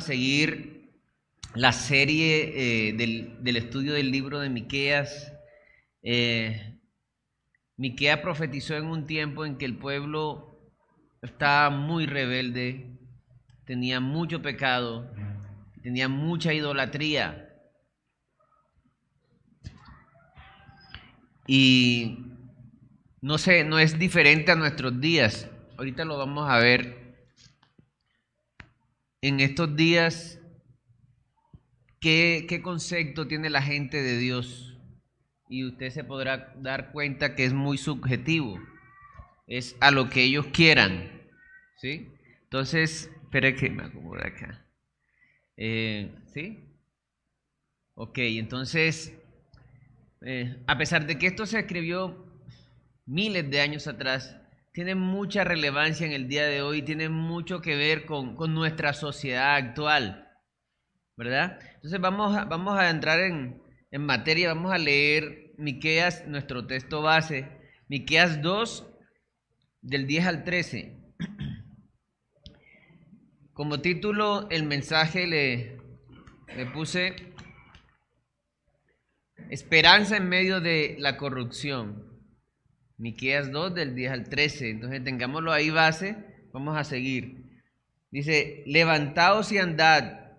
Seguir 0.00 0.80
la 1.54 1.72
serie 1.72 2.88
eh, 2.88 2.92
del, 2.92 3.56
estudio 3.56 3.92
del 3.92 4.10
libro 4.10 4.40
de 4.40 4.48
Miqueas. 4.48 5.32
Eh, 6.02 6.78
Miqueas 7.76 8.20
profetizó 8.20 8.76
en 8.76 8.86
un 8.86 9.06
tiempo 9.06 9.44
en 9.44 9.56
que 9.56 9.64
el 9.64 9.76
pueblo 9.76 10.72
estaba 11.22 11.70
muy 11.70 12.06
rebelde, 12.06 12.98
tenía 13.64 14.00
mucho 14.00 14.42
pecado, 14.42 15.10
tenía 15.82 16.08
mucha 16.08 16.52
idolatría. 16.54 17.48
Y 21.46 22.18
no 23.20 23.38
sé, 23.38 23.64
no 23.64 23.78
es 23.78 23.98
diferente 23.98 24.52
a 24.52 24.56
nuestros 24.56 25.00
días. 25.00 25.48
Ahorita 25.76 26.04
lo 26.04 26.16
vamos 26.16 26.48
a 26.48 26.58
ver 26.58 26.99
en 29.22 29.40
estos 29.40 29.76
días, 29.76 30.40
¿qué, 32.00 32.60
concepto 32.62 33.26
tiene 33.26 33.50
la 33.50 33.62
gente 33.62 34.02
de 34.02 34.18
Dios? 34.18 34.78
Y 35.48 35.64
usted 35.64 35.90
se 35.90 36.04
podrá 36.04 36.54
dar 36.58 36.92
cuenta 36.92 37.34
que 37.34 37.44
es 37.44 37.52
muy 37.52 37.76
subjetivo. 37.76 38.60
Es 39.46 39.76
a 39.80 39.90
lo 39.90 40.08
que 40.08 40.22
ellos 40.22 40.46
quieran. 40.52 41.10
¿Sí? 41.76 42.08
Entonces, 42.44 43.10
espere 43.22 43.54
que 43.56 43.68
me 43.68 43.84
acomode 43.84 44.26
acá. 44.26 44.66
Eh, 45.56 46.14
¿Sí? 46.32 46.58
Ok, 47.94 48.18
entonces, 48.18 49.12
eh, 50.22 50.56
a 50.66 50.78
pesar 50.78 51.06
de 51.06 51.18
que 51.18 51.26
esto 51.26 51.46
se 51.46 51.58
escribió 51.58 52.26
miles 53.04 53.50
de 53.50 53.60
años 53.60 53.86
atrás, 53.86 54.39
tiene 54.72 54.94
mucha 54.94 55.44
relevancia 55.44 56.06
en 56.06 56.12
el 56.12 56.28
día 56.28 56.46
de 56.46 56.62
hoy, 56.62 56.82
tiene 56.82 57.08
mucho 57.08 57.60
que 57.60 57.76
ver 57.76 58.06
con, 58.06 58.36
nuestra 58.54 58.92
sociedad 58.92 59.56
actual, 59.56 60.28
¿verdad? 61.16 61.58
Entonces 61.74 62.00
vamos 62.00 62.36
a, 62.36 62.44
vamos 62.44 62.78
a 62.78 62.90
entrar 62.90 63.20
en, 63.20 63.62
en 63.90 64.06
materia, 64.06 64.54
vamos 64.54 64.72
a 64.72 64.78
leer 64.78 65.52
Miqueas, 65.58 66.26
nuestro 66.26 66.66
texto 66.66 67.02
base, 67.02 67.48
Miqueas 67.88 68.40
2, 68.42 68.86
del 69.82 70.06
10 70.06 70.26
al 70.26 70.44
13. 70.44 70.96
Como 73.52 73.80
título, 73.80 74.48
el 74.50 74.64
mensaje 74.64 75.26
le, 75.26 75.78
le 76.56 76.66
puse 76.66 77.30
Esperanza 79.50 80.16
en 80.16 80.28
medio 80.28 80.60
de 80.60 80.94
la 81.00 81.16
corrupción. 81.16 82.09
Miqueas 83.00 83.50
2 83.50 83.74
del 83.74 83.94
10 83.94 84.12
al 84.12 84.28
13. 84.28 84.70
Entonces 84.70 85.02
tengámoslo 85.02 85.52
ahí 85.52 85.70
base, 85.70 86.16
vamos 86.52 86.76
a 86.76 86.84
seguir. 86.84 87.46
Dice, 88.10 88.62
levantaos 88.66 89.52
y 89.52 89.58
andad, 89.58 90.32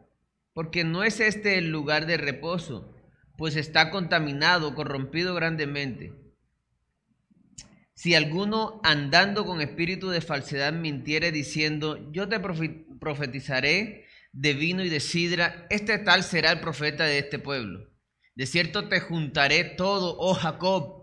porque 0.53 0.83
no 0.83 1.03
es 1.03 1.19
este 1.19 1.57
el 1.57 1.71
lugar 1.71 2.05
de 2.05 2.17
reposo, 2.17 2.95
pues 3.35 3.55
está 3.55 3.89
contaminado, 3.89 4.75
corrompido 4.75 5.33
grandemente. 5.33 6.13
Si 7.95 8.13
alguno 8.13 8.79
andando 8.83 9.45
con 9.45 9.61
espíritu 9.61 10.09
de 10.09 10.21
falsedad 10.21 10.73
mintiere 10.73 11.31
diciendo, 11.31 12.11
yo 12.11 12.29
te 12.29 12.39
profetizaré 12.39 14.05
de 14.33 14.53
vino 14.53 14.83
y 14.83 14.89
de 14.89 14.99
sidra, 14.99 15.65
este 15.71 15.97
tal 15.97 16.23
será 16.23 16.51
el 16.51 16.59
profeta 16.59 17.05
de 17.05 17.17
este 17.17 17.39
pueblo. 17.39 17.89
De 18.35 18.45
cierto 18.45 18.87
te 18.87 18.99
juntaré 18.99 19.63
todo, 19.63 20.15
oh 20.19 20.33
Jacob, 20.33 21.00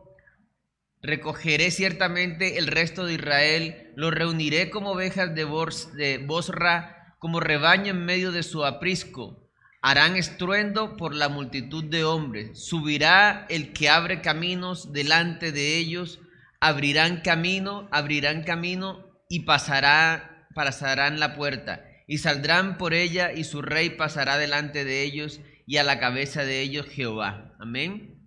Recogeré 1.03 1.71
ciertamente 1.71 2.59
el 2.59 2.67
resto 2.67 3.07
de 3.07 3.15
Israel, 3.15 3.93
lo 3.95 4.11
reuniré 4.11 4.69
como 4.69 4.91
ovejas 4.91 5.33
de, 5.35 5.45
Bosra, 5.45 7.15
como 7.21 7.39
rebaño 7.39 7.91
en 7.91 8.05
medio 8.05 8.33
de 8.33 8.43
su 8.43 8.65
aprisco. 8.65 9.49
Harán 9.81 10.17
estruendo 10.17 10.97
por 10.97 11.15
la 11.15 11.29
multitud 11.29 11.85
de 11.85 12.03
hombres. 12.03 12.65
Subirá 12.67 13.47
el 13.49 13.73
que 13.73 13.89
abre 13.89 14.23
caminos 14.23 14.93
delante 14.93 15.53
de 15.53 15.77
ellos. 15.77 16.19
Abrirán 16.59 17.21
camino, 17.21 17.89
abrirán 17.93 18.43
camino 18.43 19.07
y 19.29 19.41
pasará, 19.41 20.49
pasarán 20.53 21.21
la 21.21 21.37
puerta. 21.37 21.85
Y 22.09 22.19
saldrán 22.19 22.77
por 22.77 22.93
ella 22.93 23.33
y 23.33 23.45
su 23.45 23.63
rey 23.63 23.91
pasará 23.91 24.37
delante 24.37 24.85
de 24.85 25.05
ellos 25.05 25.41
y 25.65 25.77
a 25.77 25.85
la 25.85 26.01
cabeza 26.01 26.45
de 26.45 26.61
ellos 26.61 26.87
Jehová. 26.87 27.55
Amén. 27.61 28.18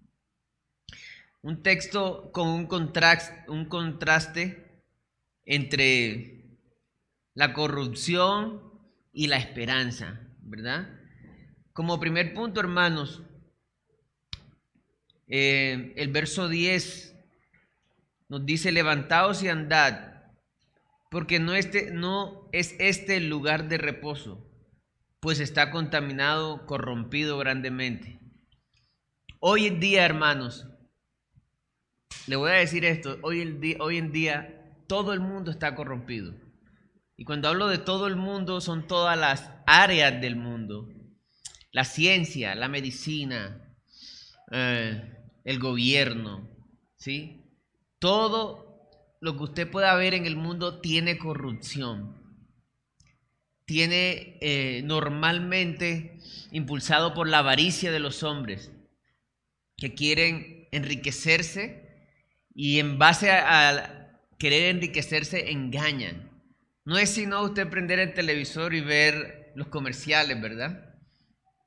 Un 1.41 1.63
texto 1.63 2.31
con 2.31 2.47
un, 2.49 2.69
un 3.47 3.65
contraste 3.65 4.83
entre 5.43 6.59
la 7.33 7.53
corrupción 7.53 8.61
y 9.11 9.27
la 9.27 9.37
esperanza, 9.37 10.19
¿verdad? 10.41 10.87
Como 11.73 11.99
primer 11.99 12.33
punto, 12.33 12.59
hermanos, 12.59 13.23
eh, 15.27 15.93
el 15.95 16.11
verso 16.11 16.49
10 16.49 17.15
nos 18.27 18.45
dice, 18.45 18.71
levantaos 18.71 19.43
y 19.43 19.49
andad, 19.49 20.23
porque 21.09 21.39
no, 21.39 21.53
este, 21.53 21.91
no 21.91 22.47
es 22.51 22.75
este 22.79 23.17
el 23.17 23.29
lugar 23.29 23.67
de 23.67 23.77
reposo, 23.77 24.49
pues 25.19 25.39
está 25.39 25.71
contaminado, 25.71 26.65
corrompido 26.65 27.37
grandemente. 27.37 28.19
Hoy 29.39 29.67
en 29.67 29.79
día, 29.79 30.05
hermanos, 30.05 30.67
le 32.27 32.35
voy 32.35 32.51
a 32.51 32.55
decir 32.55 32.85
esto, 32.85 33.17
hoy, 33.21 33.41
en 33.41 34.11
día 34.11 34.75
todo 34.87 35.13
el 35.13 35.19
mundo 35.19 35.51
está 35.51 35.75
corrompido. 35.75 36.33
Y 37.17 37.25
cuando 37.25 37.47
hablo 37.47 37.67
de 37.67 37.77
todo 37.77 38.07
el 38.07 38.15
mundo, 38.15 38.61
son 38.61 38.87
todas 38.87 39.17
las 39.17 39.49
áreas 39.65 40.21
del 40.21 40.35
mundo. 40.35 40.89
La 41.71 41.85
ciencia, 41.85 42.55
la 42.55 42.67
medicina, 42.67 43.75
eh, 44.51 45.01
el 45.43 45.59
gobierno, 45.59 46.47
¿sí? 46.97 47.41
Todo 47.99 48.89
lo 49.21 49.37
que 49.37 49.43
usted 49.43 49.71
pueda 49.71 49.95
ver 49.95 50.13
en 50.13 50.25
el 50.25 50.35
mundo 50.35 50.81
tiene 50.81 51.17
corrupción. 51.17 52.17
Tiene 53.65 54.37
eh, 54.41 54.81
normalmente 54.83 56.19
impulsado 56.51 57.13
por 57.13 57.27
la 57.29 57.39
avaricia 57.39 57.91
de 57.91 57.99
los 57.99 58.23
hombres 58.23 58.71
que 59.77 59.93
quieren 59.93 60.67
enriquecerse 60.71 61.80
y 62.53 62.79
en 62.79 62.97
base 62.97 63.31
a, 63.31 63.97
querer 64.37 64.75
enriquecerse 64.75 65.51
engañan. 65.51 66.31
No 66.83 66.97
es 66.97 67.11
sino 67.11 67.43
usted 67.43 67.69
prender 67.69 67.99
el 67.99 68.13
televisor 68.13 68.73
y 68.73 68.81
ver 68.81 69.51
los 69.55 69.67
comerciales, 69.67 70.41
¿verdad? 70.41 70.95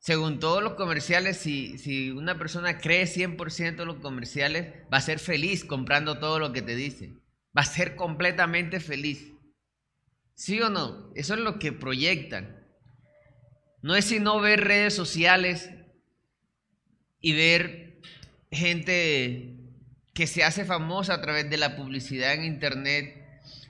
Según 0.00 0.40
todos 0.40 0.62
los 0.62 0.74
comerciales, 0.74 1.36
si, 1.36 1.78
si 1.78 2.10
una 2.10 2.36
persona 2.36 2.78
cree 2.78 3.04
100% 3.04 3.80
en 3.80 3.86
los 3.86 3.98
comerciales, 3.98 4.74
va 4.92 4.98
a 4.98 5.02
ser 5.02 5.20
feliz 5.20 5.64
comprando 5.64 6.18
todo 6.18 6.40
lo 6.40 6.52
que 6.52 6.62
te 6.62 6.74
dice. 6.74 7.14
Va 7.56 7.62
a 7.62 7.64
ser 7.64 7.94
completamente 7.94 8.80
feliz. 8.80 9.32
¿Sí 10.34 10.60
o 10.60 10.68
no? 10.68 11.12
Eso 11.14 11.34
es 11.34 11.40
lo 11.40 11.60
que 11.60 11.72
proyectan. 11.72 12.66
No 13.82 13.94
es 13.94 14.06
sino 14.06 14.40
ver 14.40 14.64
redes 14.64 14.94
sociales 14.94 15.70
y 17.20 17.34
ver 17.34 18.00
gente 18.50 19.53
que 20.14 20.26
se 20.26 20.44
hace 20.44 20.64
famosa 20.64 21.14
a 21.14 21.20
través 21.20 21.50
de 21.50 21.56
la 21.56 21.76
publicidad 21.76 22.34
en 22.34 22.44
Internet, 22.44 23.20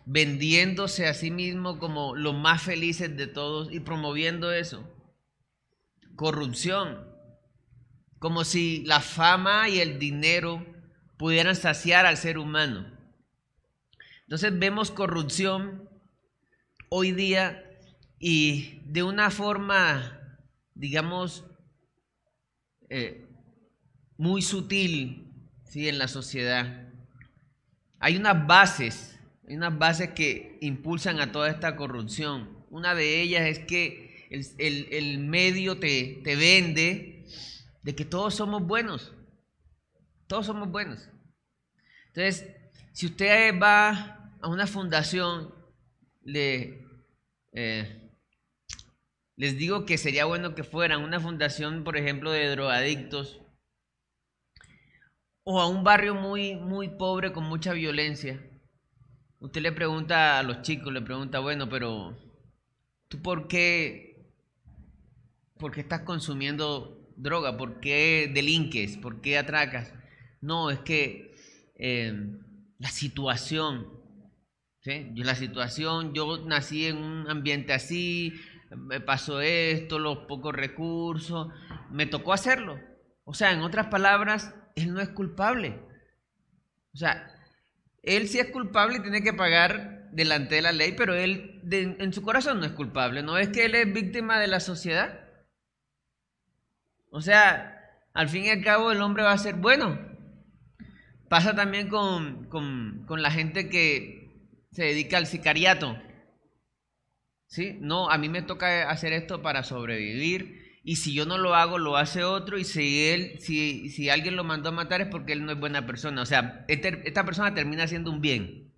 vendiéndose 0.05 1.07
a 1.07 1.15
sí 1.15 1.31
mismo 1.31 1.79
como 1.79 2.15
los 2.15 2.35
más 2.35 2.63
felices 2.63 3.17
de 3.17 3.27
todos 3.27 3.73
y 3.73 3.81
promoviendo 3.81 4.53
eso. 4.53 4.87
Corrupción, 6.15 7.09
como 8.19 8.45
si 8.45 8.85
la 8.85 9.01
fama 9.01 9.69
y 9.71 9.81
el 9.81 9.99
dinero 9.99 10.65
pudieran 11.17 11.57
saciar 11.57 12.05
al 12.05 12.19
ser 12.19 12.39
humano. 12.39 12.95
Entonces 14.23 14.57
vemos 14.59 14.91
corrupción 14.91 15.89
hoy 16.91 17.13
día 17.13 17.65
y 18.19 18.81
de 18.85 19.03
una 19.03 19.31
forma, 19.31 20.39
digamos, 20.75 21.45
eh, 22.91 23.27
muy 24.17 24.43
sutil, 24.43 25.24
en 25.75 25.99
la 25.99 26.09
sociedad. 26.09 26.89
Hay 27.99 28.17
unas 28.17 28.47
bases, 28.47 29.19
hay 29.49 29.57
unas 29.57 29.77
bases 29.77 30.11
que 30.11 30.59
impulsan 30.61 31.21
a 31.21 31.33
toda 31.33 31.51
esta 31.51 31.77
corrupción. 31.77 32.65
Una 32.71 32.95
de 32.95 33.21
ellas 33.21 33.47
es 33.47 33.59
que 33.61 34.27
el, 34.31 35.19
medio 35.19 35.79
te, 35.79 36.21
te 36.23 36.37
vende 36.37 37.27
de 37.83 37.95
que 37.95 38.05
todos 38.05 38.35
somos 38.35 38.63
buenos. 38.67 39.13
Todos 40.27 40.47
somos 40.47 40.71
buenos. 40.71 41.09
Entonces, 42.09 42.47
si 42.93 43.07
usted 43.07 43.59
va 43.61 44.31
a 44.41 44.49
una 44.49 44.67
fundación, 44.67 45.55
le, 46.23 46.87
eh, 47.53 48.11
les 49.37 49.59
digo 49.59 49.85
que 49.85 49.99
sería 49.99 50.25
bueno 50.25 50.55
que 50.55 50.65
fueran 50.65 51.03
una 51.03 51.21
fundación, 51.21 51.85
por 51.85 51.97
ejemplo, 51.97 52.31
de 52.31 52.49
drogadictos, 52.51 53.44
o 55.45 55.61
a 55.61 55.69
un 55.69 55.85
barrio 55.85 56.15
muy, 56.15 56.57
muy 56.57 56.89
pobre 56.89 57.33
con 57.33 57.45
mucha 57.45 57.73
violencia, 57.73 58.41
usted 59.39 59.61
le 59.61 59.73
pregunta 59.73 60.39
a 60.39 60.43
los 60.43 60.63
chicos, 60.63 60.93
le 60.93 61.03
pregunta, 61.03 61.39
bueno, 61.39 61.69
pero 61.69 62.17
¿tú 63.09 63.23
por 63.23 63.47
qué 63.47 64.15
por 65.59 65.73
qué 65.73 65.81
estás 65.81 66.03
consumiendo 66.03 67.11
droga, 67.17 67.57
por 67.57 67.81
qué 67.81 68.31
delinques, 68.33 68.97
por 68.99 69.21
qué 69.21 69.39
atracas. 69.39 69.93
No, 70.41 70.71
es 70.71 70.81
que 70.81 71.35
eh, 71.77 72.13
la 72.79 72.89
situación, 72.89 73.89
la 74.85 75.35
situación, 75.35 76.13
yo 76.13 76.45
nací 76.45 76.87
en 76.87 76.99
un 76.99 77.31
ambiente 77.31 77.73
así, 77.73 78.35
me 78.77 79.01
pasó 79.01 79.41
esto, 79.41 79.99
los 79.99 80.19
pocos 80.27 80.55
recursos, 80.55 81.49
me 81.91 82.07
tocó 82.07 82.33
hacerlo. 82.33 82.79
O 83.25 83.33
sea, 83.33 83.53
en 83.53 83.61
otras 83.61 83.87
palabras, 83.87 84.55
él 84.75 84.93
no 84.93 85.01
es 85.01 85.09
culpable. 85.11 85.81
O 86.93 86.97
sea, 86.97 87.31
él 88.03 88.29
sí 88.29 88.39
es 88.39 88.51
culpable 88.51 88.99
y 88.99 89.03
tiene 89.03 89.23
que 89.23 89.33
pagar 89.33 90.11
delante 90.13 90.57
de 90.57 90.63
la 90.63 90.73
ley, 90.73 90.95
pero 90.97 91.15
él 91.15 91.63
en 91.71 92.13
su 92.13 92.23
corazón 92.23 92.61
no 92.61 92.67
es 92.67 92.73
culpable. 92.73 93.23
¿No 93.23 93.39
es 93.39 93.49
que 93.49 93.65
él 93.65 93.75
es 93.75 93.93
víctima 93.93 94.39
de 94.39 94.47
la 94.47 94.61
sociedad? 94.61 95.21
O 97.11 97.21
sea, 97.21 97.81
al 98.13 98.29
fin 98.29 98.45
y 98.45 98.51
al 98.51 98.63
cabo 98.63 98.93
el 98.93 99.03
hombre 99.03 99.25
va 99.25 99.33
a 99.33 99.39
ser 99.39 99.57
bueno. 99.57 99.99
Pasa 101.29 101.55
también 101.55 101.89
con, 101.89 102.47
con 102.49 103.23
la 103.23 103.31
gente 103.31 103.69
que 103.69 104.25
se 104.71 104.85
dedica 104.85 105.17
al 105.17 105.27
sicariato. 105.27 105.97
¿Sí? 107.47 107.79
No, 107.81 108.11
a 108.11 108.19
mí 108.19 108.29
me 108.29 108.43
toca 108.43 108.91
hacer 108.91 109.13
esto 109.13 109.43
para 109.43 109.63
sobrevivir 109.63 110.64
y 110.87 110.97
si 110.97 111.15
yo 111.15 111.25
no 111.25 111.39
lo 111.39 111.55
hago, 111.55 111.79
lo 111.79 111.97
hace 111.97 112.25
otro, 112.25 112.59
y 112.59 112.65
si 112.65 113.07
él, 113.07 113.39
si, 113.41 113.89
si 113.89 114.11
alguien 114.11 114.37
lo 114.37 114.45
mandó 114.45 114.69
a 114.69 114.73
matar 114.73 115.01
es 115.01 115.09
porque 115.09 115.33
él 115.33 115.47
no 115.47 115.53
es 115.53 115.59
buena 115.59 115.87
persona. 115.87 116.21
O 116.21 116.27
sea, 116.27 116.67
este, 116.69 117.09
esta 117.09 117.25
persona 117.25 117.55
termina 117.55 117.85
haciendo 117.85 118.11
un 118.11 118.21
bien, 118.21 118.71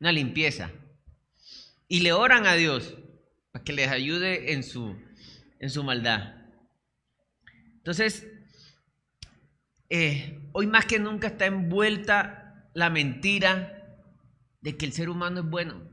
una 0.00 0.10
limpieza. 0.10 0.72
Y 1.86 2.00
le 2.00 2.12
oran 2.12 2.46
a 2.46 2.54
Dios 2.54 2.96
para 3.52 3.64
que 3.64 3.72
les 3.72 3.88
ayude 3.88 4.52
en 4.52 4.64
su, 4.64 4.96
en 5.60 5.70
su 5.70 5.84
maldad. 5.84 6.34
Entonces, 7.76 8.26
eh, 9.90 10.40
hoy 10.50 10.66
más 10.66 10.86
que 10.86 10.98
nunca 10.98 11.28
está 11.28 11.46
envuelta 11.46 12.68
la 12.74 12.90
mentira 12.90 13.96
de 14.60 14.76
que 14.76 14.86
el 14.86 14.92
ser 14.92 15.08
humano 15.08 15.42
es 15.42 15.46
bueno. 15.46 15.88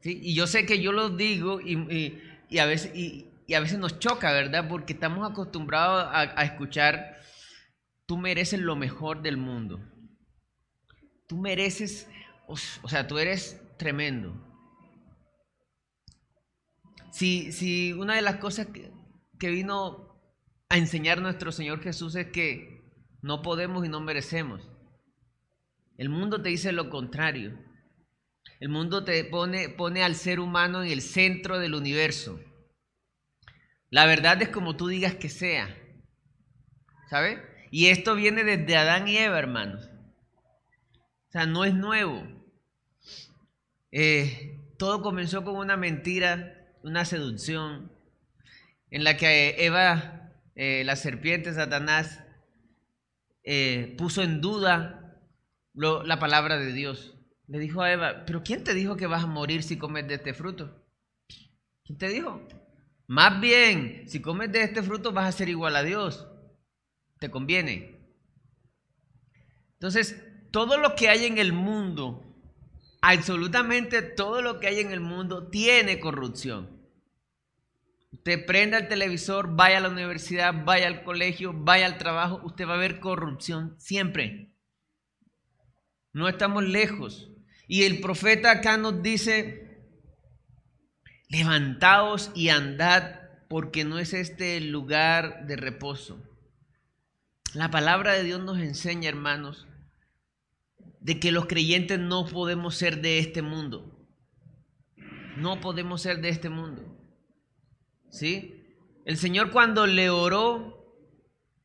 ¿Sí? 0.00 0.20
Y 0.22 0.34
yo 0.34 0.46
sé 0.46 0.64
que 0.64 0.80
yo 0.80 0.92
lo 0.92 1.10
digo 1.10 1.60
y, 1.60 2.20
y 2.48 2.58
a 2.58 2.66
veces, 2.66 2.92
y 3.48 3.54
a 3.54 3.60
veces 3.60 3.78
nos 3.78 3.98
choca, 3.98 4.30
¿verdad? 4.30 4.68
Porque 4.68 4.92
estamos 4.92 5.28
acostumbrados 5.28 6.06
a, 6.12 6.44
escuchar, 6.44 7.16
tú 8.04 8.18
mereces 8.18 8.60
lo 8.60 8.76
mejor 8.76 9.22
del 9.22 9.38
mundo. 9.38 9.80
Tú 11.26 11.38
mereces, 11.38 12.10
o, 12.46 12.56
sea, 12.56 13.06
tú 13.06 13.18
eres 13.18 13.58
tremendo. 13.78 14.34
Si, 17.10 17.50
si 17.52 17.94
una 17.94 18.16
de 18.16 18.22
las 18.22 18.36
cosas 18.36 18.66
que, 18.66 18.92
que 19.38 19.48
vino 19.48 20.20
a 20.68 20.76
enseñar 20.76 21.22
nuestro 21.22 21.50
Señor 21.50 21.80
Jesús 21.80 22.16
es 22.16 22.26
que 22.26 22.82
no 23.22 23.40
podemos 23.40 23.86
y 23.86 23.88
no 23.88 24.02
merecemos. 24.02 24.70
El 25.96 26.10
mundo 26.10 26.42
te 26.42 26.50
dice 26.50 26.72
lo 26.72 26.90
contrario. 26.90 27.58
El 28.60 28.68
mundo 28.68 29.04
te 29.04 29.24
pone, 29.24 29.70
pone 29.70 30.02
al 30.02 30.16
ser 30.16 30.38
humano 30.38 30.82
en 30.82 30.90
el 30.90 31.00
centro 31.00 31.58
del 31.58 31.74
universo. 31.74 32.38
La 33.90 34.06
verdad 34.06 34.40
es 34.42 34.48
como 34.48 34.76
tú 34.76 34.88
digas 34.88 35.14
que 35.14 35.28
sea. 35.28 35.74
¿Sabes? 37.08 37.38
Y 37.70 37.86
esto 37.86 38.14
viene 38.14 38.44
desde 38.44 38.76
Adán 38.76 39.08
y 39.08 39.16
Eva, 39.16 39.38
hermanos. 39.38 39.88
O 41.28 41.30
sea, 41.30 41.46
no 41.46 41.64
es 41.64 41.74
nuevo. 41.74 42.22
Eh, 43.92 44.58
todo 44.78 45.02
comenzó 45.02 45.44
con 45.44 45.56
una 45.56 45.76
mentira, 45.76 46.66
una 46.82 47.04
seducción, 47.04 47.92
en 48.90 49.04
la 49.04 49.16
que 49.16 49.64
Eva, 49.64 50.32
eh, 50.54 50.82
la 50.84 50.96
serpiente, 50.96 51.52
Satanás, 51.52 52.22
eh, 53.42 53.94
puso 53.96 54.22
en 54.22 54.40
duda 54.40 55.16
la 55.74 56.18
palabra 56.18 56.58
de 56.58 56.72
Dios. 56.72 57.14
Le 57.46 57.58
dijo 57.58 57.82
a 57.82 57.92
Eva, 57.92 58.24
pero 58.26 58.42
¿quién 58.42 58.64
te 58.64 58.74
dijo 58.74 58.96
que 58.96 59.06
vas 59.06 59.24
a 59.24 59.26
morir 59.26 59.62
si 59.62 59.78
comes 59.78 60.06
de 60.06 60.14
este 60.14 60.34
fruto? 60.34 60.84
¿Quién 61.84 61.98
te 61.98 62.08
dijo? 62.08 62.46
Más 63.08 63.40
bien, 63.40 64.04
si 64.06 64.20
comes 64.20 64.52
de 64.52 64.62
este 64.62 64.82
fruto 64.82 65.12
vas 65.12 65.26
a 65.26 65.36
ser 65.36 65.48
igual 65.48 65.74
a 65.74 65.82
Dios. 65.82 66.28
Te 67.18 67.30
conviene. 67.30 67.98
Entonces, 69.72 70.22
todo 70.50 70.76
lo 70.76 70.94
que 70.94 71.08
hay 71.08 71.24
en 71.24 71.38
el 71.38 71.54
mundo, 71.54 72.22
absolutamente 73.00 74.02
todo 74.02 74.42
lo 74.42 74.60
que 74.60 74.66
hay 74.66 74.80
en 74.80 74.92
el 74.92 75.00
mundo 75.00 75.48
tiene 75.48 76.00
corrupción. 76.00 76.78
Usted 78.12 78.44
prenda 78.44 78.76
el 78.76 78.88
televisor, 78.88 79.56
vaya 79.56 79.78
a 79.78 79.80
la 79.80 79.88
universidad, 79.88 80.64
vaya 80.64 80.86
al 80.86 81.02
colegio, 81.02 81.54
vaya 81.54 81.86
al 81.86 81.96
trabajo, 81.96 82.42
usted 82.44 82.68
va 82.68 82.74
a 82.74 82.78
ver 82.78 83.00
corrupción 83.00 83.74
siempre. 83.78 84.52
No 86.12 86.28
estamos 86.28 86.62
lejos. 86.62 87.30
Y 87.68 87.84
el 87.84 88.00
profeta 88.00 88.50
acá 88.50 88.76
nos 88.76 89.02
dice, 89.02 89.67
levantaos 91.28 92.30
y 92.34 92.48
andad, 92.48 93.20
porque 93.48 93.84
no 93.84 93.98
es 93.98 94.12
este 94.12 94.56
el 94.56 94.70
lugar 94.70 95.46
de 95.46 95.56
reposo. 95.56 96.22
La 97.54 97.70
palabra 97.70 98.12
de 98.12 98.24
Dios 98.24 98.40
nos 98.40 98.58
enseña, 98.58 99.08
hermanos, 99.08 99.66
de 101.00 101.20
que 101.20 101.32
los 101.32 101.46
creyentes 101.46 101.98
no 101.98 102.26
podemos 102.26 102.74
ser 102.74 103.00
de 103.00 103.18
este 103.18 103.42
mundo. 103.42 103.94
No 105.36 105.60
podemos 105.60 106.02
ser 106.02 106.20
de 106.20 106.28
este 106.28 106.48
mundo. 106.48 106.82
¿Sí? 108.10 108.64
El 109.04 109.16
Señor 109.16 109.50
cuando 109.50 109.86
le 109.86 110.10
oró, 110.10 110.96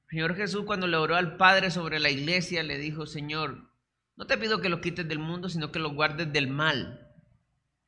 Señor 0.09 0.35
Jesús 0.35 0.63
cuando 0.65 0.87
le 0.87 0.97
oró 0.97 1.15
al 1.15 1.35
Padre 1.37 1.71
sobre 1.71 1.99
la 1.99 2.09
iglesia, 2.09 2.63
le 2.63 2.77
dijo, 2.77 3.05
Señor, 3.05 3.69
no 4.15 4.27
te 4.27 4.37
pido 4.37 4.61
que 4.61 4.69
los 4.69 4.79
quites 4.79 5.07
del 5.07 5.19
mundo, 5.19 5.49
sino 5.49 5.71
que 5.71 5.79
los 5.79 5.93
guardes 5.93 6.31
del 6.31 6.47
mal. 6.47 7.11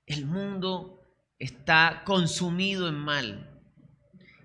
El 0.05 0.25
mundo 0.25 0.94
está 1.39 2.03
consumido 2.05 2.87
en 2.87 2.95
mal. 2.95 3.51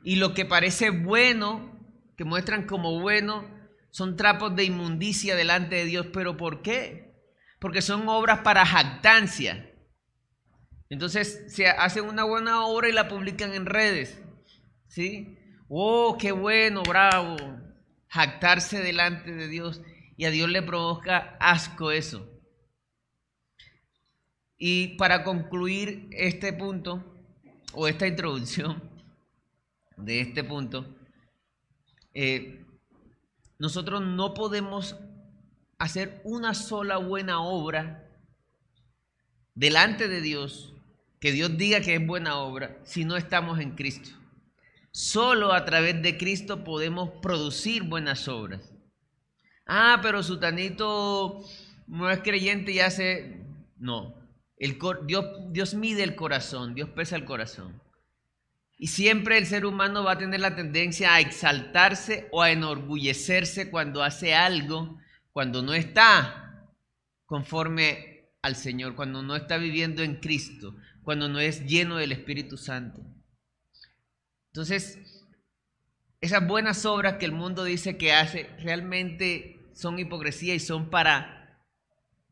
Y 0.03 0.17
lo 0.17 0.35
que 0.35 0.45
parece 0.45 0.91
bueno, 0.91 1.79
que 2.17 2.25
muestran 2.25 2.67
como 2.67 3.01
bueno, 3.01 3.45
son 3.91 4.17
trapos 4.17 4.55
de 4.57 4.65
inmundicia 4.65 5.37
delante 5.37 5.77
de 5.77 5.85
Dios. 5.85 6.07
¿Pero 6.13 6.37
por 6.37 6.63
qué? 6.63 7.15
Porque 7.59 7.83
son 7.83 8.09
obras 8.09 8.41
para 8.41 8.65
jactancia. 8.65 9.71
Entonces 10.89 11.45
se 11.49 11.69
hacen 11.69 12.05
una 12.05 12.25
buena 12.25 12.65
obra 12.65 12.89
y 12.89 12.93
la 12.93 13.09
publican 13.09 13.55
en 13.55 13.67
redes. 13.67 14.21
¿Sí? 14.89 15.39
Oh, 15.69 16.17
qué 16.19 16.33
bueno, 16.33 16.83
bravo. 16.83 17.37
Jactarse 18.09 18.81
delante 18.81 19.33
de 19.33 19.49
Dios. 19.49 19.83
Y 20.17 20.25
a 20.25 20.31
Dios 20.31 20.51
le 20.51 20.63
provoca 20.63 21.37
asco 21.41 21.93
eso. 21.93 22.29
Y 24.63 24.89
para 24.99 25.25
concluir 25.25 26.07
este 26.13 26.53
punto, 26.53 27.03
o 27.73 27.89
esta 27.89 28.07
introducción 28.07 28.83
de 29.97 30.21
este 30.21 30.45
punto, 30.45 30.87
eh, 32.13 32.63
nosotros 33.59 34.03
no 34.03 34.35
podemos 34.35 34.97
hacer 35.79 36.21
una 36.25 36.53
sola 36.53 36.99
buena 36.99 37.41
obra 37.41 38.07
delante 39.55 40.09
de 40.09 40.21
Dios, 40.21 40.75
que 41.21 41.33
Dios 41.33 41.57
diga 41.57 41.81
que 41.81 41.95
es 41.95 42.07
buena 42.07 42.37
obra, 42.37 42.79
si 42.85 43.07
no 43.07 43.17
estamos 43.17 43.61
en 43.61 43.71
Cristo. 43.77 44.11
Solo 44.93 45.55
a 45.55 45.65
través 45.65 46.03
de 46.03 46.19
Cristo 46.19 46.65
podemos 46.65 47.09
producir 47.23 47.85
buenas 47.85 48.29
obras. 48.29 48.75
Ah, 49.67 50.01
pero 50.03 50.23
Sutanito 50.23 51.43
no 51.87 52.11
es 52.11 52.21
creyente 52.21 52.73
y 52.73 52.81
hace... 52.81 53.47
No, 53.79 54.20
Dios, 55.07 55.25
Dios 55.51 55.75
mide 55.75 56.03
el 56.03 56.15
corazón, 56.15 56.75
Dios 56.75 56.91
pesa 56.91 57.17
el 57.17 57.25
corazón. 57.25 57.81
Y 58.77 58.89
siempre 58.89 59.39
el 59.39 59.47
ser 59.47 59.67
humano 59.67 60.05
va 60.05 60.13
a 60.13 60.19
tener 60.19 60.41
la 60.41 60.57
tendencia 60.57 61.15
a 61.15 61.21
exaltarse 61.21 62.29
o 62.31 62.43
a 62.43 62.51
enorgullecerse 62.51 63.71
cuando 63.71 64.03
hace 64.03 64.35
algo, 64.35 64.99
cuando 65.33 65.63
no 65.63 65.75
está 65.75 66.67
conforme 67.27 68.31
al 68.43 68.57
Señor, 68.57 68.95
cuando 68.95 69.23
no 69.23 69.37
está 69.37 69.57
viviendo 69.57 70.03
en 70.03 70.17
Cristo, 70.17 70.77
cuando 71.03 71.29
no 71.29 71.41
es 71.41 71.65
lleno 71.67 71.97
del 71.97 72.13
Espíritu 72.13 72.57
Santo. 72.57 73.03
Entonces, 74.49 75.27
esas 76.21 76.47
buenas 76.47 76.85
obras 76.85 77.15
que 77.15 77.25
el 77.25 77.33
mundo 77.33 77.65
dice 77.65 77.97
que 77.97 78.13
hace 78.13 78.51
realmente 78.59 79.71
son 79.75 79.99
hipocresía 79.99 80.55
y 80.55 80.61
son 80.61 80.91
para 80.91 81.40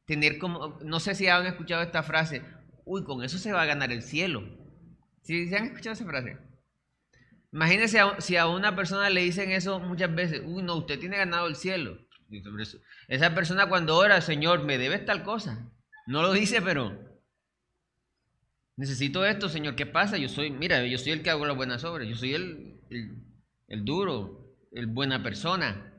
tener 0.09 0.39
como, 0.39 0.81
no 0.85 0.99
sé 0.99 1.15
si 1.15 1.29
han 1.29 1.47
escuchado 1.47 1.83
esta 1.83 2.03
frase, 2.03 2.43
uy, 2.85 3.05
con 3.05 3.23
eso 3.23 3.39
se 3.39 3.53
va 3.53 3.63
a 3.63 3.67
ganar 3.67 3.93
el 3.93 4.03
cielo. 4.03 4.43
¿Sí, 5.23 5.55
han 5.55 5.67
escuchado 5.67 5.93
esa 5.93 6.05
frase? 6.05 6.37
Imagínense 7.53 8.01
si 8.19 8.37
a 8.37 8.49
una 8.49 8.75
persona 8.75 9.09
le 9.09 9.23
dicen 9.23 9.53
eso 9.53 9.79
muchas 9.79 10.13
veces, 10.13 10.43
uy, 10.45 10.65
no, 10.65 10.75
usted 10.75 10.99
tiene 10.99 11.17
ganado 11.17 11.47
el 11.47 11.55
cielo. 11.55 11.97
Esa 13.07 13.35
persona 13.37 13.69
cuando 13.69 13.97
ora, 13.97 14.21
Señor, 14.21 14.65
me 14.65 14.79
debes 14.79 15.05
tal 15.05 15.23
cosa. 15.23 15.71
No 16.09 16.23
lo 16.23 16.33
dice, 16.33 16.61
pero 16.61 17.09
Necesito 18.79 19.27
esto, 19.27 19.49
Señor. 19.49 19.75
¿Qué 19.75 19.87
pasa? 19.87 20.19
Yo 20.19 20.29
soy, 20.29 20.51
mira, 20.51 20.87
yo 20.87 20.99
soy 20.99 21.11
el 21.11 21.23
que 21.23 21.31
hago 21.31 21.45
las 21.45 21.57
buenas 21.57 21.83
obras. 21.83 22.09
Yo 22.09 22.15
soy 22.15 22.35
el, 22.35 22.81
el, 23.67 23.85
duro, 23.85 24.57
el 24.71 24.87
buena 24.87 25.21
persona. 25.21 25.98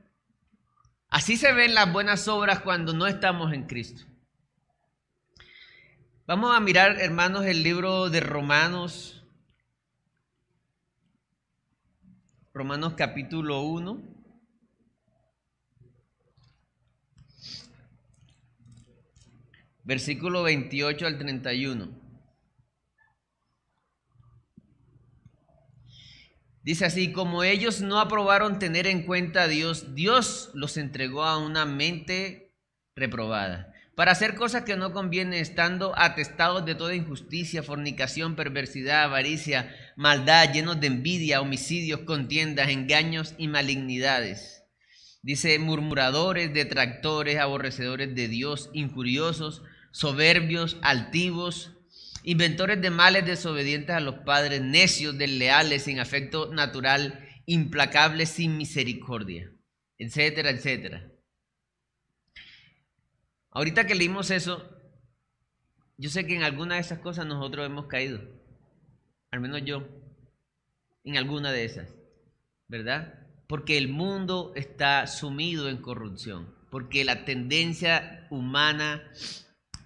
Así 1.09 1.37
se 1.37 1.53
ven 1.53 1.73
las 1.73 1.91
buenas 1.91 2.27
obras 2.27 2.61
cuando 2.61 2.93
no 2.93 3.07
estamos 3.07 3.51
en 3.51 3.65
Cristo. 3.65 4.03
Vamos 6.27 6.55
a 6.55 6.59
mirar, 6.59 6.99
hermanos, 6.99 7.45
el 7.47 7.63
libro 7.63 8.11
de 8.11 8.19
Romanos. 8.19 9.25
Romanos 12.53 12.93
capítulo 12.95 13.61
1. 13.61 14.03
Versículo 19.83 20.43
28 20.43 21.07
al 21.07 21.17
31. 21.17 21.98
Dice 26.61 26.85
así, 26.85 27.11
como 27.11 27.43
ellos 27.43 27.81
no 27.81 27.99
aprobaron 27.99 28.59
tener 28.59 28.85
en 28.85 29.03
cuenta 29.03 29.43
a 29.43 29.47
Dios, 29.47 29.95
Dios 29.95 30.51
los 30.53 30.77
entregó 30.77 31.23
a 31.23 31.37
una 31.37 31.65
mente 31.65 32.53
reprobada, 32.95 33.73
para 33.95 34.11
hacer 34.11 34.35
cosas 34.35 34.63
que 34.63 34.75
no 34.75 34.91
convienen, 34.91 35.39
estando 35.39 35.97
atestados 35.97 36.65
de 36.65 36.75
toda 36.75 36.95
injusticia, 36.95 37.63
fornicación, 37.63 38.35
perversidad, 38.35 39.03
avaricia, 39.03 39.73
maldad, 39.95 40.53
llenos 40.53 40.79
de 40.79 40.87
envidia, 40.87 41.41
homicidios, 41.41 42.01
contiendas, 42.01 42.69
engaños 42.69 43.35
y 43.37 43.47
malignidades. 43.47 44.63
Dice, 45.21 45.59
murmuradores, 45.59 46.53
detractores, 46.53 47.39
aborrecedores 47.39 48.15
de 48.15 48.27
Dios, 48.27 48.69
injuriosos, 48.73 49.63
soberbios, 49.91 50.77
altivos, 50.81 51.78
inventores 52.23 52.81
de 52.81 52.89
males, 52.89 53.25
desobedientes 53.25 53.95
a 53.95 53.99
los 53.99 54.19
padres, 54.19 54.61
necios, 54.61 55.17
desleales, 55.17 55.83
sin 55.83 55.99
afecto 55.99 56.53
natural, 56.53 57.27
implacables, 57.45 58.29
sin 58.29 58.57
misericordia, 58.57 59.51
etcétera, 59.97 60.49
etcétera. 60.49 61.09
Ahorita 63.51 63.87
que 63.87 63.95
leímos 63.95 64.29
eso, 64.31 64.69
yo 65.97 66.09
sé 66.09 66.25
que 66.25 66.35
en 66.35 66.43
alguna 66.43 66.75
de 66.75 66.81
esas 66.81 66.99
cosas 66.99 67.25
nosotros 67.25 67.65
hemos 67.65 67.87
caído, 67.87 68.21
al 69.31 69.41
menos 69.41 69.63
yo, 69.65 69.87
en 71.03 71.17
alguna 71.17 71.51
de 71.51 71.65
esas, 71.65 71.87
¿verdad? 72.67 73.27
Porque 73.47 73.77
el 73.77 73.87
mundo 73.87 74.53
está 74.55 75.07
sumido 75.07 75.69
en 75.69 75.77
corrupción, 75.77 76.53
porque 76.69 77.03
la 77.03 77.25
tendencia 77.25 78.27
humana 78.29 79.11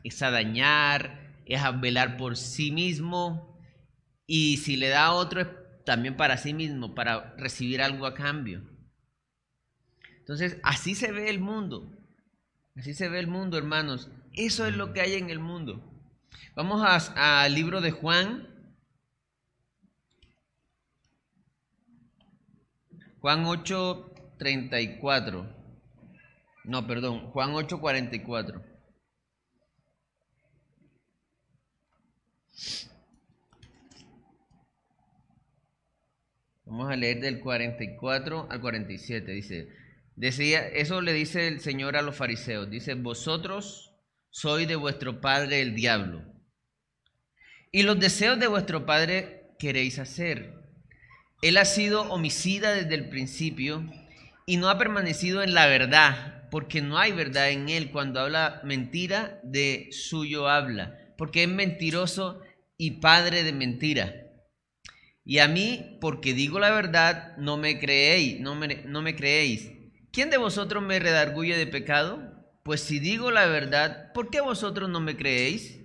es 0.03 0.21
a 0.21 0.31
dañar, 0.31 1.22
es 1.45 1.61
a 1.61 1.71
velar 1.71 2.17
por 2.17 2.37
sí 2.37 2.71
mismo 2.71 3.59
y 4.25 4.57
si 4.57 4.77
le 4.77 4.89
da 4.89 5.05
a 5.05 5.13
otro 5.13 5.41
es 5.41 5.47
también 5.85 6.15
para 6.15 6.37
sí 6.37 6.53
mismo, 6.53 6.95
para 6.95 7.35
recibir 7.35 7.81
algo 7.81 8.05
a 8.05 8.13
cambio. 8.13 8.63
Entonces, 10.19 10.57
así 10.63 10.95
se 10.95 11.11
ve 11.11 11.29
el 11.29 11.39
mundo. 11.39 11.91
Así 12.75 12.93
se 12.93 13.09
ve 13.09 13.19
el 13.19 13.27
mundo, 13.27 13.57
hermanos. 13.57 14.09
Eso 14.33 14.65
es 14.65 14.75
lo 14.75 14.93
que 14.93 15.01
hay 15.01 15.13
en 15.13 15.29
el 15.29 15.39
mundo. 15.39 15.83
Vamos 16.55 16.81
al 17.15 17.53
libro 17.53 17.81
de 17.81 17.91
Juan. 17.91 18.47
Juan 23.19 23.45
8, 23.45 24.13
34. 24.37 25.47
No, 26.65 26.87
perdón, 26.87 27.31
Juan 27.31 27.51
8, 27.53 27.79
44. 27.79 28.72
Vamos 36.65 36.91
a 36.91 36.95
leer 36.95 37.19
del 37.19 37.39
44 37.39 38.47
al 38.49 38.61
47. 38.61 39.31
Dice, 39.31 39.69
decía, 40.15 40.67
eso 40.67 41.01
le 41.01 41.13
dice 41.13 41.47
el 41.47 41.59
Señor 41.59 41.97
a 41.97 42.01
los 42.01 42.15
fariseos. 42.15 42.69
Dice, 42.69 42.95
vosotros 42.95 43.93
sois 44.29 44.67
de 44.67 44.75
vuestro 44.75 45.21
padre 45.21 45.61
el 45.61 45.75
diablo. 45.75 46.23
Y 47.71 47.83
los 47.83 47.99
deseos 47.99 48.39
de 48.39 48.47
vuestro 48.47 48.85
padre 48.85 49.55
queréis 49.59 49.99
hacer. 49.99 50.53
Él 51.41 51.57
ha 51.57 51.65
sido 51.65 52.03
homicida 52.11 52.73
desde 52.73 52.95
el 52.95 53.09
principio 53.09 53.83
y 54.45 54.57
no 54.57 54.69
ha 54.69 54.77
permanecido 54.77 55.43
en 55.43 55.53
la 55.53 55.67
verdad, 55.67 56.49
porque 56.49 56.81
no 56.81 56.97
hay 56.97 57.11
verdad 57.11 57.51
en 57.51 57.69
él. 57.69 57.91
Cuando 57.91 58.19
habla 58.19 58.61
mentira, 58.63 59.39
de 59.43 59.89
suyo 59.91 60.47
habla, 60.47 60.97
porque 61.17 61.43
es 61.43 61.49
mentiroso 61.49 62.41
y 62.77 62.99
padre 62.99 63.43
de 63.43 63.53
mentira. 63.53 64.15
Y 65.25 65.39
a 65.39 65.47
mí, 65.47 65.97
porque 66.01 66.33
digo 66.33 66.59
la 66.59 66.71
verdad, 66.71 67.37
no 67.37 67.57
me 67.57 67.79
creéis, 67.79 68.39
no 68.39 68.55
me, 68.55 68.83
no 68.85 69.01
me 69.01 69.15
creéis. 69.15 69.71
¿Quién 70.11 70.29
de 70.29 70.37
vosotros 70.37 70.83
me 70.83 70.99
redarguye 70.99 71.57
de 71.57 71.67
pecado? 71.67 72.21
Pues 72.63 72.81
si 72.81 72.99
digo 72.99 73.31
la 73.31 73.45
verdad, 73.45 74.11
¿por 74.13 74.29
qué 74.29 74.41
vosotros 74.41 74.89
no 74.89 74.99
me 74.99 75.17
creéis? 75.17 75.83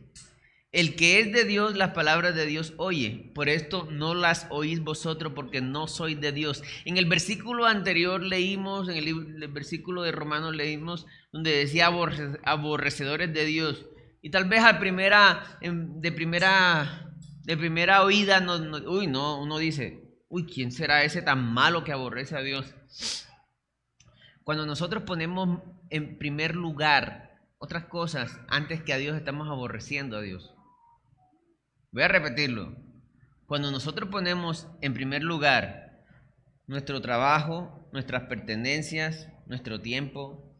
El 0.71 0.97
que 0.97 1.19
es 1.19 1.33
de 1.33 1.45
Dios, 1.45 1.77
las 1.77 1.91
palabras 1.91 2.35
de 2.35 2.45
Dios 2.45 2.75
oye. 2.77 3.33
Por 3.35 3.49
esto 3.49 3.89
no 3.91 4.15
las 4.15 4.47
oís 4.51 4.81
vosotros 4.81 5.33
porque 5.35 5.63
no 5.63 5.89
sois 5.89 6.21
de 6.21 6.31
Dios. 6.31 6.63
En 6.85 6.99
el 6.99 7.07
versículo 7.07 7.65
anterior 7.65 8.23
leímos, 8.23 8.89
en 8.91 8.97
el, 8.97 9.49
versículo 9.49 10.03
de 10.03 10.13
Romanos 10.13 10.55
leímos, 10.55 11.07
donde 11.33 11.53
decía 11.53 11.91
aborrecedores 12.45 13.33
de 13.33 13.45
Dios. 13.47 13.87
Y 14.21 14.31
tal 14.31 14.49
vez 14.49 14.65
a 14.65 14.79
primera, 14.79 15.59
de 15.61 16.13
primera 16.13 17.09
de 17.49 17.57
primera 17.57 18.03
oída, 18.03 18.41
no, 18.41 18.57
uy, 18.91 19.07
no, 19.07 19.41
uno 19.41 19.57
dice, 19.57 20.21
uy, 20.29 20.45
¿quién 20.45 20.71
será 20.71 21.03
ese 21.03 21.23
tan 21.23 21.43
malo 21.55 21.83
que 21.83 21.93
aborrece 21.93 22.37
a 22.37 22.43
Dios? 22.43 22.75
Cuando 24.45 24.67
nosotros 24.67 25.05
ponemos 25.05 25.63
en 25.89 26.19
primer 26.19 26.55
lugar 26.55 27.41
otras 27.57 27.87
cosas 27.87 28.39
antes 28.49 28.83
que 28.83 28.93
a 28.93 28.99
Dios, 28.99 29.17
estamos 29.17 29.49
aborreciendo 29.49 30.19
a 30.19 30.21
Dios. 30.21 30.55
Voy 31.91 32.03
a 32.03 32.09
repetirlo. 32.09 32.77
Cuando 33.47 33.71
nosotros 33.71 34.11
ponemos 34.11 34.69
en 34.83 34.93
primer 34.93 35.23
lugar 35.23 36.05
nuestro 36.67 37.01
trabajo, 37.01 37.89
nuestras 37.95 38.25
pertenencias, 38.25 39.27
nuestro 39.47 39.81
tiempo, 39.81 40.55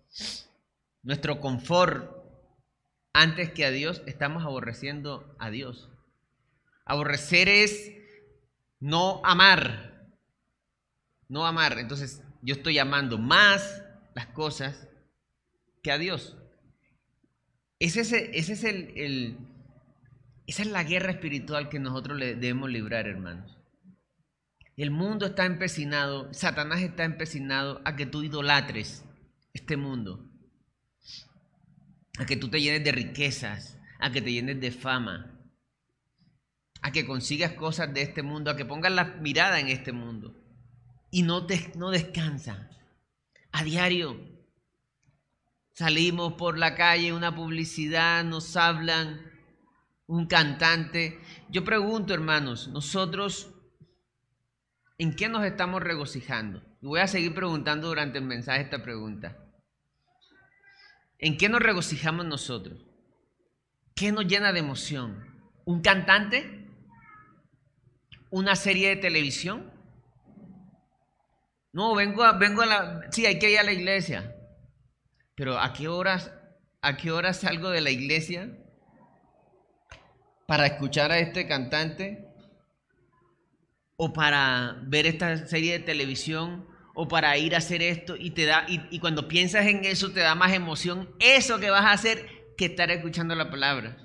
nuestro 1.03 1.39
confort, 1.39 2.18
antes 3.13 3.51
que 3.51 3.65
a 3.65 3.71
Dios, 3.71 4.03
estamos 4.07 4.45
aborreciendo 4.45 5.35
a 5.39 5.51
Dios. 5.51 5.91
Aborrecer 6.85 7.49
es 7.49 7.93
no 8.81 9.21
amar. 9.25 10.11
No 11.29 11.47
amar. 11.47 11.79
Entonces 11.79 12.23
yo 12.43 12.55
estoy 12.55 12.79
amando 12.79 13.19
más 13.19 13.83
las 14.15 14.27
cosas 14.29 14.89
que 15.83 15.93
a 15.93 15.99
Dios. 15.99 16.37
Ese 17.79 18.01
es, 18.01 18.13
ese 18.13 18.53
es 18.55 18.65
el, 18.65 19.39
esa 20.47 20.63
es 20.63 20.69
la 20.69 20.83
guerra 20.83 21.13
espiritual 21.13 21.69
que 21.69 21.79
nosotros 21.79 22.19
le 22.19 22.35
debemos 22.35 22.71
librar, 22.71 23.07
hermanos. 23.07 23.57
El 24.77 24.91
mundo 24.91 25.27
está 25.27 25.45
empecinado, 25.45 26.33
Satanás 26.33 26.81
está 26.83 27.05
empecinado 27.05 27.81
a 27.85 27.97
que 27.97 28.07
tú 28.07 28.23
idolatres 28.23 29.05
este 29.53 29.77
mundo, 29.77 30.28
a 32.19 32.27
que 32.27 32.37
tú 32.37 32.49
te 32.49 32.61
llenes 32.61 32.85
de 32.85 32.93
riquezas, 32.93 33.79
a 33.99 34.11
que 34.11 34.21
te 34.21 34.33
llenes 34.33 34.61
de 34.61 34.73
fama, 34.73 35.39
a 36.83 36.93
que 36.93 37.07
consigas 37.07 37.53
cosas 37.53 37.93
de 37.95 38.03
este 38.03 38.23
mundo, 38.23 38.51
a 38.51 38.57
que 38.57 38.65
pongas 38.65 38.93
la 38.93 39.05
mirada 39.05 39.61
en 39.61 39.69
este 39.69 39.93
mundo 39.93 40.35
y 41.11 41.23
no, 41.23 41.47
te, 41.47 41.73
no 41.77 41.91
descansa. 41.91 42.71
A 43.53 43.65
diario 43.65 44.19
salimos 45.73 46.35
por 46.35 46.59
la 46.59 46.75
calle, 46.75 47.13
una 47.13 47.35
publicidad, 47.35 48.25
nos 48.25 48.57
hablan, 48.57 49.31
un 50.07 50.27
cantante. 50.27 51.21
Yo 51.51 51.65
pregunto, 51.65 52.15
hermanos, 52.15 52.69
nosotros, 52.69 53.55
¿en 54.99 55.15
qué 55.15 55.29
nos 55.29 55.45
estamos 55.45 55.83
regocijando? 55.83 56.63
Y 56.83 56.87
voy 56.87 57.01
a 57.01 57.07
seguir 57.07 57.35
preguntando 57.35 57.89
durante 57.89 58.19
el 58.19 58.25
mensaje 58.25 58.63
esta 58.63 58.83
pregunta. 58.83 59.48
¿En 61.19 61.37
qué 61.37 61.49
nos 61.49 61.61
regocijamos 61.61 62.27
nosotros? 62.27 62.85
¿Qué 63.95 64.13
nos 64.13 64.27
llena 64.27 64.53
de 64.53 64.61
emoción? 64.61 65.25
¿Un 65.65 65.83
cantante? 65.83 66.59
una 68.31 68.57
serie 68.57 68.91
de 68.91 68.97
televisión. 68.97 69.73
No, 71.73 71.95
vengo 71.95 72.25
a, 72.25 72.33
vengo 72.33 72.63
a 72.63 72.67
la, 72.67 73.03
sí, 73.11 73.27
hay 73.27 73.39
que 73.39 73.51
ir 73.51 73.59
a 73.59 73.63
la 73.63 73.73
iglesia. 73.73 74.35
Pero 75.35 75.59
¿a 75.59 75.73
qué 75.73 75.89
horas, 75.89 76.33
a 76.83 76.97
qué 76.97 77.13
horas 77.13 77.39
salgo 77.39 77.71
de 77.71 77.81
la 77.81 77.91
iglesia 77.91 78.57
para 80.47 80.67
escuchar 80.67 81.13
a 81.13 81.19
este 81.19 81.47
cantante? 81.47 82.27
O 83.97 84.13
para 84.13 84.79
ver 84.85 85.07
esta 85.07 85.47
serie 85.47 85.73
de 85.73 85.85
televisión, 85.85 86.69
o 87.01 87.07
para 87.07 87.39
ir 87.39 87.55
a 87.55 87.59
hacer 87.59 87.81
esto, 87.81 88.17
y 88.17 88.33
te 88.33 88.45
da, 88.45 88.67
y, 88.69 88.99
cuando 88.99 89.29
piensas 89.29 89.69
en 89.69 89.85
eso 89.85 90.11
te 90.11 90.19
da 90.19 90.35
más 90.35 90.53
emoción 90.53 91.09
eso 91.21 91.61
que 91.61 91.71
vas 91.71 91.85
a 91.85 91.93
hacer 91.93 92.29
que 92.57 92.65
estar 92.65 92.91
escuchando 92.91 93.37
la 93.37 93.53
palabra. 93.53 93.97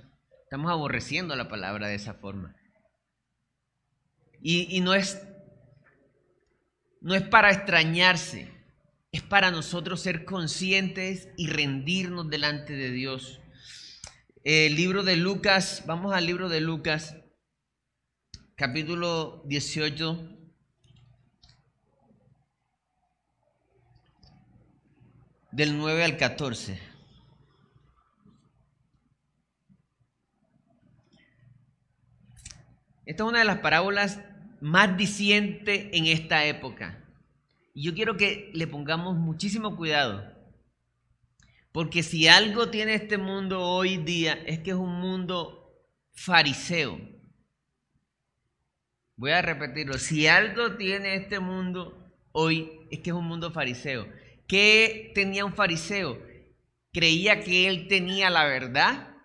Estamos 0.44 0.70
aborreciendo 0.70 1.36
la 1.36 1.50
palabra 1.50 1.88
de 1.88 1.96
esa 1.96 2.14
forma. 2.14 2.56
Y, 4.44 4.78
y 4.78 4.82
no, 4.82 4.94
es, 4.94 5.20
no 7.02 7.16
es 7.16 7.24
para 7.24 7.50
extrañarse, 7.50 8.52
es 9.12 9.24
para 9.24 9.50
nosotros 9.50 10.00
ser 10.00 10.24
conscientes 10.24 11.30
y 11.36 11.48
rendirnos 11.48 12.30
delante 12.30 12.74
de 12.74 12.92
Dios. 12.92 13.42
El 14.44 14.76
libro 14.76 15.02
de 15.02 15.16
Lucas, 15.16 15.82
vamos 15.88 16.14
al 16.14 16.28
libro 16.28 16.48
de 16.48 16.62
Lucas, 16.62 17.18
capítulo 18.56 19.42
18. 19.48 20.33
Del 25.54 25.78
9 25.78 26.04
al 26.04 26.18
14. 26.18 26.80
Esta 33.06 33.24
es 33.24 33.30
una 33.30 33.38
de 33.38 33.46
las 33.46 33.60
parábolas 33.60 34.20
más 34.62 34.98
dicientes 34.98 35.90
en 35.92 36.08
esta 36.08 36.44
época. 36.46 37.06
Y 37.76 37.84
yo 37.84 37.94
quiero 37.94 38.18
que 38.18 38.50
le 38.56 38.66
pongamos 38.66 39.16
muchísimo 39.16 39.78
cuidado. 39.78 40.28
Porque 41.72 42.02
si 42.02 42.28
algo 42.28 42.72
tiene 42.72 42.96
este 42.96 43.20
mundo 43.20 43.62
hoy 43.62 43.98
día 43.98 44.34
es 44.48 44.58
que 44.58 44.72
es 44.72 44.76
un 44.76 45.00
mundo 45.00 45.86
fariseo. 46.14 47.00
Voy 49.18 49.30
a 49.30 49.44
repetirlo. 49.44 50.00
Si 50.00 50.26
algo 50.26 50.78
tiene 50.78 51.14
este 51.14 51.40
mundo 51.40 52.12
hoy 52.32 52.88
es 52.90 53.02
que 53.02 53.12
es 53.12 53.16
un 53.16 53.28
mundo 53.28 53.52
fariseo. 53.52 54.08
¿Qué 54.54 55.12
tenía 55.16 55.46
un 55.46 55.56
fariseo? 55.56 56.22
Creía 56.92 57.40
que 57.40 57.68
él 57.68 57.88
tenía 57.88 58.30
la 58.30 58.46
verdad 58.46 59.18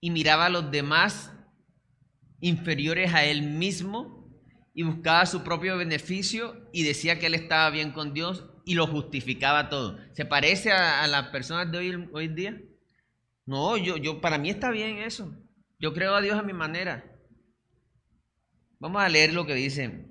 y 0.00 0.10
miraba 0.10 0.46
a 0.46 0.48
los 0.48 0.72
demás 0.72 1.32
inferiores 2.40 3.14
a 3.14 3.24
él 3.24 3.42
mismo 3.42 4.28
y 4.74 4.82
buscaba 4.82 5.24
su 5.26 5.44
propio 5.44 5.78
beneficio 5.78 6.68
y 6.72 6.82
decía 6.82 7.20
que 7.20 7.26
él 7.26 7.36
estaba 7.36 7.70
bien 7.70 7.92
con 7.92 8.12
Dios 8.12 8.44
y 8.64 8.74
lo 8.74 8.88
justificaba 8.88 9.68
todo. 9.68 10.00
¿Se 10.14 10.24
parece 10.24 10.72
a, 10.72 11.06
las 11.06 11.28
personas 11.28 11.70
de 11.70 11.78
hoy, 11.78 12.08
hoy 12.12 12.26
día? 12.26 12.60
No, 13.44 13.76
yo, 13.76 13.98
yo, 13.98 14.20
para 14.20 14.36
mí 14.36 14.50
está 14.50 14.72
bien 14.72 14.98
eso. 14.98 15.32
Yo 15.78 15.94
creo 15.94 16.16
a 16.16 16.20
Dios 16.20 16.36
a 16.36 16.42
mi 16.42 16.54
manera. 16.54 17.16
Vamos 18.80 19.00
a 19.00 19.08
leer 19.08 19.32
lo 19.32 19.46
que 19.46 19.54
dice. 19.54 20.10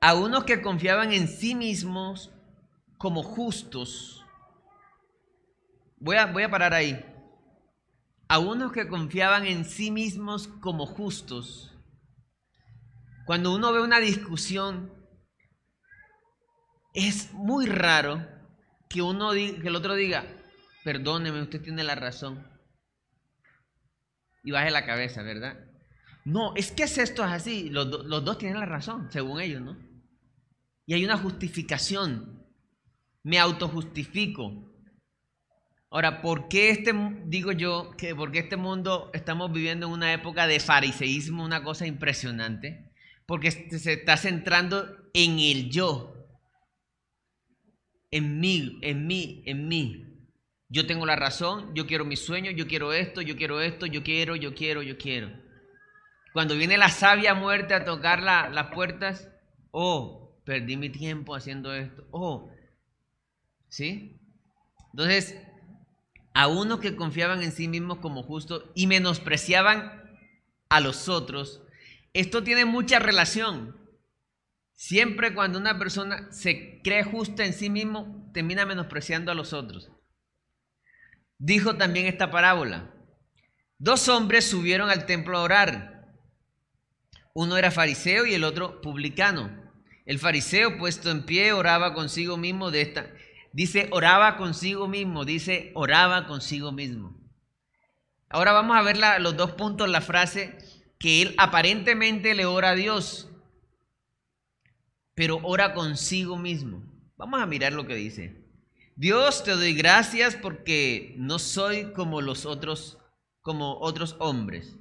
A 0.00 0.14
unos 0.14 0.42
que 0.42 0.62
confiaban 0.62 1.12
en 1.12 1.28
sí 1.28 1.54
mismos 1.54 2.32
como 3.00 3.24
justos. 3.24 4.24
Voy 5.96 6.18
a, 6.18 6.26
voy 6.26 6.44
a 6.44 6.50
parar 6.50 6.74
ahí. 6.74 7.04
A 8.28 8.38
unos 8.38 8.70
que 8.70 8.86
confiaban 8.86 9.44
en 9.44 9.64
sí 9.64 9.90
mismos 9.90 10.46
como 10.46 10.86
justos 10.86 11.70
cuando 13.30 13.54
uno 13.54 13.72
ve 13.72 13.80
una 13.80 14.00
discusión, 14.00 14.92
es 16.94 17.32
muy 17.32 17.66
raro 17.66 18.26
que 18.88 19.02
uno 19.02 19.30
que 19.30 19.62
el 19.62 19.76
otro 19.76 19.94
diga, 19.94 20.24
perdóneme, 20.82 21.40
usted 21.40 21.62
tiene 21.62 21.84
la 21.84 21.94
razón. 21.94 22.44
Y 24.42 24.50
baje 24.50 24.72
la 24.72 24.84
cabeza, 24.84 25.22
¿verdad? 25.22 25.60
No, 26.24 26.56
es 26.56 26.72
que 26.72 26.82
esto 26.82 27.00
es 27.00 27.20
así. 27.20 27.70
Los, 27.70 27.86
los 28.04 28.24
dos 28.24 28.36
tienen 28.36 28.58
la 28.58 28.66
razón, 28.66 29.12
según 29.12 29.40
ellos, 29.40 29.62
¿no? 29.62 29.78
Y 30.84 30.94
hay 30.94 31.04
una 31.04 31.16
justificación. 31.16 32.39
Me 33.22 33.38
autojustifico. 33.38 34.66
Ahora, 35.90 36.22
¿por 36.22 36.48
qué 36.48 36.70
este, 36.70 36.92
digo 37.26 37.52
yo, 37.52 37.90
que 37.96 38.14
porque 38.14 38.38
este 38.38 38.56
mundo 38.56 39.10
estamos 39.12 39.52
viviendo 39.52 39.86
en 39.86 39.92
una 39.92 40.12
época 40.12 40.46
de 40.46 40.60
fariseísmo, 40.60 41.44
una 41.44 41.62
cosa 41.62 41.86
impresionante? 41.86 42.90
porque 43.30 43.52
se 43.52 43.92
está 43.92 44.16
centrando 44.16 45.08
en 45.14 45.38
el 45.38 45.70
yo, 45.70 46.16
en 48.10 48.40
mí, 48.40 48.80
en 48.82 49.06
mí, 49.06 49.44
en 49.46 49.68
mí. 49.68 50.26
Yo 50.68 50.84
tengo 50.84 51.06
la 51.06 51.14
razón, 51.14 51.72
yo 51.72 51.86
quiero 51.86 52.04
mis 52.04 52.18
sueños, 52.18 52.54
yo 52.56 52.66
quiero 52.66 52.92
esto, 52.92 53.22
yo 53.22 53.36
quiero 53.36 53.60
esto, 53.60 53.86
yo 53.86 54.02
quiero, 54.02 54.34
yo 54.34 54.52
quiero, 54.52 54.82
yo 54.82 54.98
quiero. 54.98 55.30
Cuando 56.32 56.56
viene 56.56 56.76
la 56.76 56.88
sabia 56.88 57.34
muerte 57.34 57.72
a 57.72 57.84
tocar 57.84 58.20
las 58.20 58.72
puertas, 58.72 59.30
oh, 59.70 60.42
perdí 60.44 60.76
mi 60.76 60.90
tiempo 60.90 61.36
haciendo 61.36 61.72
esto, 61.72 62.08
oh, 62.10 62.50
¿sí? 63.70 64.20
Entonces, 64.92 65.40
a 66.34 66.48
unos 66.48 66.80
que 66.80 66.96
confiaban 66.96 67.42
en 67.42 67.52
sí 67.52 67.68
mismos 67.68 67.98
como 67.98 68.22
justos 68.22 68.64
y 68.74 68.86
menospreciaban 68.86 70.10
a 70.68 70.80
los 70.80 71.08
otros, 71.08 71.62
esto 72.12 72.42
tiene 72.44 72.64
mucha 72.64 72.98
relación. 72.98 73.76
Siempre 74.74 75.34
cuando 75.34 75.58
una 75.58 75.78
persona 75.78 76.30
se 76.32 76.80
cree 76.82 77.04
justa 77.04 77.44
en 77.44 77.52
sí 77.52 77.70
mismo, 77.70 78.30
termina 78.32 78.66
menospreciando 78.66 79.30
a 79.30 79.34
los 79.34 79.52
otros. 79.52 79.90
Dijo 81.38 81.76
también 81.76 82.06
esta 82.06 82.30
parábola. 82.30 82.94
Dos 83.78 84.08
hombres 84.08 84.44
subieron 84.44 84.90
al 84.90 85.06
templo 85.06 85.38
a 85.38 85.42
orar. 85.42 86.14
Uno 87.32 87.56
era 87.56 87.70
fariseo 87.70 88.26
y 88.26 88.34
el 88.34 88.44
otro 88.44 88.80
publicano. 88.80 89.70
El 90.04 90.18
fariseo 90.18 90.76
puesto 90.78 91.10
en 91.10 91.24
pie 91.24 91.52
oraba 91.52 91.94
consigo 91.94 92.36
mismo 92.36 92.70
de 92.70 92.82
esta. 92.82 93.10
Dice 93.52 93.88
oraba 93.92 94.36
consigo 94.36 94.86
mismo, 94.86 95.24
dice 95.24 95.72
oraba 95.74 96.26
consigo 96.26 96.72
mismo. 96.72 97.16
Ahora 98.28 98.52
vamos 98.52 98.76
a 98.76 98.82
ver 98.82 98.98
los 99.20 99.36
dos 99.36 99.52
puntos, 99.52 99.88
la 99.88 100.00
frase 100.00 100.56
que 100.98 101.22
él 101.22 101.34
aparentemente 101.38 102.34
le 102.34 102.46
ora 102.46 102.70
a 102.70 102.74
Dios, 102.74 103.28
pero 105.14 105.40
ora 105.42 105.74
consigo 105.74 106.36
mismo. 106.36 106.84
Vamos 107.16 107.42
a 107.42 107.46
mirar 107.46 107.72
lo 107.72 107.86
que 107.86 107.96
dice. 107.96 108.40
Dios, 108.94 109.42
te 109.42 109.52
doy 109.52 109.74
gracias 109.74 110.36
porque 110.36 111.14
no 111.16 111.38
soy 111.38 111.92
como 111.92 112.20
los 112.20 112.46
otros, 112.46 112.98
como 113.40 113.78
otros 113.80 114.14
hombres. 114.20 114.76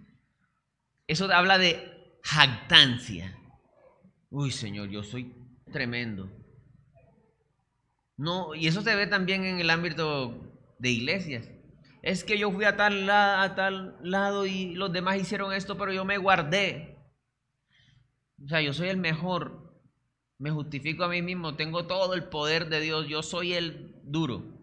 Eso 1.08 1.32
habla 1.34 1.58
de 1.58 2.20
jactancia. 2.22 3.36
Uy, 4.30 4.52
Señor, 4.52 4.90
yo 4.90 5.04
soy 5.04 5.34
tremendo. 5.72 6.30
No, 8.20 8.54
y 8.54 8.68
eso 8.68 8.82
se 8.82 8.96
ve 8.96 9.08
también 9.08 9.46
en 9.46 9.60
el 9.60 9.70
ámbito 9.72 10.36
de 10.78 10.92
iglesias 10.92 11.50
es 12.02 12.24
que 12.24 12.38
yo 12.38 12.52
fui 12.52 12.66
a 12.66 12.78
tal, 12.78 13.10
a 13.10 13.54
tal 13.56 13.98
lado 14.02 14.46
y 14.46 14.74
los 14.76 14.92
demás 14.92 15.18
hicieron 15.18 15.54
esto, 15.54 15.78
pero 15.78 15.92
yo 15.92 16.06
me 16.06 16.18
guardé. 16.18 16.98
O 18.44 18.48
sea, 18.48 18.62
yo 18.62 18.74
soy 18.74 18.90
el 18.90 18.98
mejor. 18.98 19.70
Me 20.38 20.52
justifico 20.52 21.04
a 21.04 21.10
mí 21.10 21.22
mismo, 21.22 21.56
tengo 21.56 21.86
todo 21.86 22.14
el 22.14 22.24
poder 22.30 22.70
de 22.70 22.80
Dios, 22.80 23.08
yo 23.10 23.22
soy 23.22 23.54
el 23.54 23.96
duro. 24.04 24.58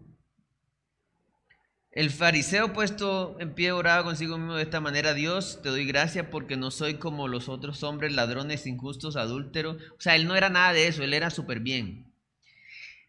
El 1.91 2.09
fariseo 2.09 2.73
puesto 2.73 3.39
en 3.39 3.53
pie 3.53 3.71
oraba 3.71 4.03
consigo 4.03 4.37
mismo 4.37 4.55
de 4.55 4.63
esta 4.63 4.79
manera, 4.79 5.13
Dios, 5.13 5.59
te 5.61 5.69
doy 5.69 5.85
gracias 5.85 6.27
porque 6.31 6.57
no 6.57 6.71
soy 6.71 6.95
como 6.95 7.27
los 7.27 7.49
otros 7.49 7.83
hombres, 7.83 8.13
ladrones, 8.13 8.65
injustos, 8.65 9.15
adúlteros. 9.15 9.77
O 9.97 10.01
sea, 10.01 10.15
él 10.15 10.27
no 10.27 10.35
era 10.35 10.49
nada 10.49 10.73
de 10.73 10.87
eso, 10.87 11.03
él 11.03 11.13
era 11.13 11.29
súper 11.29 11.59
bien. 11.59 12.06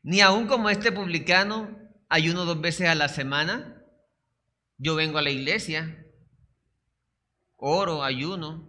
Ni 0.02 0.20
aún 0.20 0.46
como 0.46 0.70
este 0.70 0.92
publicano, 0.92 1.76
ayuno 2.08 2.44
dos 2.44 2.60
veces 2.60 2.88
a 2.88 2.94
la 2.94 3.08
semana, 3.08 3.82
yo 4.78 4.94
vengo 4.94 5.18
a 5.18 5.22
la 5.22 5.30
iglesia, 5.30 6.06
oro, 7.56 8.04
ayuno. 8.04 8.66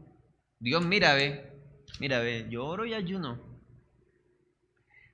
Dios, 0.59 0.83
mira, 0.83 1.13
ve, 1.13 1.53
mira, 1.99 2.19
ve, 2.19 2.47
yo 2.49 2.65
oro 2.65 2.85
y 2.85 2.93
ayuno. 2.93 3.61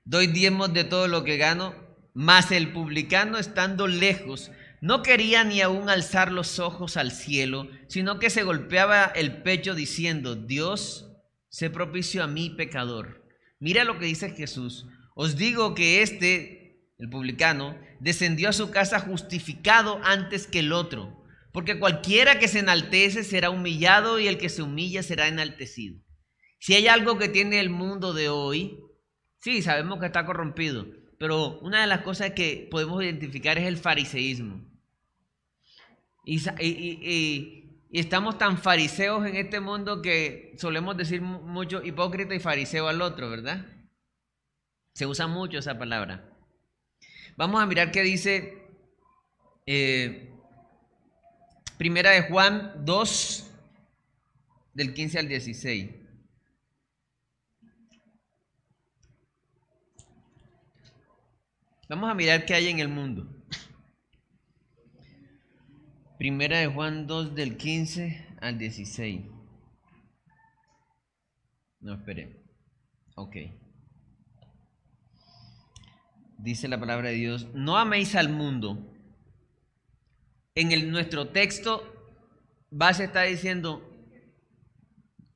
Doy 0.04 0.28
diezmos 0.28 0.72
de 0.72 0.84
todo 0.84 1.08
lo 1.08 1.24
que 1.24 1.36
gano, 1.36 1.74
mas 2.14 2.50
el 2.50 2.72
publicano 2.72 3.38
estando 3.38 3.86
lejos 3.86 4.50
no 4.80 5.02
quería 5.02 5.42
ni 5.44 5.60
aún 5.60 5.88
alzar 5.88 6.30
los 6.30 6.58
ojos 6.58 6.96
al 6.96 7.10
cielo, 7.10 7.68
sino 7.88 8.18
que 8.18 8.30
se 8.30 8.42
golpeaba 8.42 9.04
el 9.06 9.42
pecho 9.42 9.74
diciendo, 9.74 10.36
Dios, 10.36 11.10
se 11.48 11.70
propicio 11.70 12.22
a 12.22 12.26
mí 12.26 12.50
pecador. 12.50 13.24
Mira 13.58 13.84
lo 13.84 13.98
que 13.98 14.06
dice 14.06 14.30
Jesús. 14.30 14.86
Os 15.18 15.34
digo 15.34 15.74
que 15.74 16.02
este, 16.02 16.92
el 16.98 17.08
publicano, 17.08 17.74
descendió 18.00 18.50
a 18.50 18.52
su 18.52 18.70
casa 18.70 19.00
justificado 19.00 19.98
antes 20.04 20.46
que 20.46 20.58
el 20.58 20.72
otro, 20.72 21.24
porque 21.52 21.78
cualquiera 21.78 22.38
que 22.38 22.48
se 22.48 22.58
enaltece 22.58 23.24
será 23.24 23.48
humillado 23.48 24.20
y 24.20 24.26
el 24.26 24.36
que 24.36 24.50
se 24.50 24.60
humilla 24.60 25.02
será 25.02 25.26
enaltecido. 25.26 25.98
Si 26.58 26.74
hay 26.74 26.86
algo 26.86 27.16
que 27.16 27.30
tiene 27.30 27.60
el 27.60 27.70
mundo 27.70 28.12
de 28.12 28.28
hoy, 28.28 28.78
sí, 29.38 29.62
sabemos 29.62 30.00
que 30.00 30.06
está 30.06 30.26
corrompido, 30.26 30.86
pero 31.18 31.60
una 31.60 31.80
de 31.80 31.86
las 31.86 32.02
cosas 32.02 32.32
que 32.32 32.68
podemos 32.70 33.02
identificar 33.02 33.56
es 33.56 33.64
el 33.64 33.78
fariseísmo. 33.78 34.66
Y, 36.26 37.62
estamos 37.90 38.36
tan 38.36 38.58
fariseos 38.58 39.26
en 39.26 39.36
este 39.36 39.60
mundo 39.60 40.02
que 40.02 40.54
solemos 40.58 40.94
decir 40.94 41.22
mucho 41.22 41.82
hipócrita 41.82 42.34
y 42.34 42.38
fariseo 42.38 42.86
al 42.88 43.00
otro, 43.00 43.30
¿verdad? 43.30 43.75
Se 44.96 45.04
usa 45.04 45.26
mucho 45.26 45.58
esa 45.58 45.78
palabra. 45.78 46.26
Vamos 47.36 47.62
a 47.62 47.66
mirar 47.66 47.90
qué 47.90 48.00
dice 48.00 48.66
eh, 49.66 50.34
Primera 51.76 52.12
de 52.12 52.22
Juan 52.22 52.82
2, 52.86 53.52
del 54.72 54.94
15 54.94 55.18
al 55.18 55.28
16. 55.28 55.90
Vamos 61.90 62.10
a 62.10 62.14
mirar 62.14 62.46
qué 62.46 62.54
hay 62.54 62.68
en 62.68 62.78
el 62.78 62.88
mundo. 62.88 63.28
Primera 66.16 66.60
de 66.60 66.68
Juan 66.68 67.06
2 67.06 67.34
del 67.34 67.58
15 67.58 68.38
al 68.40 68.56
16. 68.56 69.26
No, 71.80 71.96
espere. 71.96 72.42
Ok. 73.16 73.36
Dice 76.46 76.68
la 76.68 76.78
palabra 76.78 77.08
de 77.08 77.16
Dios, 77.16 77.48
no 77.54 77.76
améis 77.76 78.14
al 78.14 78.28
mundo. 78.28 78.78
En 80.54 80.70
el, 80.70 80.92
nuestro 80.92 81.30
texto 81.30 81.82
base 82.70 83.02
está 83.02 83.22
diciendo, 83.22 83.82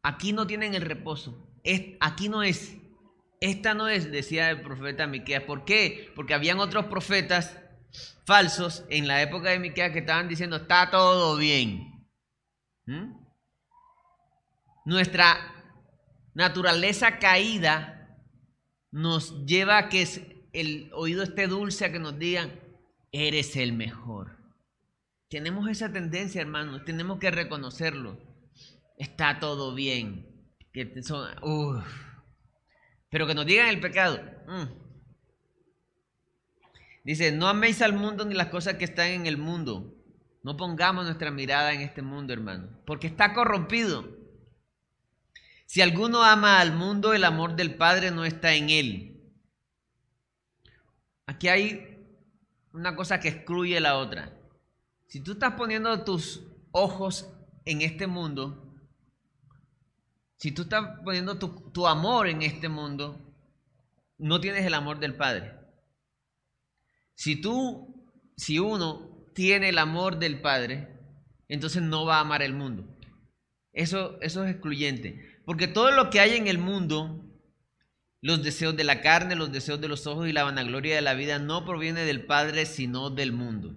aquí 0.05 0.33
no 0.33 0.47
tienen 0.47 0.73
el 0.77 0.83
reposo. 0.83 1.53
Es, 1.65 1.97
aquí 1.99 2.29
no 2.29 2.45
es. 2.45 2.77
Esta 3.41 3.75
no 3.75 3.89
es, 3.89 4.13
decía 4.13 4.51
el 4.51 4.61
profeta 4.61 5.09
Miqueas. 5.09 5.43
¿Por 5.43 5.65
qué? 5.65 6.13
Porque 6.15 6.33
habían 6.33 6.61
otros 6.61 6.87
profetas 6.87 7.59
falsos 8.25 8.85
en 8.89 9.09
la 9.09 9.21
época 9.21 9.51
de 9.51 9.59
Miqueas 9.59 9.91
que 9.91 9.99
estaban 9.99 10.29
diciendo, 10.29 10.59
está 10.59 10.93
todo 10.93 11.37
bien. 11.37 12.07
¿Mm? 12.87 13.15
Nuestra 14.85 15.37
naturaleza 16.35 17.19
caída 17.19 18.17
nos 18.93 19.45
lleva 19.45 19.77
a 19.77 19.89
que 19.89 20.30
el 20.53 20.91
oído 20.93 21.23
esté 21.23 21.47
dulce, 21.47 21.85
a 21.85 21.93
que 21.93 21.99
nos 21.99 22.19
digan, 22.19 22.59
eres 23.13 23.57
el 23.57 23.73
mejor. 23.73 24.39
Tenemos 25.29 25.69
esa 25.69 25.93
tendencia, 25.93 26.41
hermanos, 26.41 26.85
tenemos 26.85 27.19
que 27.19 27.31
reconocerlo. 27.31 28.19
Está 28.99 29.39
todo 29.39 29.75
bien. 29.75 30.27
Que 30.73 31.03
son, 31.03 31.29
Pero 33.11 33.27
que 33.27 33.35
nos 33.35 33.47
digan 33.47 33.69
el 33.69 33.81
pecado. 33.81 34.21
Mm. 34.47 34.81
Dice, 37.05 37.33
no 37.33 37.49
améis 37.49 37.81
al 37.83 37.93
mundo 37.93 38.25
ni 38.25 38.35
las 38.35 38.49
cosas 38.49 38.75
que 38.75 38.85
están 38.85 39.09
en 39.09 39.27
el 39.27 39.39
mundo. 39.39 39.95
No 40.43 40.57
pongamos 40.57 41.05
nuestra 41.05 41.31
mirada 41.31 41.73
en 41.73 41.81
este 41.81 42.03
mundo, 42.03 42.33
hermano, 42.33 42.81
porque 42.87 43.07
está 43.07 43.35
corrompido. 43.35 44.21
Si 45.67 45.81
alguno 45.81 46.25
ama 46.25 46.61
al 46.61 46.73
mundo, 46.73 47.15
el 47.15 47.25
amor 47.25 47.57
del 47.57 47.75
Padre 47.77 48.11
no 48.11 48.25
está 48.25 48.55
en 48.55 48.71
él. 48.71 49.20
Aquí 51.31 51.47
hay 51.47 51.97
una 52.73 52.97
cosa 52.97 53.21
que 53.21 53.29
excluye 53.29 53.79
la 53.79 53.99
otra. 53.99 54.37
Si 55.07 55.21
tú 55.21 55.33
estás 55.33 55.55
poniendo 55.55 56.03
tus 56.03 56.43
ojos 56.73 57.33
en 57.65 57.83
este 57.83 58.09
mundo, 58.09 58.75
si 60.35 60.51
tú 60.51 60.63
estás 60.63 60.99
poniendo 61.05 61.39
tu, 61.39 61.71
tu 61.71 61.87
amor 61.87 62.27
en 62.27 62.43
este 62.43 62.69
mundo, 62.69 63.17
no 64.19 64.41
tienes 64.41 64.67
el 64.67 64.75
amor 64.75 64.99
del 64.99 65.15
Padre. 65.15 65.55
Si 67.15 67.41
tú, 67.41 68.11
si 68.37 68.59
uno 68.59 69.09
tiene 69.33 69.69
el 69.69 69.79
amor 69.79 70.19
del 70.19 70.41
Padre, 70.41 70.99
entonces 71.47 71.81
no 71.81 72.07
va 72.07 72.17
a 72.17 72.23
amar 72.23 72.43
el 72.43 72.55
mundo. 72.55 72.89
Eso, 73.73 74.19
eso 74.21 74.45
es 74.45 74.51
excluyente. 74.51 75.39
Porque 75.47 75.69
todo 75.69 75.93
lo 75.93 76.11
que 76.11 76.19
hay 76.19 76.35
en 76.35 76.49
el 76.49 76.59
mundo, 76.59 77.25
los 78.23 78.43
deseos 78.43 78.77
de 78.77 78.85
la 78.85 79.01
carne, 79.01 79.37
los 79.37 79.53
deseos 79.53 79.81
de 79.81 79.89
los 79.89 80.07
ojos 80.07 80.29
y 80.29 80.33
la 80.33 80.45
vanagloria 80.45 80.95
de 80.95 81.01
la 81.01 81.15
vida, 81.15 81.39
no 81.39 81.65
proviene 81.65 82.05
del 82.05 82.25
Padre, 82.25 82.67
sino 82.67 83.11
del 83.11 83.33
mundo. 83.33 83.75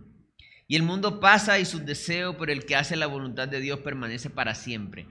Y 0.67 0.75
el 0.75 0.83
mundo 0.83 1.19
pasa 1.19 1.59
y 1.59 1.65
sus 1.65 1.85
deseos, 1.85 2.35
pero 2.39 2.51
el 2.51 2.65
que 2.65 2.75
hace 2.75 2.95
la 2.95 3.07
voluntad 3.07 3.47
de 3.47 3.59
Dios 3.59 3.79
permanece 3.79 4.29
para 4.29 4.55
siempre. 4.55 5.07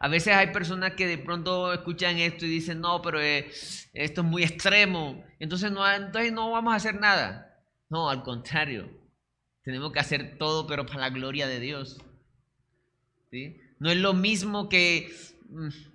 A 0.00 0.08
veces 0.08 0.34
hay 0.34 0.48
personas 0.48 0.92
que 0.92 1.06
de 1.06 1.18
pronto 1.18 1.72
escuchan 1.72 2.18
esto 2.18 2.46
y 2.46 2.50
dicen, 2.50 2.80
no, 2.80 3.02
pero 3.02 3.20
eh, 3.20 3.50
esto 3.94 4.20
es 4.20 4.26
muy 4.26 4.44
extremo, 4.44 5.24
entonces 5.40 5.72
no, 5.72 5.90
entonces 5.90 6.32
no 6.32 6.50
vamos 6.50 6.72
a 6.72 6.76
hacer 6.76 7.00
nada. 7.00 7.44
No, 7.88 8.10
al 8.10 8.22
contrario. 8.22 8.90
Tenemos 9.62 9.92
que 9.92 9.98
hacer 9.98 10.38
todo, 10.38 10.66
pero 10.66 10.86
para 10.86 11.00
la 11.00 11.10
gloria 11.10 11.46
de 11.46 11.60
Dios. 11.60 11.98
No 13.78 13.90
es 13.90 13.96
lo 13.96 14.14
mismo 14.14 14.68
que 14.68 15.12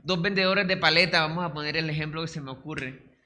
dos 0.03 0.21
vendedores 0.21 0.67
de 0.67 0.77
paleta, 0.77 1.21
vamos 1.21 1.45
a 1.45 1.53
poner 1.53 1.77
el 1.77 1.89
ejemplo 1.89 2.21
que 2.21 2.27
se 2.27 2.41
me 2.41 2.51
ocurre. 2.51 3.17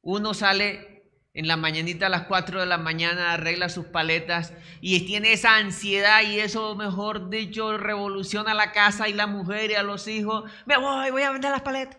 Uno 0.00 0.34
sale 0.34 0.94
en 1.34 1.48
la 1.48 1.56
mañanita 1.56 2.06
a 2.06 2.10
las 2.10 2.22
4 2.22 2.60
de 2.60 2.66
la 2.66 2.78
mañana, 2.78 3.32
arregla 3.32 3.68
sus 3.68 3.86
paletas 3.86 4.52
y 4.80 5.00
tiene 5.06 5.32
esa 5.32 5.56
ansiedad 5.56 6.22
y 6.22 6.38
eso, 6.38 6.76
mejor 6.76 7.28
dicho, 7.28 7.76
revoluciona 7.76 8.54
la 8.54 8.72
casa 8.72 9.08
y 9.08 9.12
la 9.12 9.26
mujer 9.26 9.72
y 9.72 9.74
a 9.74 9.82
los 9.82 10.06
hijos. 10.06 10.50
Me 10.64 10.76
voy, 10.76 11.10
voy 11.10 11.22
a 11.22 11.32
vender 11.32 11.50
las 11.50 11.62
paletas. 11.62 11.98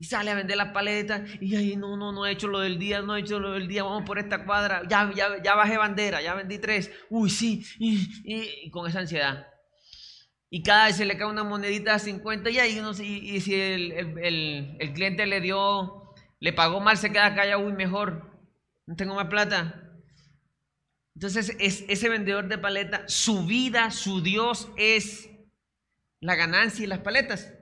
Y 0.00 0.04
sale 0.04 0.30
a 0.30 0.34
vender 0.34 0.56
las 0.56 0.72
paletas. 0.72 1.22
Y 1.40 1.56
ahí 1.56 1.76
no, 1.76 1.96
no, 1.96 2.12
no 2.12 2.24
he 2.24 2.32
hecho 2.32 2.46
lo 2.46 2.60
del 2.60 2.78
día, 2.78 3.02
no 3.02 3.16
he 3.16 3.20
hecho 3.20 3.40
lo 3.40 3.52
del 3.52 3.66
día. 3.66 3.82
Vamos 3.82 4.04
por 4.04 4.18
esta 4.18 4.44
cuadra. 4.44 4.82
Ya, 4.88 5.10
ya, 5.14 5.42
ya 5.42 5.54
bajé 5.56 5.76
bandera, 5.76 6.22
ya 6.22 6.34
vendí 6.34 6.58
tres. 6.58 6.90
Uy, 7.10 7.30
sí. 7.30 7.64
Y, 7.78 8.70
con 8.70 8.88
esa 8.88 9.00
ansiedad. 9.00 9.46
Y 10.50 10.62
cada 10.62 10.86
vez 10.86 10.96
se 10.96 11.04
le 11.04 11.18
cae 11.18 11.26
una 11.26 11.44
monedita 11.44 11.94
a 11.94 11.98
50 11.98 12.48
y 12.50 12.58
ahí 12.58 12.80
no 12.80 12.94
sé, 12.94 13.04
y, 13.04 13.40
si 13.40 13.54
el, 13.54 14.92
cliente 14.94 15.26
le 15.26 15.40
dio, 15.40 16.14
le 16.40 16.52
pagó 16.52 16.80
mal, 16.80 16.96
se 16.96 17.12
queda 17.12 17.34
callado, 17.34 17.66
uy, 17.66 17.72
mejor, 17.74 18.38
no 18.86 18.96
tengo 18.96 19.14
más 19.14 19.26
plata. 19.26 19.84
Entonces, 21.14 21.54
es, 21.58 21.84
ese 21.88 22.08
vendedor 22.08 22.48
de 22.48 22.58
paleta, 22.58 23.04
su 23.08 23.44
vida, 23.44 23.90
su 23.90 24.22
Dios 24.22 24.70
es 24.76 25.28
la 26.20 26.34
ganancia 26.34 26.84
y 26.84 26.86
las 26.86 27.00
paletas. 27.00 27.52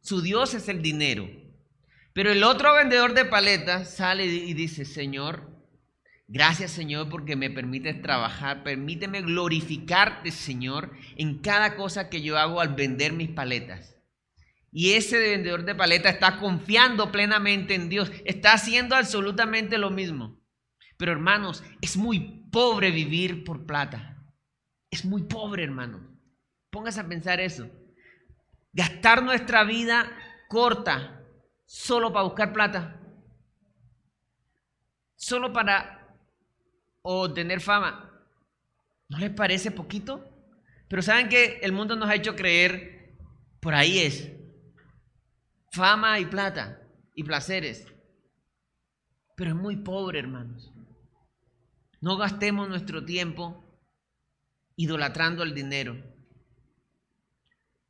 Su 0.00 0.22
Dios 0.22 0.54
es 0.54 0.68
el 0.68 0.82
dinero. 0.82 1.28
Pero 2.12 2.30
el 2.30 2.44
otro 2.44 2.74
vendedor 2.74 3.14
de 3.14 3.24
paletas 3.24 3.94
sale 3.94 4.26
y 4.26 4.54
dice, 4.54 4.84
Señor, 4.84 5.49
gracias 6.30 6.70
Señor 6.70 7.10
porque 7.10 7.36
me 7.36 7.50
permites 7.50 8.00
trabajar, 8.00 8.62
permíteme 8.62 9.20
glorificarte 9.20 10.30
Señor 10.30 10.92
en 11.16 11.38
cada 11.38 11.76
cosa 11.76 12.08
que 12.08 12.22
yo 12.22 12.38
hago 12.38 12.60
al 12.60 12.74
vender 12.74 13.12
mis 13.12 13.28
paletas. 13.28 13.98
Y 14.72 14.92
ese 14.92 15.18
vendedor 15.18 15.64
de 15.64 15.74
paletas 15.74 16.14
está 16.14 16.38
confiando 16.38 17.12
plenamente 17.12 17.74
en 17.74 17.88
Dios, 17.88 18.10
está 18.24 18.52
haciendo 18.52 18.94
absolutamente 18.94 19.76
lo 19.78 19.90
mismo. 19.90 20.40
Pero 20.96 21.12
hermanos, 21.12 21.64
es 21.80 21.96
muy 21.96 22.46
pobre 22.52 22.90
vivir 22.90 23.42
por 23.42 23.66
plata. 23.66 24.22
Es 24.90 25.04
muy 25.04 25.22
pobre, 25.22 25.64
hermano. 25.64 26.10
Póngase 26.70 27.00
a 27.00 27.08
pensar 27.08 27.40
eso. 27.40 27.68
Gastar 28.72 29.22
nuestra 29.22 29.64
vida 29.64 30.12
corta 30.48 31.24
solo 31.64 32.12
para 32.12 32.24
buscar 32.24 32.52
plata, 32.52 33.00
solo 35.16 35.52
para 35.52 35.99
obtener 37.02 37.60
fama. 37.60 38.10
¿No 39.08 39.18
les 39.18 39.30
parece 39.30 39.70
poquito? 39.70 40.24
Pero 40.88 41.02
saben 41.02 41.28
que 41.28 41.60
el 41.62 41.72
mundo 41.72 41.96
nos 41.96 42.08
ha 42.08 42.14
hecho 42.14 42.36
creer, 42.36 43.16
por 43.60 43.74
ahí 43.74 43.98
es, 43.98 44.32
fama 45.72 46.18
y 46.18 46.26
plata 46.26 46.82
y 47.14 47.24
placeres. 47.24 47.86
Pero 49.36 49.50
es 49.50 49.56
muy 49.56 49.76
pobre, 49.76 50.18
hermanos. 50.18 50.72
No 52.00 52.16
gastemos 52.16 52.68
nuestro 52.68 53.04
tiempo 53.04 53.64
idolatrando 54.76 55.42
el 55.42 55.54
dinero. 55.54 55.96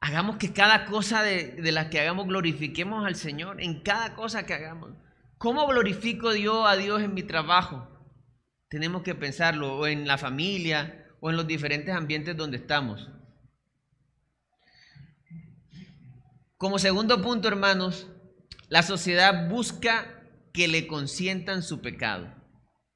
Hagamos 0.01 0.37
que 0.37 0.53
cada 0.53 0.87
cosa 0.87 1.23
de, 1.23 1.53
de 1.53 1.73
la 1.73 1.91
que 1.91 2.01
hagamos 2.01 2.27
glorifiquemos 2.27 3.07
al 3.07 3.15
Señor 3.15 3.61
en 3.61 3.83
cada 3.83 4.15
cosa 4.15 4.47
que 4.47 4.55
hagamos. 4.55 4.93
¿Cómo 5.39 5.67
glorifico 5.67 6.35
yo 6.35 6.67
a 6.67 6.77
Dios 6.77 7.03
en 7.03 7.15
mi 7.15 7.23
trabajo? 7.23 8.00
Tenemos 8.71 9.03
que 9.03 9.15
pensarlo, 9.15 9.77
o 9.77 9.87
en 9.87 10.07
la 10.07 10.17
familia, 10.17 11.07
o 11.21 11.29
en 11.29 11.37
los 11.37 11.47
diferentes 11.47 11.95
ambientes 11.95 12.37
donde 12.37 12.57
estamos. 12.57 13.11
Como 16.57 16.79
segundo 16.79 17.21
punto, 17.21 17.49
hermanos, 17.49 18.07
la 18.69 18.83
sociedad 18.83 19.51
busca 19.51 20.25
que 20.55 20.69
le 20.69 20.87
consientan 20.87 21.63
su 21.63 21.83
pecado. 21.83 22.33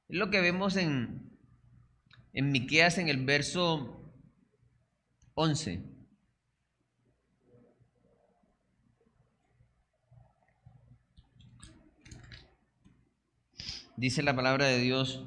Es 0.07 0.17
lo 0.17 0.31
que 0.31 0.41
vemos 0.41 0.77
en, 0.77 1.37
en 2.33 2.51
Miqueas 2.51 2.97
en 2.97 3.09
el 3.09 3.25
verso 3.25 4.13
11. 5.33 5.95
dice 13.97 14.23
la 14.23 14.35
palabra 14.35 14.65
de 14.65 14.79
Dios. 14.79 15.23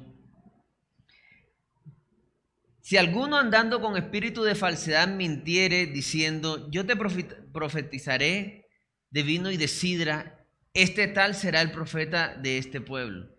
Si 2.89 2.97
alguno 2.97 3.37
andando 3.37 3.81
con 3.81 3.97
espíritu 3.97 4.41
de 4.41 4.55
falsedad 4.55 5.07
mintiere 5.07 5.85
diciendo, 5.85 6.71
yo 6.71 6.87
te 6.87 6.95
profetizaré 6.95 8.65
de 9.11 9.21
vino 9.21 9.51
y 9.51 9.57
de 9.57 9.67
sidra, 9.67 10.43
este 10.73 11.07
tal 11.07 11.35
será 11.35 11.61
el 11.61 11.71
profeta 11.71 12.35
de 12.35 12.57
este 12.57 12.81
pueblo. 12.81 13.29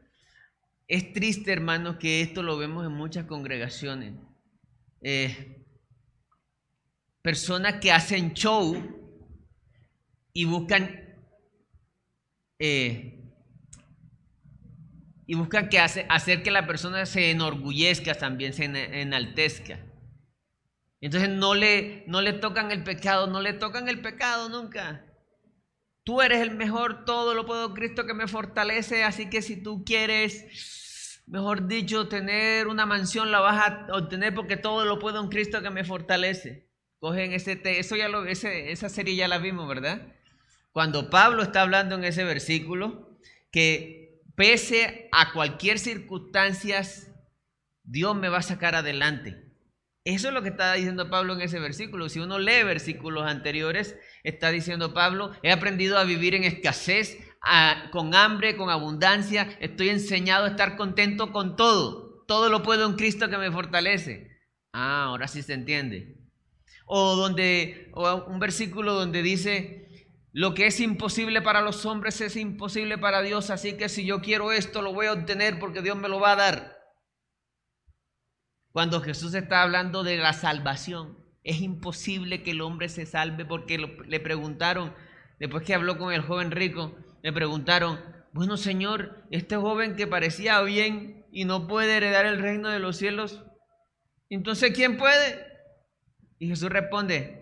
Es 0.86 1.12
triste, 1.12 1.52
hermanos, 1.52 1.96
que 1.96 2.20
esto 2.20 2.44
lo 2.44 2.58
vemos 2.58 2.86
en 2.86 2.92
muchas 2.92 3.24
congregaciones. 3.24 4.14
Eh, 5.00 5.64
personas 7.20 7.80
que 7.80 7.90
hacen 7.90 8.34
show 8.34 8.76
y 10.32 10.44
buscan 10.44 11.18
eh, 12.60 13.19
y 15.30 15.36
buscan 15.36 15.68
que 15.68 15.78
hace, 15.78 16.06
hacer 16.08 16.42
que 16.42 16.50
la 16.50 16.66
persona 16.66 17.06
se 17.06 17.30
enorgullezca, 17.30 18.16
también 18.16 18.52
se 18.52 18.64
enaltezca. 18.64 19.78
Entonces 21.00 21.28
no 21.30 21.54
le, 21.54 22.02
no 22.08 22.20
le 22.20 22.32
tocan 22.32 22.72
el 22.72 22.82
pecado, 22.82 23.28
no 23.28 23.40
le 23.40 23.52
tocan 23.52 23.88
el 23.88 24.00
pecado 24.00 24.48
nunca. 24.48 25.06
Tú 26.02 26.20
eres 26.20 26.40
el 26.40 26.50
mejor, 26.56 27.04
todo 27.04 27.34
lo 27.34 27.46
puedo 27.46 27.74
Cristo 27.74 28.06
que 28.06 28.12
me 28.12 28.26
fortalece, 28.26 29.04
así 29.04 29.30
que 29.30 29.40
si 29.40 29.62
tú 29.62 29.84
quieres, 29.84 31.22
mejor 31.28 31.68
dicho, 31.68 32.08
tener 32.08 32.66
una 32.66 32.84
mansión, 32.84 33.30
la 33.30 33.38
vas 33.38 33.70
a 33.70 33.86
obtener 33.92 34.34
porque 34.34 34.56
todo 34.56 34.84
lo 34.84 34.98
puedo 34.98 35.22
en 35.22 35.28
Cristo 35.28 35.62
que 35.62 35.70
me 35.70 35.84
fortalece. 35.84 36.68
Cogen 36.98 37.34
ese, 37.34 37.60
eso 37.78 37.94
ya 37.94 38.08
lo, 38.08 38.24
esa 38.26 38.88
serie 38.88 39.14
ya 39.14 39.28
la 39.28 39.38
vimos, 39.38 39.68
¿verdad? 39.68 40.08
Cuando 40.72 41.08
Pablo 41.08 41.44
está 41.44 41.62
hablando 41.62 41.94
en 41.94 42.02
ese 42.02 42.24
versículo, 42.24 43.16
que 43.52 43.99
pese 44.40 45.10
a 45.12 45.34
cualquier 45.34 45.78
circunstancia, 45.78 46.80
Dios 47.84 48.16
me 48.16 48.30
va 48.30 48.38
a 48.38 48.42
sacar 48.42 48.74
adelante. 48.74 49.36
Eso 50.02 50.28
es 50.28 50.34
lo 50.34 50.40
que 50.40 50.48
está 50.48 50.72
diciendo 50.72 51.10
Pablo 51.10 51.34
en 51.34 51.42
ese 51.42 51.60
versículo. 51.60 52.08
Si 52.08 52.20
uno 52.20 52.38
lee 52.38 52.62
versículos 52.64 53.26
anteriores, 53.26 53.98
está 54.24 54.50
diciendo 54.50 54.94
Pablo, 54.94 55.32
he 55.42 55.52
aprendido 55.52 55.98
a 55.98 56.04
vivir 56.04 56.34
en 56.34 56.44
escasez, 56.44 57.18
con 57.92 58.14
hambre, 58.14 58.56
con 58.56 58.70
abundancia, 58.70 59.58
estoy 59.60 59.90
enseñado 59.90 60.46
a 60.46 60.50
estar 60.52 60.78
contento 60.78 61.32
con 61.32 61.54
todo. 61.54 62.24
Todo 62.26 62.48
lo 62.48 62.62
puedo 62.62 62.86
en 62.86 62.96
Cristo 62.96 63.28
que 63.28 63.36
me 63.36 63.52
fortalece. 63.52 64.40
Ah, 64.72 65.02
ahora 65.02 65.28
sí 65.28 65.42
se 65.42 65.52
entiende. 65.52 66.16
O 66.86 67.14
donde 67.14 67.90
o 67.92 68.24
un 68.24 68.40
versículo 68.40 68.94
donde 68.94 69.22
dice, 69.22 69.89
lo 70.32 70.54
que 70.54 70.66
es 70.66 70.78
imposible 70.80 71.42
para 71.42 71.60
los 71.60 71.84
hombres 71.86 72.20
es 72.20 72.36
imposible 72.36 72.98
para 72.98 73.22
Dios, 73.22 73.50
así 73.50 73.76
que 73.76 73.88
si 73.88 74.04
yo 74.04 74.20
quiero 74.20 74.52
esto 74.52 74.80
lo 74.80 74.92
voy 74.92 75.06
a 75.06 75.12
obtener 75.12 75.58
porque 75.58 75.82
Dios 75.82 75.96
me 75.96 76.08
lo 76.08 76.20
va 76.20 76.32
a 76.32 76.36
dar. 76.36 76.78
Cuando 78.72 79.00
Jesús 79.00 79.34
está 79.34 79.62
hablando 79.62 80.04
de 80.04 80.16
la 80.18 80.32
salvación, 80.32 81.18
es 81.42 81.60
imposible 81.60 82.44
que 82.44 82.52
el 82.52 82.60
hombre 82.60 82.88
se 82.88 83.06
salve 83.06 83.44
porque 83.44 83.78
le 83.78 84.20
preguntaron, 84.20 84.94
después 85.40 85.64
que 85.64 85.74
habló 85.74 85.98
con 85.98 86.12
el 86.12 86.20
joven 86.20 86.52
rico, 86.52 86.94
le 87.22 87.32
preguntaron, 87.32 87.98
bueno 88.32 88.56
Señor, 88.56 89.24
este 89.32 89.56
joven 89.56 89.96
que 89.96 90.06
parecía 90.06 90.60
bien 90.62 91.26
y 91.32 91.44
no 91.44 91.66
puede 91.66 91.96
heredar 91.96 92.26
el 92.26 92.40
reino 92.40 92.68
de 92.68 92.78
los 92.78 92.96
cielos, 92.96 93.42
entonces 94.28 94.72
¿quién 94.72 94.96
puede? 94.96 95.44
Y 96.38 96.48
Jesús 96.48 96.70
responde, 96.70 97.39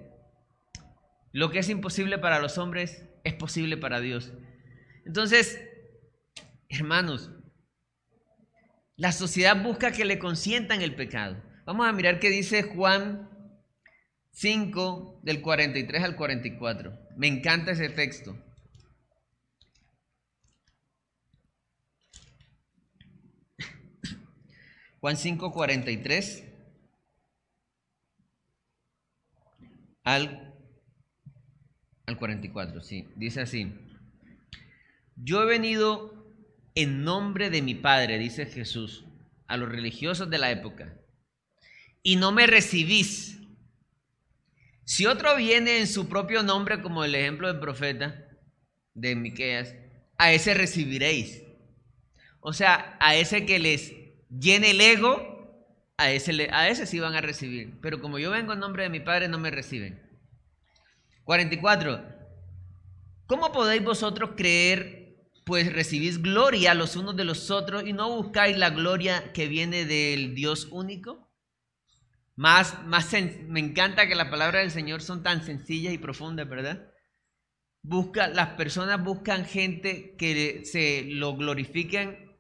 lo 1.39 1.51
que 1.53 1.61
es 1.61 1.69
imposible 1.69 2.19
para 2.19 2.41
los 2.41 2.59
hombres 2.59 3.05
es 3.23 3.33
posible 3.33 3.77
para 3.77 4.01
Dios. 4.01 4.33
Entonces, 5.05 5.61
hermanos, 6.69 7.31
la 8.97 9.13
sociedad 9.13 9.63
busca 9.63 9.93
que 9.93 10.05
le 10.05 10.19
consientan 10.19 10.83
el 10.83 10.97
pecado. 10.97 11.41
Vamos 11.65 11.87
a 11.87 11.93
mirar 11.93 12.19
qué 12.19 12.29
dice 12.29 12.65
Juan 12.65 13.31
5 14.33 15.21
del 15.23 15.41
43 15.41 16.03
al 16.03 16.17
44. 16.17 16.99
Me 17.17 17.29
encanta 17.29 17.71
ese 17.71 17.89
texto. 17.89 18.37
Juan 25.01 25.17
5, 25.17 25.53
43 25.53 26.45
al, 30.03 30.48
al 32.09 32.17
44, 32.17 32.83
sí. 32.83 33.07
Dice 33.17 33.43
así. 33.43 33.73
Yo 35.15 35.43
he 35.43 35.47
venido 35.47 36.15
en 36.75 37.05
nombre 37.05 37.51
de 37.51 37.61
mi 37.61 37.75
Padre, 37.75 38.19
dice 38.19 38.47
Jesús, 38.47 39.05
a 39.47 39.57
los 39.57 39.69
religiosos 39.69 40.31
de 40.31 40.39
la 40.39 40.51
época, 40.51 40.97
y 42.03 42.17
no 42.17 42.33
me 42.33 42.47
recibís. 42.47 43.39
Si 44.85 45.05
otro 45.05 45.37
viene 45.37 45.81
en 45.81 45.87
su 45.87 46.09
propio 46.09 46.43
nombre, 46.43 46.81
como 46.81 47.05
el 47.05 47.15
ejemplo 47.15 47.49
del 47.49 47.61
profeta 47.61 48.27
de 48.95 49.15
Miqueas, 49.15 49.75
a 50.17 50.33
ese 50.33 50.55
recibiréis. 50.55 51.43
O 52.41 52.55
sea, 52.55 52.97
a 53.01 53.17
ese 53.17 53.45
que 53.45 53.59
les 53.59 53.93
llene 54.31 54.71
el 54.71 54.81
ego, 54.81 55.93
a 55.99 56.11
ese, 56.11 56.49
a 56.53 56.69
ese 56.69 56.87
sí 56.87 57.01
van 57.01 57.15
a 57.15 57.21
recibir. 57.21 57.79
Pero 57.83 58.01
como 58.01 58.19
yo 58.19 58.31
vengo 58.31 58.55
en 58.55 58.61
nombre 58.61 58.85
de 58.85 58.89
mi 58.89 59.01
Padre, 59.01 59.29
no 59.29 59.39
me 59.39 59.51
reciben. 59.51 60.08
44. 61.29 62.03
¿Cómo 63.27 63.53
podéis 63.53 63.85
vosotros 63.85 64.31
creer 64.35 64.99
pues 65.45 65.71
recibís 65.71 66.23
gloria 66.23 66.73
los 66.73 66.97
unos 66.97 67.17
de 67.17 67.25
los 67.25 67.51
otros 67.51 67.87
y 67.87 67.93
no 67.93 68.09
buscáis 68.17 68.57
la 68.57 68.71
gloria 68.71 69.31
que 69.35 69.47
viene 69.47 69.85
del 69.85 70.35
Dios 70.35 70.69
único. 70.71 71.31
Más, 72.35 72.83
más 72.87 73.13
me 73.47 73.61
encanta 73.61 74.09
que 74.09 74.15
las 74.15 74.29
palabras 74.29 74.63
del 74.63 74.71
Señor 74.71 75.03
son 75.03 75.23
tan 75.23 75.45
sencillas 75.45 75.93
y 75.93 75.99
profundas, 75.99 76.49
¿verdad? 76.49 76.91
Busca, 77.83 78.29
las 78.29 78.49
personas 78.57 79.05
buscan 79.05 79.45
gente 79.45 80.17
que 80.17 80.63
se 80.65 81.05
lo 81.09 81.37
glorifiquen, 81.37 82.39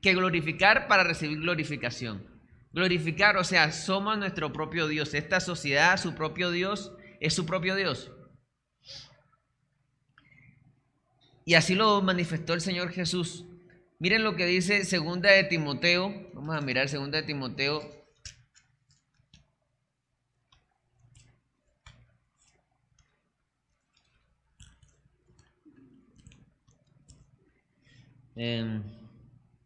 que 0.00 0.14
glorificar 0.14 0.88
para 0.88 1.04
recibir 1.04 1.40
glorificación. 1.40 2.26
Glorificar, 2.72 3.36
o 3.36 3.44
sea, 3.44 3.70
somos 3.70 4.16
nuestro 4.16 4.50
propio 4.50 4.88
Dios. 4.88 5.12
Esta 5.12 5.40
sociedad, 5.40 5.98
su 5.98 6.14
propio 6.14 6.50
Dios, 6.50 6.92
es 7.20 7.34
su 7.34 7.44
propio 7.44 7.74
Dios. 7.74 8.10
Y 11.50 11.56
así 11.56 11.74
lo 11.74 12.00
manifestó 12.00 12.54
el 12.54 12.60
Señor 12.60 12.92
Jesús. 12.92 13.44
Miren 13.98 14.22
lo 14.22 14.36
que 14.36 14.46
dice 14.46 14.84
segunda 14.84 15.32
de 15.32 15.42
Timoteo. 15.42 16.30
Vamos 16.32 16.56
a 16.56 16.60
mirar 16.60 16.88
segunda 16.88 17.20
de 17.20 17.26
Timoteo. 17.26 17.82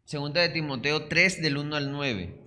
segunda 0.05 0.41
de 0.41 0.49
Timoteo 0.49 1.07
3 1.07 1.43
del 1.43 1.57
1 1.57 1.75
al 1.75 1.91
9. 1.91 2.41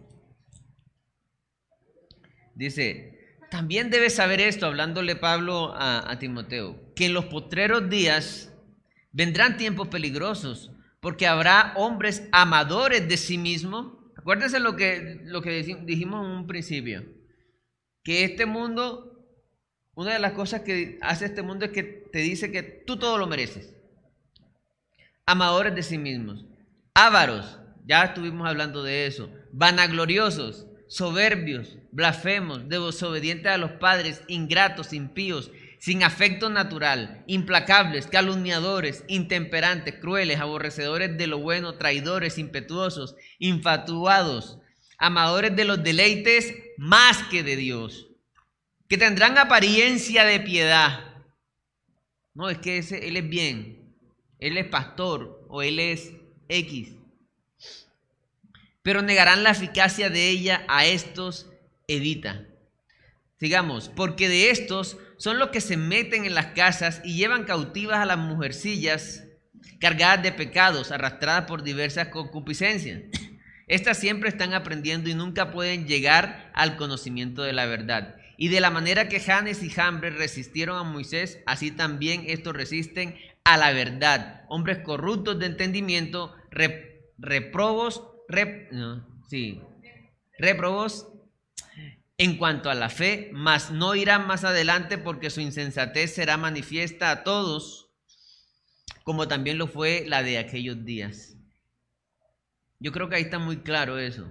Dice, 2.56 3.36
también 3.52 3.90
debes 3.90 4.16
saber 4.16 4.40
esto, 4.40 4.66
hablándole 4.66 5.14
Pablo 5.14 5.72
a, 5.76 6.10
a 6.10 6.18
Timoteo, 6.18 6.92
que 6.96 7.06
en 7.06 7.14
los 7.14 7.26
postreros 7.26 7.88
días 7.88 8.52
Vendrán 9.10 9.56
tiempos 9.56 9.88
peligrosos 9.88 10.70
porque 11.00 11.26
habrá 11.26 11.72
hombres 11.76 12.28
amadores 12.32 13.08
de 13.08 13.16
sí 13.16 13.38
mismos. 13.38 13.92
Acuérdense 14.16 14.60
lo 14.60 14.76
que, 14.76 15.20
lo 15.24 15.42
que 15.42 15.62
dijimos 15.84 16.24
en 16.24 16.32
un 16.32 16.46
principio, 16.46 17.04
que 18.02 18.24
este 18.24 18.46
mundo, 18.46 19.24
una 19.94 20.12
de 20.12 20.18
las 20.18 20.32
cosas 20.32 20.62
que 20.62 20.98
hace 21.00 21.26
este 21.26 21.42
mundo 21.42 21.64
es 21.64 21.70
que 21.70 21.82
te 21.82 22.18
dice 22.18 22.50
que 22.50 22.62
tú 22.62 22.98
todo 22.98 23.16
lo 23.16 23.26
mereces. 23.26 23.74
Amadores 25.24 25.74
de 25.74 25.82
sí 25.82 25.98
mismos, 25.98 26.44
ávaros, 26.94 27.58
ya 27.86 28.04
estuvimos 28.04 28.46
hablando 28.48 28.82
de 28.82 29.06
eso, 29.06 29.30
vanagloriosos, 29.52 30.66
soberbios, 30.88 31.78
blasfemos, 31.92 32.68
desobedientes 32.68 33.52
a 33.52 33.58
los 33.58 33.72
padres, 33.72 34.22
ingratos, 34.26 34.92
impíos, 34.92 35.50
sin 35.78 36.02
afecto 36.02 36.50
natural, 36.50 37.22
implacables, 37.26 38.06
calumniadores, 38.06 39.04
intemperantes, 39.06 39.94
crueles, 39.94 40.40
aborrecedores 40.40 41.16
de 41.16 41.26
lo 41.26 41.38
bueno, 41.38 41.74
traidores, 41.74 42.38
impetuosos, 42.38 43.14
infatuados, 43.38 44.58
amadores 44.98 45.54
de 45.54 45.64
los 45.64 45.82
deleites 45.82 46.54
más 46.76 47.22
que 47.24 47.42
de 47.42 47.56
Dios, 47.56 48.08
que 48.88 48.98
tendrán 48.98 49.38
apariencia 49.38 50.24
de 50.24 50.40
piedad. 50.40 51.24
No, 52.34 52.50
es 52.50 52.58
que 52.58 52.78
ese, 52.78 53.06
él 53.06 53.16
es 53.16 53.28
bien, 53.28 53.94
él 54.38 54.58
es 54.58 54.66
pastor 54.66 55.46
o 55.48 55.62
él 55.62 55.78
es 55.78 56.12
X. 56.48 56.94
Pero 58.82 59.02
negarán 59.02 59.42
la 59.42 59.50
eficacia 59.50 60.10
de 60.10 60.28
ella 60.28 60.64
a 60.68 60.86
estos, 60.86 61.50
evita. 61.86 62.46
Sigamos, 63.38 63.88
porque 63.88 64.28
de 64.28 64.50
estos 64.50 64.98
son 65.18 65.38
los 65.38 65.50
que 65.50 65.60
se 65.60 65.76
meten 65.76 66.24
en 66.24 66.34
las 66.34 66.46
casas 66.46 67.02
y 67.04 67.16
llevan 67.16 67.44
cautivas 67.44 67.98
a 67.98 68.06
las 68.06 68.18
mujercillas 68.18 69.24
cargadas 69.80 70.22
de 70.22 70.32
pecados, 70.32 70.90
arrastradas 70.92 71.44
por 71.44 71.62
diversas 71.62 72.08
concupiscencias. 72.08 73.02
Estas 73.66 73.98
siempre 73.98 74.30
están 74.30 74.54
aprendiendo 74.54 75.10
y 75.10 75.14
nunca 75.14 75.52
pueden 75.52 75.86
llegar 75.86 76.50
al 76.54 76.76
conocimiento 76.76 77.42
de 77.42 77.52
la 77.52 77.66
verdad. 77.66 78.16
Y 78.38 78.48
de 78.48 78.60
la 78.60 78.70
manera 78.70 79.08
que 79.08 79.20
Janes 79.20 79.62
y 79.62 79.68
Jambres 79.68 80.14
resistieron 80.16 80.78
a 80.78 80.84
Moisés, 80.84 81.40
así 81.44 81.70
también 81.70 82.22
estos 82.26 82.54
resisten 82.54 83.16
a 83.44 83.56
la 83.56 83.72
verdad. 83.72 84.44
Hombres 84.48 84.78
corruptos 84.78 85.38
de 85.38 85.46
entendimiento, 85.46 86.34
reprobos, 87.18 88.04
sí, 89.28 89.60
reprobos 90.38 91.08
en 92.18 92.36
cuanto 92.36 92.68
a 92.68 92.74
la 92.74 92.90
fe, 92.90 93.30
mas 93.32 93.70
no 93.70 93.94
irán 93.94 94.26
más 94.26 94.42
adelante 94.42 94.98
porque 94.98 95.30
su 95.30 95.40
insensatez 95.40 96.14
será 96.14 96.36
manifiesta 96.36 97.12
a 97.12 97.22
todos, 97.22 97.90
como 99.04 99.28
también 99.28 99.56
lo 99.56 99.68
fue 99.68 100.04
la 100.06 100.24
de 100.24 100.38
aquellos 100.38 100.84
días. 100.84 101.36
Yo 102.80 102.90
creo 102.90 103.08
que 103.08 103.16
ahí 103.16 103.22
está 103.22 103.38
muy 103.38 103.58
claro 103.58 103.98
eso. 103.98 104.30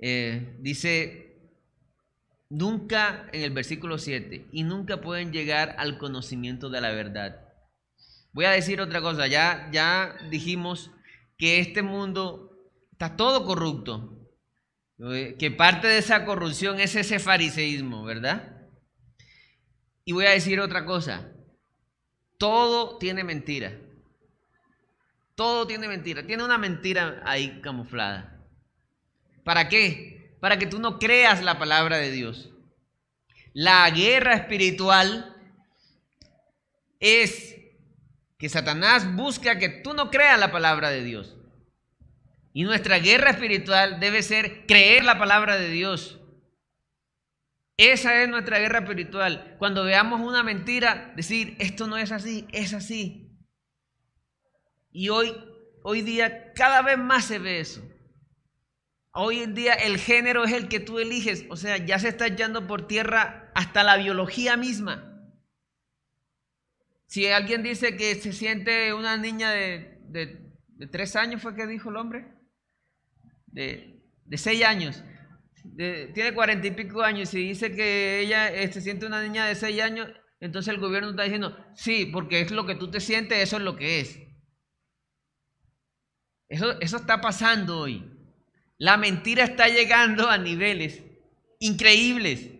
Eh, 0.00 0.56
dice, 0.60 1.52
nunca 2.48 3.28
en 3.32 3.42
el 3.42 3.50
versículo 3.50 3.98
7, 3.98 4.46
y 4.50 4.62
nunca 4.62 5.02
pueden 5.02 5.30
llegar 5.30 5.74
al 5.78 5.98
conocimiento 5.98 6.70
de 6.70 6.80
la 6.80 6.90
verdad. 6.90 7.48
Voy 8.32 8.46
a 8.46 8.50
decir 8.50 8.80
otra 8.80 9.02
cosa, 9.02 9.26
ya, 9.26 9.68
ya 9.72 10.16
dijimos 10.30 10.90
que 11.36 11.60
este 11.60 11.82
mundo 11.82 12.50
está 12.92 13.16
todo 13.16 13.44
corrupto, 13.44 14.19
que 15.38 15.50
parte 15.50 15.88
de 15.88 15.98
esa 15.98 16.26
corrupción 16.26 16.78
es 16.78 16.94
ese 16.94 17.18
fariseísmo, 17.18 18.04
¿verdad? 18.04 18.68
Y 20.04 20.12
voy 20.12 20.26
a 20.26 20.30
decir 20.30 20.60
otra 20.60 20.84
cosa, 20.84 21.32
todo 22.36 22.98
tiene 22.98 23.24
mentira, 23.24 23.78
todo 25.34 25.66
tiene 25.66 25.88
mentira, 25.88 26.26
tiene 26.26 26.44
una 26.44 26.58
mentira 26.58 27.22
ahí 27.24 27.60
camuflada. 27.62 28.44
¿Para 29.42 29.68
qué? 29.68 30.36
Para 30.40 30.58
que 30.58 30.66
tú 30.66 30.78
no 30.78 30.98
creas 30.98 31.42
la 31.42 31.58
palabra 31.58 31.96
de 31.96 32.10
Dios. 32.10 32.50
La 33.54 33.88
guerra 33.90 34.34
espiritual 34.34 35.34
es 36.98 37.56
que 38.38 38.48
Satanás 38.50 39.14
busca 39.16 39.58
que 39.58 39.68
tú 39.68 39.94
no 39.94 40.10
creas 40.10 40.38
la 40.38 40.52
palabra 40.52 40.90
de 40.90 41.02
Dios. 41.02 41.39
Y 42.52 42.64
nuestra 42.64 42.98
guerra 42.98 43.30
espiritual 43.30 44.00
debe 44.00 44.22
ser 44.22 44.66
creer 44.66 45.04
la 45.04 45.18
palabra 45.18 45.56
de 45.56 45.68
Dios. 45.68 46.20
Esa 47.76 48.22
es 48.22 48.28
nuestra 48.28 48.58
guerra 48.58 48.80
espiritual. 48.80 49.56
Cuando 49.58 49.84
veamos 49.84 50.20
una 50.20 50.42
mentira, 50.42 51.12
decir, 51.16 51.56
esto 51.58 51.86
no 51.86 51.96
es 51.96 52.12
así, 52.12 52.46
es 52.52 52.74
así. 52.74 53.38
Y 54.92 55.08
hoy, 55.08 55.34
hoy 55.82 56.02
día 56.02 56.52
cada 56.52 56.82
vez 56.82 56.98
más 56.98 57.24
se 57.24 57.38
ve 57.38 57.60
eso. 57.60 57.82
Hoy 59.12 59.40
en 59.40 59.54
día 59.54 59.74
el 59.74 59.98
género 59.98 60.44
es 60.44 60.52
el 60.52 60.68
que 60.68 60.78
tú 60.78 60.98
eliges, 60.98 61.44
o 61.50 61.56
sea, 61.56 61.78
ya 61.78 61.98
se 61.98 62.08
está 62.08 62.28
echando 62.28 62.66
por 62.66 62.86
tierra 62.86 63.50
hasta 63.54 63.82
la 63.82 63.96
biología 63.96 64.56
misma. 64.56 65.06
Si 67.06 67.26
alguien 67.26 67.64
dice 67.64 67.96
que 67.96 68.14
se 68.14 68.32
siente 68.32 68.94
una 68.94 69.16
niña 69.16 69.50
de, 69.50 69.98
de, 70.06 70.86
tres 70.86 71.16
años, 71.16 71.42
fue 71.42 71.56
que 71.56 71.66
dijo 71.66 71.90
el 71.90 71.96
hombre, 71.96 72.39
de, 73.52 74.02
de 74.24 74.38
seis 74.38 74.64
años, 74.64 75.02
tiene 75.76 76.34
cuarenta 76.34 76.66
y 76.66 76.70
pico 76.72 77.02
años 77.02 77.32
y 77.34 77.48
dice 77.48 77.74
que 77.74 78.20
ella 78.20 78.50
se 78.72 78.80
siente 78.80 79.06
una 79.06 79.22
niña 79.22 79.46
de 79.46 79.54
seis 79.54 79.80
años, 79.80 80.08
entonces 80.40 80.72
el 80.72 80.80
gobierno 80.80 81.10
está 81.10 81.24
diciendo, 81.24 81.56
sí, 81.74 82.06
porque 82.06 82.40
es 82.40 82.50
lo 82.50 82.66
que 82.66 82.74
tú 82.74 82.90
te 82.90 83.00
sientes, 83.00 83.38
eso 83.38 83.58
es 83.58 83.62
lo 83.62 83.76
que 83.76 84.00
es. 84.00 84.18
Eso, 86.48 86.80
eso 86.80 86.96
está 86.96 87.20
pasando 87.20 87.78
hoy. 87.78 88.10
La 88.78 88.96
mentira 88.96 89.44
está 89.44 89.68
llegando 89.68 90.28
a 90.28 90.38
niveles 90.38 91.04
increíbles. 91.58 92.50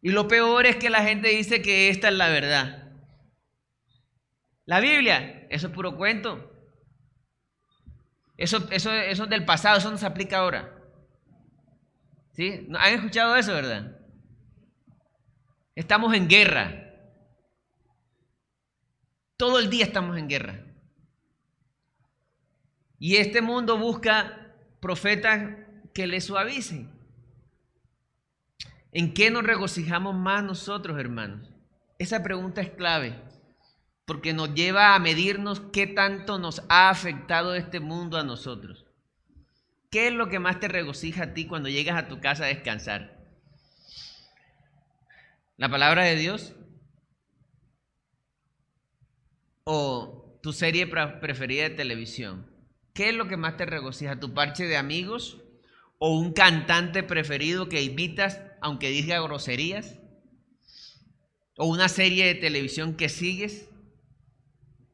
Y 0.00 0.10
lo 0.10 0.28
peor 0.28 0.66
es 0.66 0.76
que 0.76 0.90
la 0.90 1.02
gente 1.02 1.28
dice 1.28 1.60
que 1.60 1.88
esta 1.88 2.08
es 2.08 2.14
la 2.14 2.28
verdad. 2.28 2.92
La 4.64 4.80
Biblia, 4.80 5.46
eso 5.50 5.66
es 5.66 5.72
puro 5.72 5.96
cuento. 5.96 6.51
Eso, 8.36 8.68
eso, 8.70 8.92
es 8.92 9.18
del 9.28 9.44
pasado, 9.44 9.78
eso 9.78 9.90
no 9.90 9.98
se 9.98 10.06
aplica 10.06 10.38
ahora. 10.38 10.78
¿Sí? 12.32 12.66
¿Han 12.78 12.94
escuchado 12.94 13.36
eso, 13.36 13.52
verdad? 13.52 13.96
Estamos 15.74 16.14
en 16.14 16.28
guerra. 16.28 16.94
Todo 19.36 19.58
el 19.58 19.70
día 19.70 19.84
estamos 19.84 20.16
en 20.16 20.28
guerra. 20.28 20.64
Y 22.98 23.16
este 23.16 23.42
mundo 23.42 23.78
busca 23.78 24.54
profetas 24.80 25.56
que 25.92 26.06
le 26.06 26.20
suavicen. 26.20 26.90
¿En 28.92 29.14
qué 29.14 29.30
nos 29.30 29.42
regocijamos 29.42 30.14
más 30.14 30.44
nosotros, 30.44 30.98
hermanos? 30.98 31.48
Esa 31.98 32.22
pregunta 32.22 32.60
es 32.60 32.70
clave, 32.70 33.20
porque 34.04 34.32
nos 34.32 34.54
lleva 34.54 34.94
a 34.94 34.98
medirnos 34.98 35.60
qué 35.72 35.86
tanto 35.86 36.38
nos 36.38 36.62
ha 36.68 36.90
afectado 36.90 37.54
este 37.54 37.80
mundo 37.80 38.18
a 38.18 38.24
nosotros. 38.24 38.86
¿Qué 39.90 40.08
es 40.08 40.12
lo 40.12 40.28
que 40.28 40.38
más 40.38 40.58
te 40.58 40.68
regocija 40.68 41.24
a 41.24 41.34
ti 41.34 41.46
cuando 41.46 41.68
llegas 41.68 41.96
a 41.96 42.08
tu 42.08 42.20
casa 42.20 42.44
a 42.44 42.48
descansar? 42.48 43.22
¿La 45.56 45.68
palabra 45.68 46.04
de 46.04 46.16
Dios? 46.16 46.54
¿O 49.64 50.38
tu 50.42 50.52
serie 50.52 50.86
preferida 50.86 51.64
de 51.64 51.70
televisión? 51.70 52.50
¿Qué 52.94 53.10
es 53.10 53.14
lo 53.14 53.28
que 53.28 53.36
más 53.36 53.56
te 53.56 53.66
regocija? 53.66 54.18
¿Tu 54.18 54.34
parche 54.34 54.64
de 54.64 54.76
amigos? 54.76 55.38
¿O 55.98 56.18
un 56.18 56.32
cantante 56.32 57.02
preferido 57.02 57.68
que 57.68 57.82
invitas 57.82 58.40
aunque 58.60 58.88
diga 58.88 59.20
groserías? 59.20 59.98
¿O 61.56 61.66
una 61.66 61.88
serie 61.88 62.26
de 62.26 62.34
televisión 62.34 62.96
que 62.96 63.08
sigues? 63.08 63.68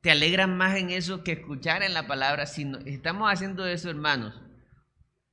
¿Te 0.00 0.10
alegran 0.10 0.56
más 0.56 0.76
en 0.76 0.90
eso 0.90 1.24
que 1.24 1.32
escuchar 1.32 1.82
en 1.82 1.94
la 1.94 2.06
palabra? 2.06 2.46
Si 2.46 2.70
estamos 2.86 3.32
haciendo 3.32 3.66
eso, 3.66 3.90
hermanos, 3.90 4.40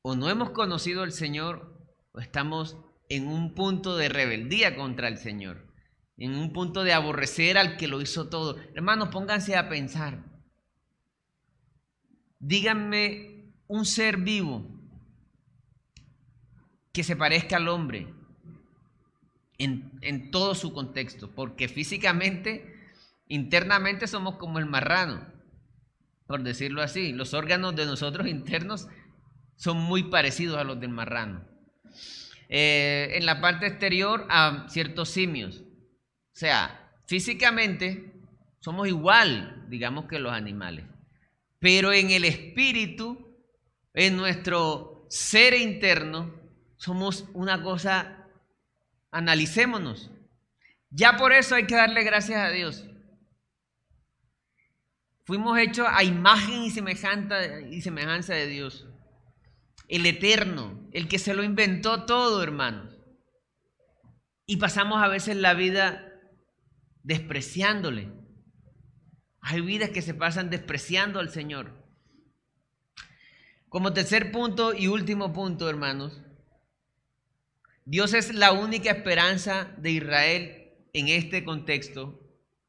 o 0.02 0.16
no 0.16 0.30
hemos 0.30 0.52
conocido 0.52 1.04
al 1.04 1.12
Señor, 1.12 1.88
o 2.12 2.20
estamos 2.20 2.78
en 3.10 3.28
un 3.28 3.54
punto 3.54 3.98
de 3.98 4.10
rebeldía 4.10 4.76
contra 4.76 5.08
el 5.08 5.18
Señor, 5.18 5.72
en 6.18 6.36
un 6.36 6.54
punto 6.54 6.84
de 6.84 6.94
aborrecer 6.94 7.58
al 7.58 7.78
que 7.78 7.88
lo 7.88 8.02
hizo 8.02 8.30
todo. 8.30 8.58
Hermanos, 8.74 9.10
pónganse 9.10 9.56
a 9.56 9.70
pensar. 9.70 10.24
Díganme 12.40 13.54
un 13.68 13.86
ser 13.86 14.18
vivo 14.18 14.76
que 16.92 17.04
se 17.04 17.16
parezca 17.16 17.58
al 17.58 17.68
hombre 17.68 18.14
en, 19.58 20.32
todo 20.32 20.56
su 20.56 20.74
contexto, 20.74 21.34
porque 21.34 21.68
físicamente, 21.68 22.75
internamente 23.28 24.08
somos 24.08 24.36
como 24.36 24.60
el 24.60 24.66
marrano, 24.66 25.26
por 26.28 26.44
decirlo 26.44 26.82
así. 26.82 27.14
Los 27.14 27.34
órganos 27.34 27.76
de 27.76 27.86
nosotros 27.86 28.28
internos 28.28 28.88
son 29.56 29.78
muy 29.78 30.04
parecidos 30.04 30.58
a 30.58 30.64
los 30.64 30.80
del 30.80 30.90
marrano. 30.90 31.46
Eh, 32.50 33.12
en 33.14 33.26
la 33.26 33.42
parte 33.42 33.68
exterior 33.68 34.28
a 34.30 34.68
ciertos 34.70 35.10
simios. 35.10 35.62
O 35.62 36.38
sea, 36.38 36.92
físicamente 37.08 38.14
somos 38.60 38.88
igual, 38.88 39.66
digamos, 39.70 40.06
que 40.06 40.20
los 40.20 40.34
animales. 40.34 40.86
Pero 41.60 41.94
en 41.94 42.12
el 42.12 42.26
espíritu, 42.26 43.38
en 43.94 44.18
nuestro 44.18 45.08
ser 45.10 45.54
interno, 45.54 46.34
somos 46.78 47.26
una 47.34 47.64
cosa, 47.64 48.28
analicémonos. 49.12 50.12
Ya 50.90 51.18
por 51.18 51.34
eso 51.34 51.56
hay 51.56 51.66
que 51.66 51.76
darle 51.76 52.04
gracias 52.04 52.40
a 52.40 52.50
Dios. 52.50 52.86
Fuimos 55.26 55.58
hechos 55.58 55.88
a 55.90 56.04
imagen 56.04 56.64
y 56.64 56.70
semejanza, 56.70 57.60
y 57.62 57.82
semejanza 57.82 58.36
de 58.36 58.46
Dios. 58.46 58.88
El 59.88 60.06
eterno, 60.06 60.88
el 60.92 61.08
que 61.08 61.18
se 61.18 61.34
lo 61.34 61.44
inventó 61.44 62.06
todo, 62.06 62.44
hermanos. 62.44 62.96
Y 64.46 64.58
pasamos 64.58 65.02
a 65.02 65.08
veces 65.08 65.36
la 65.36 65.56
vida 65.56 66.12
despreciándole. 67.02 68.12
Hay 69.42 69.62
vidas 69.62 69.90
que 69.90 70.04
se 70.04 70.14
pasan 70.14 70.52
despreciando 70.52 71.20
al 71.20 71.30
Señor. 71.30 71.84
Como 73.68 73.94
tercer 73.94 74.32
punto 74.32 74.76
y 74.76 74.88
último 74.88 75.34
punto, 75.34 75.68
hermanos, 75.68 76.22
Dios 77.84 78.14
es 78.14 78.34
la 78.34 78.52
única 78.52 78.92
esperanza 78.92 79.76
de 79.78 79.92
Israel 79.92 80.74
en 80.94 81.08
este 81.08 81.44
contexto, 81.44 82.20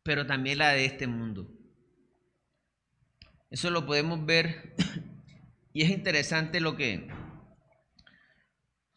pero 0.03 0.27
también 0.27 0.59
la 0.59 0.71
de 0.71 0.87
este 0.87 1.07
mundo. 1.07 1.56
Eso 3.51 3.71
lo 3.71 3.87
podemos 3.87 4.25
ver 4.27 4.75
y 5.73 5.83
es 5.83 5.91
interesante 5.91 6.61
lo 6.61 6.77
que 6.77 7.09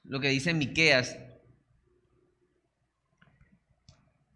lo 0.03 0.19
que 0.19 0.29
dice 0.29 0.53
Miqueas 0.53 1.17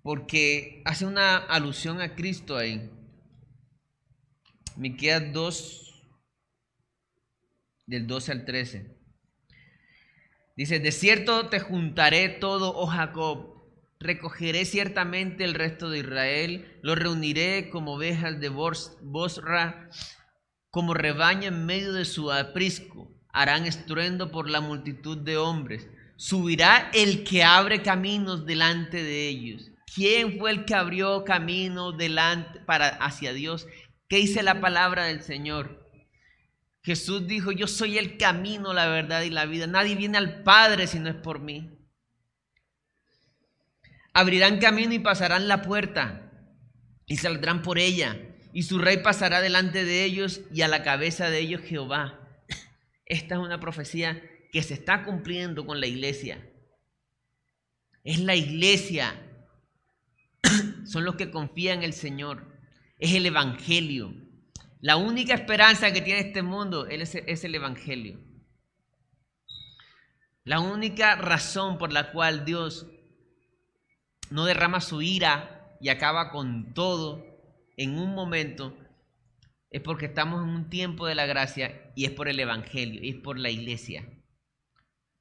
porque 0.03 0.81
hace 0.85 1.05
una 1.05 1.37
alusión 1.37 2.01
a 2.01 2.13
Cristo 2.13 2.57
ahí. 2.57 2.91
Miqueas 4.75 5.31
2, 5.31 5.83
del 7.87 8.05
12 8.05 8.31
al 8.33 8.45
13. 8.45 8.97
Dice, 10.57 10.79
de 10.79 10.91
cierto 10.91 11.49
te 11.49 11.59
juntaré 11.59 12.29
todo, 12.29 12.75
oh 12.75 12.85
Jacob, 12.85 13.52
recogeré 14.03 14.65
ciertamente 14.65 15.43
el 15.43 15.53
resto 15.53 15.89
de 15.89 15.99
Israel, 15.99 16.79
lo 16.81 16.95
reuniré 16.95 17.69
como 17.69 17.93
ovejas 17.93 18.39
de 18.39 18.49
Bosra, 18.49 19.89
como 20.69 20.93
rebaño 20.93 21.47
en 21.47 21.65
medio 21.65 21.93
de 21.93 22.05
su 22.05 22.31
aprisco. 22.31 23.09
harán 23.35 23.65
estruendo 23.65 24.29
por 24.29 24.47
la 24.47 24.61
multitud 24.61 25.17
de 25.17 25.37
hombres. 25.37 25.87
Subirá 26.17 26.91
el 26.93 27.23
que 27.23 27.43
abre 27.43 27.81
caminos 27.81 28.45
delante 28.45 29.01
de 29.01 29.27
ellos. 29.27 29.71
¿Quién 29.95 30.37
fue 30.37 30.51
el 30.51 30.65
que 30.65 30.75
abrió 30.75 31.23
caminos 31.23 31.97
delante 31.97 32.59
para 32.59 32.89
hacia 32.89 33.33
Dios? 33.33 33.67
¿Qué 34.07 34.17
dice 34.17 34.43
la 34.43 34.61
palabra 34.61 35.05
del 35.05 35.23
Señor? 35.23 35.83
Jesús 36.83 37.25
dijo, 37.27 37.51
yo 37.51 37.65
soy 37.65 37.97
el 37.97 38.17
camino, 38.17 38.73
la 38.73 38.87
verdad 38.87 39.23
y 39.23 39.29
la 39.29 39.45
vida. 39.45 39.67
Nadie 39.67 39.95
viene 39.95 40.17
al 40.17 40.43
Padre 40.43 40.85
si 40.85 40.99
no 40.99 41.09
es 41.09 41.15
por 41.15 41.39
mí. 41.39 41.72
Abrirán 44.13 44.59
camino 44.59 44.93
y 44.93 44.99
pasarán 44.99 45.47
la 45.47 45.61
puerta 45.61 46.31
y 47.05 47.17
saldrán 47.17 47.61
por 47.61 47.79
ella. 47.79 48.17
Y 48.53 48.63
su 48.63 48.77
rey 48.77 48.97
pasará 48.97 49.41
delante 49.41 49.83
de 49.83 50.03
ellos 50.03 50.41
y 50.53 50.61
a 50.61 50.67
la 50.67 50.83
cabeza 50.83 51.29
de 51.29 51.39
ellos 51.39 51.61
Jehová. 51.61 52.19
Esta 53.05 53.35
es 53.35 53.41
una 53.41 53.59
profecía 53.59 54.21
que 54.51 54.61
se 54.61 54.75
está 54.75 55.03
cumpliendo 55.03 55.65
con 55.65 55.79
la 55.79 55.87
iglesia. 55.87 56.47
Es 58.03 58.19
la 58.19 58.35
iglesia. 58.35 59.19
Son 60.85 61.03
los 61.03 61.15
que 61.15 61.31
confían 61.31 61.79
en 61.79 61.85
el 61.85 61.93
Señor. 61.93 62.59
Es 62.99 63.13
el 63.13 63.25
Evangelio. 63.25 64.13
La 64.79 64.97
única 64.97 65.33
esperanza 65.33 65.93
que 65.93 66.01
tiene 66.01 66.19
este 66.19 66.41
mundo 66.41 66.87
es, 66.87 67.15
el 67.15 67.55
Evangelio. 67.55 68.19
La 70.43 70.59
única 70.59 71.15
razón 71.15 71.77
por 71.77 71.93
la 71.93 72.11
cual 72.11 72.43
Dios 72.43 72.87
no 74.33 74.45
derrama 74.45 74.81
su 74.81 75.03
ira 75.03 75.77
y 75.79 75.89
acaba 75.89 76.31
con 76.31 76.73
todo 76.73 77.23
en 77.77 77.99
un 77.99 78.15
momento 78.15 78.75
es 79.69 79.79
porque 79.79 80.07
estamos 80.07 80.41
en 80.41 80.49
un 80.49 80.71
tiempo 80.71 81.05
de 81.05 81.13
la 81.13 81.27
gracia 81.27 81.91
y 81.95 82.05
es 82.05 82.11
por 82.11 82.27
el 82.27 82.39
Evangelio 82.39 83.03
y 83.03 83.09
es 83.09 83.15
por 83.17 83.37
la 83.37 83.51
iglesia. 83.51 84.09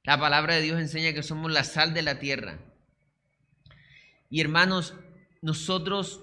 La 0.01 0.19
palabra 0.19 0.55
de 0.55 0.63
Dios 0.63 0.79
enseña 0.79 1.13
que 1.13 1.21
somos 1.21 1.51
la 1.51 1.63
sal 1.63 1.93
de 1.93 2.01
la 2.01 2.17
tierra. 2.17 2.57
Y 4.31 4.41
hermanos, 4.41 4.95
nosotros 5.43 6.21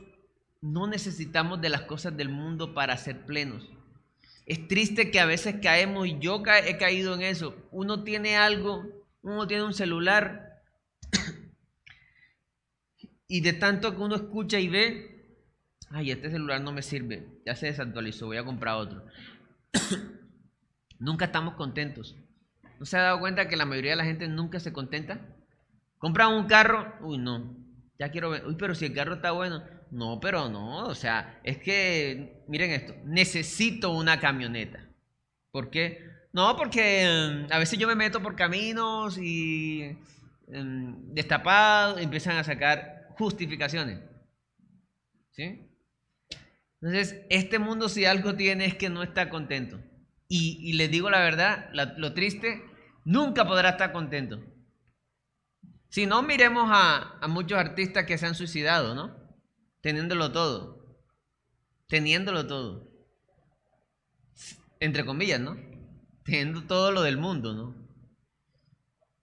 no 0.61 0.89
necesitamos 0.89 1.61
de 1.61 1.69
las 1.69 1.83
cosas 1.83 2.17
del 2.17 2.29
mundo 2.29 2.75
para 2.75 2.97
ser 2.97 3.25
plenos. 3.25 3.71
Es 4.47 4.67
triste 4.67 5.13
que 5.13 5.21
a 5.21 5.27
veces 5.27 5.61
caemos 5.63 6.09
y 6.09 6.19
yo 6.19 6.43
he 6.67 6.77
caído 6.77 7.15
en 7.15 7.23
eso. 7.23 7.55
Uno 7.71 8.03
tiene 8.03 8.37
algo, 8.37 8.85
uno 9.23 9.47
tiene 9.47 9.63
un 9.63 9.75
celular 9.75 10.50
y 13.31 13.43
de 13.43 13.53
tanto 13.53 13.95
que 13.95 14.03
uno 14.03 14.17
escucha 14.17 14.59
y 14.59 14.69
ve, 14.69 15.39
ay, 15.91 16.11
este 16.11 16.31
celular 16.31 16.61
no 16.61 16.73
me 16.73 16.83
sirve, 16.83 17.29
ya 17.47 17.55
se 17.55 17.67
desactualizó, 17.67 18.27
voy 18.27 18.39
a 18.39 18.45
comprar 18.45 18.75
otro. 18.75 19.05
nunca 20.99 21.27
estamos 21.27 21.55
contentos. 21.55 22.17
¿No 22.81 22.87
se 22.87 22.97
ha 22.97 23.03
dado 23.03 23.21
cuenta 23.21 23.47
que 23.47 23.57
la 23.57 23.67
mayoría 23.67 23.93
de 23.93 23.99
la 23.99 24.05
gente 24.05 24.27
nunca 24.27 24.59
se 24.59 24.73
contenta? 24.73 25.21
Compran 25.99 26.33
un 26.33 26.49
carro, 26.49 26.93
uy, 27.03 27.19
no, 27.19 27.57
ya 28.01 28.11
quiero 28.11 28.31
ver, 28.31 28.45
uy, 28.47 28.57
pero 28.59 28.75
si 28.75 28.87
el 28.87 28.95
carro 28.95 29.15
está 29.15 29.31
bueno, 29.31 29.63
no, 29.93 30.19
pero 30.19 30.49
no, 30.49 30.87
o 30.87 30.95
sea, 30.97 31.41
es 31.45 31.59
que, 31.59 32.43
miren 32.49 32.73
esto, 32.73 32.97
necesito 33.05 33.93
una 33.93 34.19
camioneta. 34.19 34.89
¿Por 35.53 35.71
qué? 35.71 36.05
No, 36.33 36.57
porque 36.57 37.03
em, 37.05 37.47
a 37.49 37.59
veces 37.61 37.79
yo 37.79 37.87
me 37.87 37.95
meto 37.95 38.21
por 38.21 38.35
caminos 38.35 39.19
y 39.19 39.97
em, 40.49 41.15
destapado, 41.15 41.97
empiezan 41.99 42.37
a 42.37 42.43
sacar 42.45 43.00
justificaciones. 43.21 44.01
¿Sí? 45.31 45.71
Entonces, 46.81 47.23
este 47.31 47.59
mundo 47.59 47.89
si 47.89 48.05
algo 48.05 48.35
tiene 48.35 48.65
es 48.67 48.75
que 48.75 48.91
no 48.91 49.03
está 49.03 49.29
contento. 49.29 49.81
Y, 50.29 50.73
les 50.75 50.91
digo 50.91 51.11
la 51.11 51.21
verdad, 51.21 51.71
lo 51.73 52.15
triste, 52.15 52.63
nunca 53.05 53.47
podrá 53.47 53.71
estar 53.71 53.93
contento. 53.93 54.43
Si 55.89 56.07
no, 56.07 56.23
miremos 56.23 56.69
a, 56.73 57.19
a 57.21 57.29
muchos 57.29 57.59
artistas 57.59 58.07
que 58.07 58.17
se 58.17 58.27
han 58.27 58.35
suicidado, 58.35 58.95
¿no? 58.95 59.21
teniéndolo 59.81 60.33
todo. 60.33 60.99
Teniéndolo 61.89 62.47
todo. 62.47 62.89
Entre 64.79 65.05
comillas, 65.05 65.41
¿no? 65.41 65.57
Teniendo 66.25 66.63
todo 66.63 66.93
lo 66.93 67.03
del 67.03 67.17
mundo, 67.17 67.55
¿no? 67.55 67.75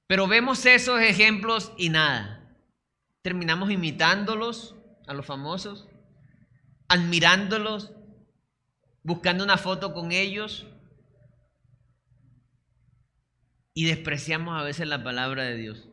Pero 0.08 0.28
vemos 0.28 0.66
esos 0.66 1.02
ejemplos 1.02 1.74
y 1.78 1.90
nada. 1.90 2.37
Terminamos 3.28 3.70
imitándolos 3.72 4.74
a 5.06 5.14
los 5.14 5.26
famosos, 5.26 5.86
admirándolos, 6.88 7.92
buscando 9.04 9.44
una 9.44 9.58
foto 9.58 9.94
con 9.94 10.14
ellos 10.14 10.66
y 13.74 13.84
despreciamos 13.84 14.58
a 14.58 14.64
veces 14.64 14.88
la 14.88 15.04
palabra 15.04 15.44
de 15.44 15.58
Dios. 15.58 15.90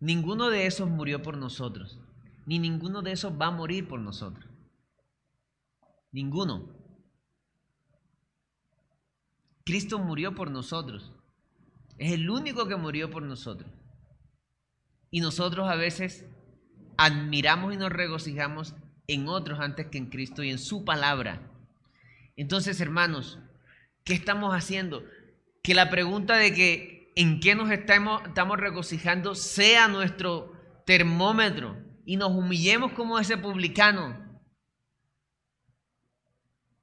Ninguno 0.00 0.48
de 0.48 0.64
esos 0.64 0.88
murió 0.88 1.20
por 1.20 1.36
nosotros, 1.36 2.00
ni 2.46 2.58
ninguno 2.58 3.02
de 3.02 3.12
esos 3.12 3.38
va 3.38 3.48
a 3.48 3.50
morir 3.50 3.86
por 3.88 4.00
nosotros. 4.00 4.46
Ninguno. 6.12 6.66
Cristo 9.66 9.98
murió 9.98 10.34
por 10.34 10.50
nosotros. 10.50 11.12
Es 11.98 12.12
el 12.12 12.30
único 12.30 12.66
que 12.66 12.76
murió 12.76 13.10
por 13.10 13.22
nosotros. 13.22 13.70
Y 15.10 15.20
nosotros 15.20 15.68
a 15.68 15.76
veces 15.76 16.26
admiramos 16.96 17.74
y 17.74 17.76
nos 17.76 17.90
regocijamos 17.90 18.74
en 19.06 19.28
otros 19.28 19.58
antes 19.60 19.86
que 19.86 19.98
en 19.98 20.06
Cristo 20.06 20.42
y 20.42 20.50
en 20.50 20.58
su 20.58 20.84
palabra. 20.84 21.42
Entonces, 22.36 22.80
hermanos, 22.80 23.38
¿qué 24.04 24.14
estamos 24.14 24.54
haciendo? 24.54 25.04
Que 25.62 25.74
la 25.74 25.90
pregunta 25.90 26.36
de 26.36 26.54
que 26.54 27.12
en 27.16 27.40
qué 27.40 27.54
nos 27.54 27.70
estamos, 27.70 28.22
regocijando 28.56 29.34
sea 29.34 29.88
nuestro 29.88 30.52
termómetro 30.86 31.76
y 32.04 32.16
nos 32.16 32.30
humillemos 32.30 32.92
como 32.92 33.18
ese 33.18 33.36
publicano, 33.36 34.40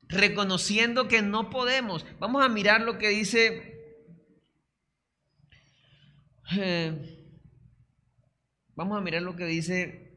reconociendo 0.03 1.07
que 1.07 1.21
no 1.21 1.49
podemos. 1.49 2.05
Vamos 2.19 2.43
a 2.43 2.49
mirar 2.49 2.81
lo 2.81 2.97
que 2.97 3.09
dice... 3.09 3.73
Eh, 6.51 7.16
vamos 8.77 8.95
a 8.95 9.01
mirar 9.01 9.23
lo 9.23 9.35
que 9.35 9.45
dice 9.45 10.13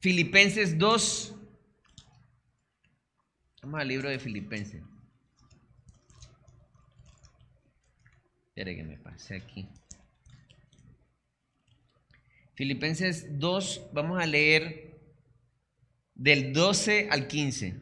Filipenses 0.00 0.76
2. 0.76 1.34
Vamos 3.62 3.80
al 3.80 3.88
libro 3.88 4.10
de 4.10 4.18
Filipenses. 4.18 4.82
Espere 8.48 8.76
que 8.76 8.82
me 8.82 8.98
pase 8.98 9.36
aquí. 9.36 9.68
Filipenses 12.54 13.38
2, 13.38 13.90
vamos 13.92 14.20
a 14.20 14.26
leer 14.26 14.98
del 16.14 16.52
12 16.52 17.08
al 17.10 17.28
15. 17.28 17.74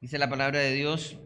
Dice 0.00 0.18
la 0.18 0.28
palabra 0.28 0.60
de 0.60 0.72
Dios. 0.74 1.16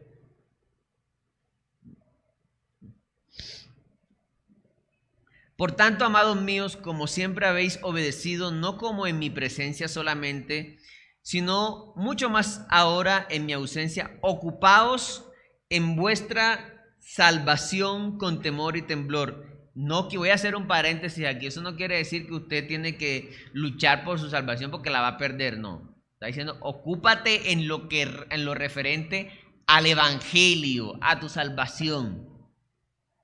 Por 5.57 5.73
tanto, 5.73 6.05
amados 6.05 6.41
míos, 6.41 6.77
como 6.77 7.07
siempre 7.07 7.47
habéis 7.47 7.79
obedecido, 7.83 8.51
no 8.51 8.77
como 8.77 9.07
en 9.07 9.19
mi 9.19 9.31
presencia 9.31 9.89
solamente, 9.89 10.79
sino 11.23 11.95
mucho 11.97 12.29
más 12.29 12.67
ahora 12.69 13.27
en 13.31 13.47
mi 13.47 13.53
ausencia, 13.53 14.19
ocupaos 14.21 15.29
en 15.71 15.97
vuestra 15.97 16.85
salvación 17.01 18.19
con 18.19 18.43
temor 18.43 18.77
y 18.77 18.83
temblor. 18.83 19.71
No 19.75 20.09
que 20.09 20.19
voy 20.19 20.31
a 20.31 20.35
hacer 20.35 20.57
un 20.57 20.67
paréntesis 20.67 21.27
aquí, 21.27 21.47
eso 21.47 21.63
no 21.63 21.77
quiere 21.77 21.97
decir 21.97 22.27
que 22.27 22.35
usted 22.35 22.67
tiene 22.67 22.97
que 22.97 23.35
luchar 23.53 24.05
por 24.05 24.19
su 24.19 24.31
salvación 24.31 24.71
porque 24.71 24.91
la 24.91 25.01
va 25.01 25.09
a 25.09 25.19
perder, 25.19 25.59
no. 25.59 25.97
Está 26.15 26.27
diciendo, 26.27 26.57
ocúpate 26.61 27.53
en 27.53 27.69
lo 27.69 27.89
que 27.89 28.03
en 28.31 28.45
lo 28.45 28.55
referente 28.55 29.31
al 29.67 29.87
evangelio, 29.87 30.99
a 31.03 31.21
tu 31.21 31.29
salvación. 31.29 32.29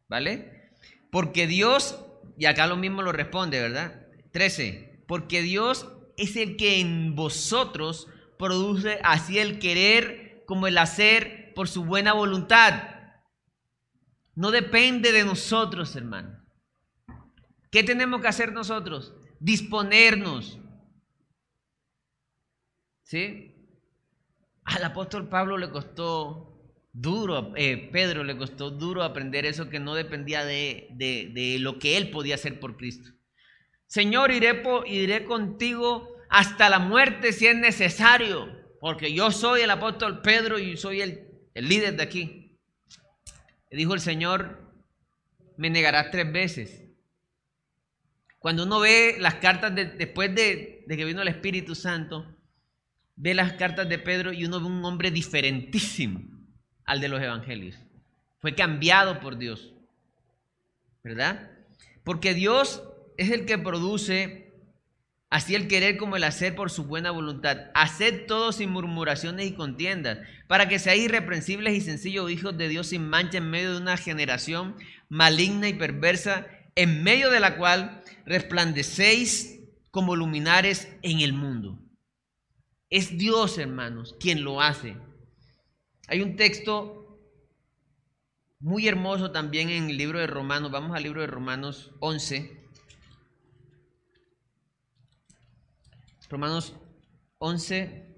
¿Vale? 0.09 0.73
Porque 1.11 1.47
Dios, 1.47 1.99
y 2.43 2.47
acá 2.47 2.67
lo 2.67 2.77
mismo 2.77 3.03
lo 3.03 3.13
responde, 3.13 3.61
¿verdad? 3.61 4.05
13. 4.33 5.05
Porque 5.07 5.43
Dios 5.43 5.87
es 6.17 6.35
el 6.35 6.57
que 6.57 6.81
en 6.81 7.15
vosotros 7.15 8.09
produce 8.37 8.99
así 9.05 9.39
el 9.39 9.61
querer 9.61 10.43
como 10.45 10.67
el 10.67 10.77
hacer 10.79 11.53
por 11.55 11.69
su 11.69 11.85
buena 11.85 12.15
voluntad. 12.15 12.97
No 14.35 14.51
depende 14.51 15.13
de 15.13 15.25
nosotros, 15.25 15.95
hermano. 15.95 16.45
¿Qué 17.71 17.85
tenemos 17.85 18.21
que 18.21 18.27
hacer 18.27 18.53
nosotros? 18.53 19.15
Disponernos. 19.39 20.59
¿Sí? 23.05 23.55
Al 24.65 24.83
apóstol 24.83 25.29
Pablo 25.29 25.59
le 25.59 25.71
costó 25.71 26.52
duro, 26.93 27.53
eh, 27.57 27.89
Pedro 27.91 28.23
le 28.23 28.37
costó 28.37 28.71
duro 28.71 29.03
aprender 29.03 29.47
eso 29.47 29.71
que 29.71 29.81
no 29.81 29.95
dependía 29.95 30.45
de, 30.45 30.89
de, 30.93 31.57
lo 31.59 31.79
que 31.79 31.97
él 31.97 32.11
podía 32.11 32.35
hacer 32.35 32.61
por 32.61 32.77
Cristo. 32.77 33.11
Señor, 33.87 34.31
iré, 34.31 34.63
iré 34.87 35.25
contigo 35.25 36.09
hasta 36.29 36.69
la 36.69 36.79
muerte 36.79 37.33
si 37.33 37.47
es 37.47 37.57
necesario, 37.57 38.49
porque 38.81 39.13
yo 39.13 39.31
soy 39.31 39.63
el 39.63 39.71
apóstol 39.71 40.23
Pedro 40.23 40.59
y 40.59 40.77
soy 40.77 41.01
el, 41.01 41.29
el 41.55 41.69
líder 41.69 41.97
de 41.97 42.03
aquí. 42.03 42.59
Le 43.71 43.79
dijo 43.79 43.95
el 43.95 44.01
Señor, 44.01 44.71
me 45.57 45.71
negarás 45.71 46.11
tres 46.11 46.31
veces. 46.31 46.79
Cuando 48.39 48.65
uno 48.65 48.81
ve 48.81 49.17
las 49.19 49.37
cartas 49.37 49.75
después 49.75 50.35
de, 50.35 50.85
de 50.87 50.97
que 50.97 51.05
vino 51.05 51.23
el 51.23 51.29
Espíritu 51.29 51.75
Santo, 51.75 52.37
ve 53.15 53.35
las 53.35 53.53
cartas 53.55 53.89
de 53.89 53.99
Pedro 53.99 54.33
y 54.33 54.45
uno 54.45 54.59
ve 54.59 54.67
un 54.67 54.85
hombre 54.85 55.11
diferentísimo 55.11 56.42
al 56.85 57.01
de 57.01 57.09
los 57.09 57.23
evangelios. 57.23 57.77
Fue 58.41 58.55
cambiado 58.55 59.21
por 59.21 59.39
Dios. 59.39 59.73
¿Verdad? 61.03 61.51
Porque 62.05 62.35
Dios 62.35 62.83
es 63.17 63.31
el 63.31 63.47
que 63.47 63.59
produce 63.59 64.53
así 65.31 65.55
el 65.55 65.67
querer 65.67 65.97
como 65.97 66.17
el 66.17 66.25
hacer 66.25 66.55
por 66.55 66.71
su 66.71 66.85
buena 66.85 67.11
voluntad. 67.11 67.71
Haced 67.75 68.27
todo 68.27 68.53
sin 68.53 68.71
murmuraciones 68.71 69.47
y 69.47 69.55
contiendas, 69.55 70.19
para 70.47 70.69
que 70.69 70.79
seáis 70.79 71.05
irreprensibles 71.05 71.75
y 71.75 71.81
sencillos 71.81 72.31
hijos 72.31 72.57
de 72.59 72.69
Dios 72.69 72.89
sin 72.89 73.09
mancha 73.09 73.39
en 73.39 73.51
medio 73.51 73.73
de 73.73 73.79
una 73.79 73.97
generación 73.97 74.77
maligna 75.09 75.69
y 75.69 75.75
perversa, 75.75 76.47
en 76.75 77.03
medio 77.03 77.31
de 77.31 77.41
la 77.41 77.57
cual 77.57 78.03
resplandecéis 78.27 79.61
como 79.91 80.17
luminares 80.17 80.89
en 81.03 81.21
el 81.21 81.33
mundo. 81.33 81.79
Es 82.91 83.17
Dios, 83.17 83.57
hermanos, 83.59 84.15
quien 84.21 84.45
lo 84.45 84.61
hace. 84.61 84.97
Hay 86.13 86.21
un 86.21 86.37
texto 86.37 87.19
muy 88.61 88.87
hermoso 88.87 89.33
también 89.33 89.71
en 89.71 89.89
el 89.89 89.97
libro 89.97 90.19
de 90.19 90.27
Romanos. 90.27 90.71
Vamos 90.71 90.95
al 90.95 91.05
libro 91.05 91.23
de 91.23 91.27
Romanos 91.27 91.91
11. 92.01 92.69
Romanos 96.29 96.75
11. 97.39 98.15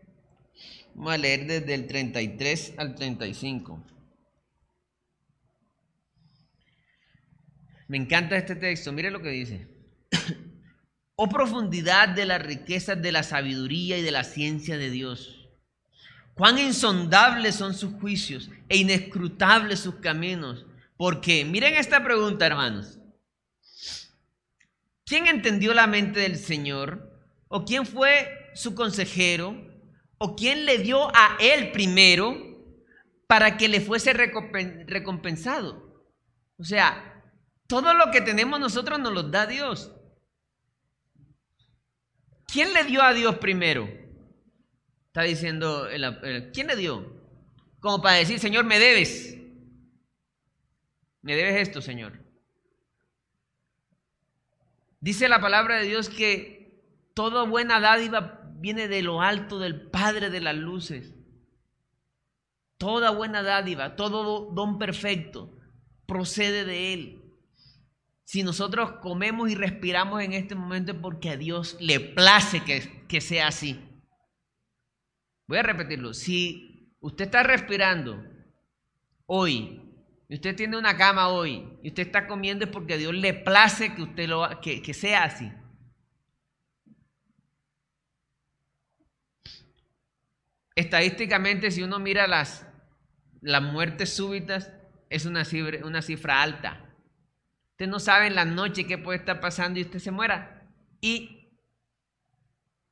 Vamos 0.97 1.13
a 1.13 1.19
leer 1.19 1.47
desde 1.47 1.73
el 1.73 1.87
33 1.87 2.75
al 2.79 2.97
35. 2.97 3.87
Me 7.87 7.97
encanta 7.97 8.37
este 8.37 8.57
texto. 8.57 8.91
Mire 8.91 9.13
lo 9.13 9.23
que 9.23 9.29
dice. 9.29 9.69
oh 11.15 11.29
profundidad 11.29 12.09
de 12.09 12.27
las 12.27 12.43
riquezas 12.43 13.01
de 13.01 13.13
la 13.13 13.23
sabiduría 13.23 13.99
y 13.99 14.03
de 14.03 14.11
la 14.11 14.25
ciencia 14.25 14.79
de 14.79 14.91
Dios 14.91 15.34
Cuán 16.35 16.59
insondables 16.59 17.55
son 17.55 17.75
sus 17.75 17.95
juicios 17.95 18.51
e 18.69 18.77
inescrutables 18.77 19.81
sus 19.81 19.97
caminos. 19.97 20.67
Porque, 20.97 21.45
miren 21.45 21.75
esta 21.75 22.03
pregunta, 22.03 22.47
hermanos. 22.47 22.99
¿Quién 25.07 25.27
entendió 25.27 25.75
la 25.75 25.87
mente 25.87 26.21
del 26.21 26.37
Señor? 26.37 27.11
¿O 27.49 27.65
quién 27.65 27.87
fue 27.87 28.51
su 28.55 28.75
consejero? 28.75 29.57
¿O 30.19 30.35
quién 30.35 30.65
le 30.65 30.79
dio 30.79 31.09
a 31.15 31.37
él 31.41 31.73
primero 31.73 32.37
para 33.27 33.57
que 33.57 33.69
le 33.69 33.81
fuese 33.81 34.13
recompensado? 34.13 35.85
O 36.57 36.65
sea, 36.65 37.23
todo 37.67 37.95
lo 37.95 38.11
que 38.11 38.21
tenemos 38.21 38.59
nosotros 38.59 38.99
nos 38.99 39.13
lo 39.13 39.25
da 39.25 39.47
Dios. 39.47 39.93
¿Quién 42.47 42.73
le 42.73 42.85
dio 42.85 43.03
a 43.03 43.13
Dios 43.13 43.39
primero? 43.39 44.04
Está 45.15 45.23
diciendo, 45.23 45.87
¿quién 46.53 46.67
le 46.67 46.75
dio? 46.75 47.07
Como 47.79 48.03
para 48.03 48.17
decir, 48.17 48.41
Señor, 48.41 48.65
me 48.65 48.81
debes. 48.81 49.39
Me 51.23 51.37
debes 51.37 51.69
esto, 51.69 51.81
Señor. 51.81 52.21
Dice 54.99 55.29
la 55.29 55.41
palabra 55.41 55.77
de 55.77 55.87
Dios 55.87 56.09
que 56.09 56.83
toda 57.15 57.45
buena 57.45 57.79
dádiva 57.79 58.41
viene 58.57 58.89
de 58.89 59.03
lo 59.03 59.23
alto 59.23 59.61
del 59.61 59.83
Padre 59.83 60.31
de 60.31 60.41
las 60.41 60.57
luces. 60.57 61.15
Toda 62.77 63.11
buena 63.11 63.45
dádiva, 63.45 63.95
todo 63.95 64.51
don 64.51 64.81
perfecto 64.81 65.57
procede 66.07 66.65
de 66.65 66.93
Él. 66.93 67.23
Si 68.25 68.43
nosotros 68.43 68.95
comemos 69.01 69.49
y 69.49 69.55
respiramos 69.55 70.23
en 70.23 70.33
este 70.33 70.57
momento 70.57 70.91
es 70.91 70.99
porque 70.99 71.31
a 71.31 71.37
Dios 71.37 71.77
le 71.79 72.01
place 72.01 72.65
que, 72.65 73.07
que 73.07 73.21
sea 73.21 73.47
así. 73.47 73.94
Voy 75.47 75.59
a 75.59 75.63
repetirlo. 75.63 76.15
Si 76.15 76.97
usted 77.01 77.27
está 77.27 77.43
respirando 77.43 78.25
hoy, 79.27 79.81
y 80.29 80.35
usted 80.35 80.57
tiene 80.57 80.79
una 80.79 80.97
cama 80.97 81.29
hoy, 81.29 81.79
y 81.83 81.89
usted 81.89 82.07
está 82.07 82.27
comiendo 82.27 82.65
es 82.65 82.71
porque 82.71 82.97
Dios 82.97 83.15
le 83.15 83.35
place 83.35 83.95
que 83.95 84.03
usted 84.03 84.29
lo 84.29 84.61
que, 84.61 84.81
que 84.83 84.95
sea 84.95 85.25
así. 85.25 85.53
Estadísticamente, 90.75 91.71
si 91.71 91.83
uno 91.83 91.99
mira 91.99 92.27
las, 92.27 92.67
las 93.41 93.63
muertes 93.63 94.15
súbitas, 94.15 94.73
es 95.09 95.27
una 95.27 95.45
cifra, 95.45 95.87
una 95.87 96.03
cifra 96.03 96.43
alta. 96.43 96.81
Usted 97.73 97.87
no 97.87 98.01
sabe 98.01 98.27
en 98.27 98.35
la 98.35 98.45
noche 98.45 98.87
qué 98.87 98.99
puede 98.99 99.19
estar 99.19 99.41
pasando 99.41 99.79
y 99.79 99.83
usted 99.83 99.99
se 99.99 100.11
muera. 100.11 100.69
Y, 101.01 101.51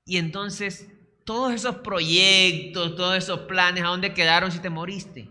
y 0.05 0.19
entonces 0.19 0.93
todos 1.33 1.55
esos 1.55 1.77
proyectos, 1.77 2.95
todos 2.95 3.17
esos 3.17 3.41
planes, 3.41 3.83
¿a 3.83 3.87
dónde 3.87 4.13
quedaron 4.13 4.53
si 4.53 4.59
te 4.59 4.69
moriste? 4.69 5.31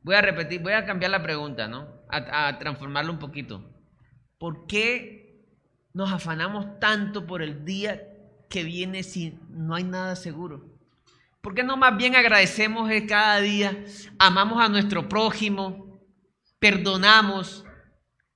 Voy 0.00 0.14
a 0.14 0.22
repetir, 0.22 0.62
voy 0.62 0.72
a 0.72 0.86
cambiar 0.86 1.10
la 1.10 1.22
pregunta, 1.22 1.68
¿no? 1.68 1.86
A, 2.08 2.58
transformarlo 2.58 3.12
un 3.12 3.18
poquito. 3.18 3.62
¿Por 4.38 4.66
qué 4.66 5.44
nos 5.92 6.10
afanamos 6.10 6.80
tanto 6.80 7.26
por 7.26 7.42
el 7.42 7.66
día 7.66 8.02
que 8.48 8.64
viene 8.64 9.02
si 9.02 9.38
no 9.50 9.74
hay 9.74 9.84
nada 9.84 10.16
seguro? 10.16 10.64
¿Por 11.42 11.54
qué 11.54 11.62
no 11.62 11.76
más 11.76 11.94
bien 11.98 12.16
agradecemos 12.16 12.90
cada 13.06 13.38
día, 13.42 13.84
amamos 14.18 14.64
a 14.64 14.70
nuestro 14.70 15.10
prójimo, 15.10 16.00
perdonamos 16.58 17.66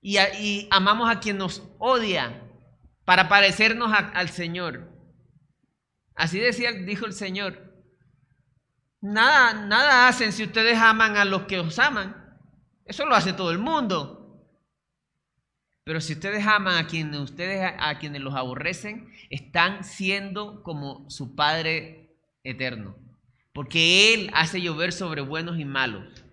y 0.03 0.69
amamos 0.71 1.11
a 1.11 1.21
quien 1.21 1.39
nos 1.39 1.63
odia? 1.79 2.50
Para 3.05 3.29
parecernos 3.29 3.93
al 3.93 4.29
Señor. 4.29 4.91
Así 6.15 6.39
decía, 6.39 6.73
dijo 6.73 7.07
el 7.07 7.13
Señor. 7.13 7.71
Nada, 9.01 9.55
nada 9.67 10.09
hacen 10.09 10.33
si 10.33 10.45
ustedes 10.45 10.79
aman 10.79 11.17
a 11.17 11.25
los 11.25 11.43
que 11.43 11.59
os 11.59 11.79
aman. 11.79 12.39
Eso 12.85 13.07
lo 13.07 13.15
hace 13.15 13.33
todo 13.33 13.51
el 13.51 13.59
mundo. 13.59 14.21
Pero 15.85 16.01
si 16.01 16.13
ustedes 16.13 16.47
aman 16.47 16.77
a 16.77 16.87
quienes 16.87 17.19
ustedes 17.21 17.73
a 17.79 17.99
quienes 17.99 18.21
los 18.21 18.35
aborrecen, 18.35 19.13
están 19.31 19.83
siendo 19.83 20.63
como 20.63 21.09
su 21.09 21.35
Padre 21.35 22.17
eterno, 22.45 22.97
porque 23.53 24.15
él 24.15 24.31
hace 24.35 24.61
llover 24.61 24.93
sobre 24.93 25.23
buenos 25.23 25.59
y 25.59 25.65
malos. 25.65 26.25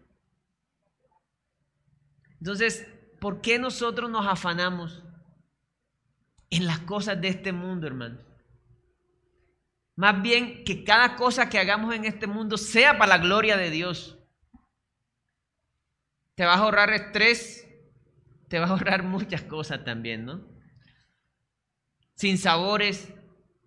Entonces, 2.39 2.87
¿por 3.19 3.41
qué 3.41 3.57
nosotros 3.57 4.11
nos 4.11 4.27
afanamos 4.27 5.03
en 6.49 6.65
las 6.65 6.79
cosas 6.79 7.19
de 7.19 7.29
este 7.29 7.51
mundo, 7.51 7.87
hermano. 7.87 8.19
Más 9.95 10.21
bien 10.21 10.63
que 10.63 10.83
cada 10.83 11.15
cosa 11.15 11.49
que 11.49 11.57
hagamos 11.57 11.93
en 11.93 12.05
este 12.05 12.27
mundo 12.27 12.57
sea 12.57 12.97
para 12.97 13.17
la 13.17 13.23
gloria 13.23 13.57
de 13.57 13.71
Dios. 13.71 14.17
Te 16.35 16.45
vas 16.45 16.59
a 16.59 16.63
ahorrar 16.63 16.91
estrés, 16.91 17.67
te 18.47 18.59
vas 18.59 18.69
a 18.69 18.73
ahorrar 18.73 19.03
muchas 19.03 19.41
cosas 19.41 19.83
también, 19.83 20.23
¿no? 20.25 20.47
Sin 22.13 22.37
sabores. 22.37 23.11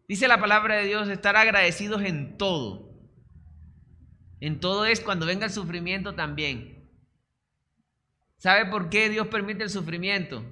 Dice 0.07 0.28
la 0.28 0.41
palabra 0.41 0.76
de 0.76 0.85
Dios, 0.85 1.09
estar 1.09 1.37
agradecidos 1.37 2.03
en 2.03 2.39
todo. 2.39 2.91
En 4.39 4.61
todo 4.61 4.87
es 4.87 5.01
cuando 5.01 5.26
venga 5.26 5.47
el 5.47 5.53
sufrimiento 5.53 6.14
también. 6.14 6.89
¿Sabe 8.39 8.66
por 8.66 8.89
qué 8.89 9.09
Dios 9.09 9.26
permite 9.26 9.64
el 9.64 9.70
sufrimiento? 9.70 10.45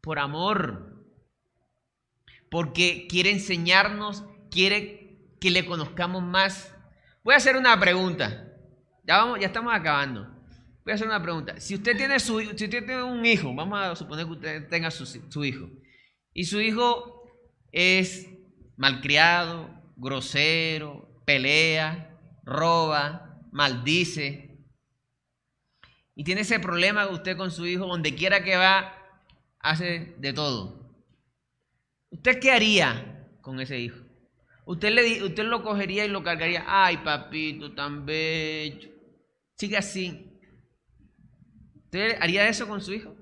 Por 0.00 0.20
amor 0.20 0.93
porque 2.54 3.08
quiere 3.08 3.32
enseñarnos, 3.32 4.22
quiere 4.48 5.18
que 5.40 5.50
le 5.50 5.66
conozcamos 5.66 6.22
más. 6.22 6.72
Voy 7.24 7.34
a 7.34 7.38
hacer 7.38 7.56
una 7.56 7.80
pregunta. 7.80 8.46
Ya, 9.02 9.16
vamos, 9.16 9.40
ya 9.40 9.48
estamos 9.48 9.74
acabando. 9.74 10.22
Voy 10.84 10.92
a 10.92 10.94
hacer 10.94 11.08
una 11.08 11.20
pregunta. 11.20 11.58
Si 11.58 11.74
usted 11.74 11.96
tiene, 11.96 12.20
su, 12.20 12.38
si 12.38 12.46
usted 12.46 12.68
tiene 12.68 13.02
un 13.02 13.26
hijo, 13.26 13.52
vamos 13.52 13.80
a 13.80 13.96
suponer 13.96 14.26
que 14.26 14.30
usted 14.30 14.68
tenga 14.68 14.92
su, 14.92 15.44
hijo, 15.44 15.68
y 16.32 16.44
su 16.44 16.60
hijo 16.60 17.24
es 17.72 18.28
malcriado, 18.76 19.68
grosero, 19.96 21.22
pelea, 21.26 22.16
roba, 22.44 23.40
maldice, 23.50 24.60
y 26.14 26.22
tiene 26.22 26.42
ese 26.42 26.60
problema 26.60 27.08
usted 27.08 27.36
con 27.36 27.50
su 27.50 27.66
hijo, 27.66 27.88
donde 27.88 28.14
quiera 28.14 28.44
que 28.44 28.54
va, 28.54 28.94
hace 29.58 30.14
de 30.18 30.32
todo. 30.32 30.83
¿Usted 32.14 32.38
qué 32.38 32.52
haría 32.52 33.26
con 33.40 33.58
ese 33.58 33.78
hijo? 33.78 33.98
Usted, 34.66 34.90
le, 34.90 35.24
usted 35.24 35.44
lo 35.44 35.64
cogería 35.64 36.04
y 36.04 36.08
lo 36.08 36.22
cargaría. 36.22 36.64
Ay, 36.66 36.98
papito, 36.98 37.74
tan 37.74 38.06
bello. 38.06 38.88
Sigue 39.56 39.76
así. 39.76 40.30
¿Usted 41.74 42.16
haría 42.20 42.48
eso 42.48 42.68
con 42.68 42.80
su 42.80 42.92
hijo? 42.92 43.16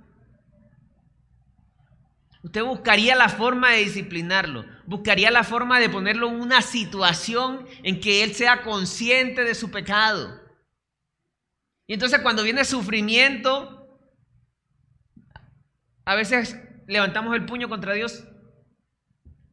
Usted 2.42 2.62
buscaría 2.62 3.16
la 3.16 3.30
forma 3.30 3.70
de 3.70 3.78
disciplinarlo, 3.78 4.64
buscaría 4.84 5.30
la 5.30 5.44
forma 5.44 5.78
de 5.78 5.88
ponerlo 5.88 6.28
en 6.28 6.40
una 6.40 6.60
situación 6.60 7.66
en 7.84 8.00
que 8.00 8.24
él 8.24 8.34
sea 8.34 8.62
consciente 8.62 9.44
de 9.44 9.54
su 9.54 9.70
pecado. 9.70 10.40
Y 11.86 11.94
entonces 11.94 12.20
cuando 12.20 12.42
viene 12.42 12.64
sufrimiento, 12.64 14.00
a 16.04 16.14
veces 16.16 16.60
levantamos 16.88 17.34
el 17.36 17.46
puño 17.46 17.68
contra 17.68 17.94
Dios. 17.94 18.24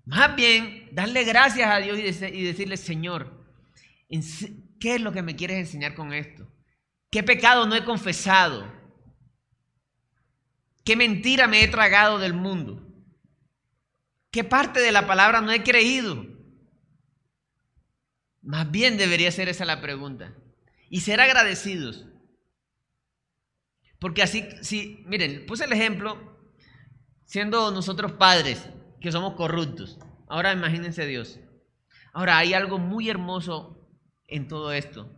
Más 0.10 0.36
bien, 0.36 0.90
darle 0.92 1.24
gracias 1.24 1.70
a 1.70 1.78
Dios 1.78 2.00
y 2.00 2.44
decirle, 2.44 2.78
Señor, 2.78 3.46
¿qué 4.80 4.96
es 4.96 5.02
lo 5.02 5.12
que 5.12 5.22
me 5.22 5.36
quieres 5.36 5.60
enseñar 5.60 5.94
con 5.94 6.14
esto? 6.14 6.52
¿Qué 7.12 7.22
pecado 7.22 7.68
no 7.68 7.76
he 7.76 7.86
confesado? 7.86 8.68
¿Qué 10.84 10.96
mentira 10.96 11.48
me 11.48 11.64
he 11.64 11.68
tragado 11.68 12.18
del 12.18 12.34
mundo? 12.34 12.92
¿Qué 14.32 14.44
parte 14.44 14.80
de 14.80 14.92
la 14.92 15.06
palabra 15.06 15.42
no 15.42 15.52
he 15.52 15.62
creído? 15.62 16.26
Más 18.42 18.72
bien 18.72 18.98
debería 18.98 19.32
ser 19.32 19.48
esa 19.48 19.64
la 19.64 19.80
pregunta. 19.80 20.34
Y 20.90 21.02
ser 21.02 21.22
agradecidos. 21.22 22.08
Porque 24.00 24.24
así, 24.24 24.44
si, 24.64 25.04
miren, 25.06 25.46
puse 25.46 25.66
el 25.66 25.74
ejemplo, 25.74 26.36
siendo 27.26 27.70
nosotros 27.70 28.14
padres, 28.14 28.72
que 29.00 29.12
somos 29.12 29.36
corruptos. 29.36 29.98
Ahora 30.28 30.54
imagínense 30.54 31.06
Dios. 31.06 31.40
Ahora 32.14 32.38
hay 32.38 32.54
algo 32.54 32.80
muy 32.80 33.10
hermoso 33.10 33.88
en 34.28 34.48
todo 34.48 34.74
esto. 34.74 35.16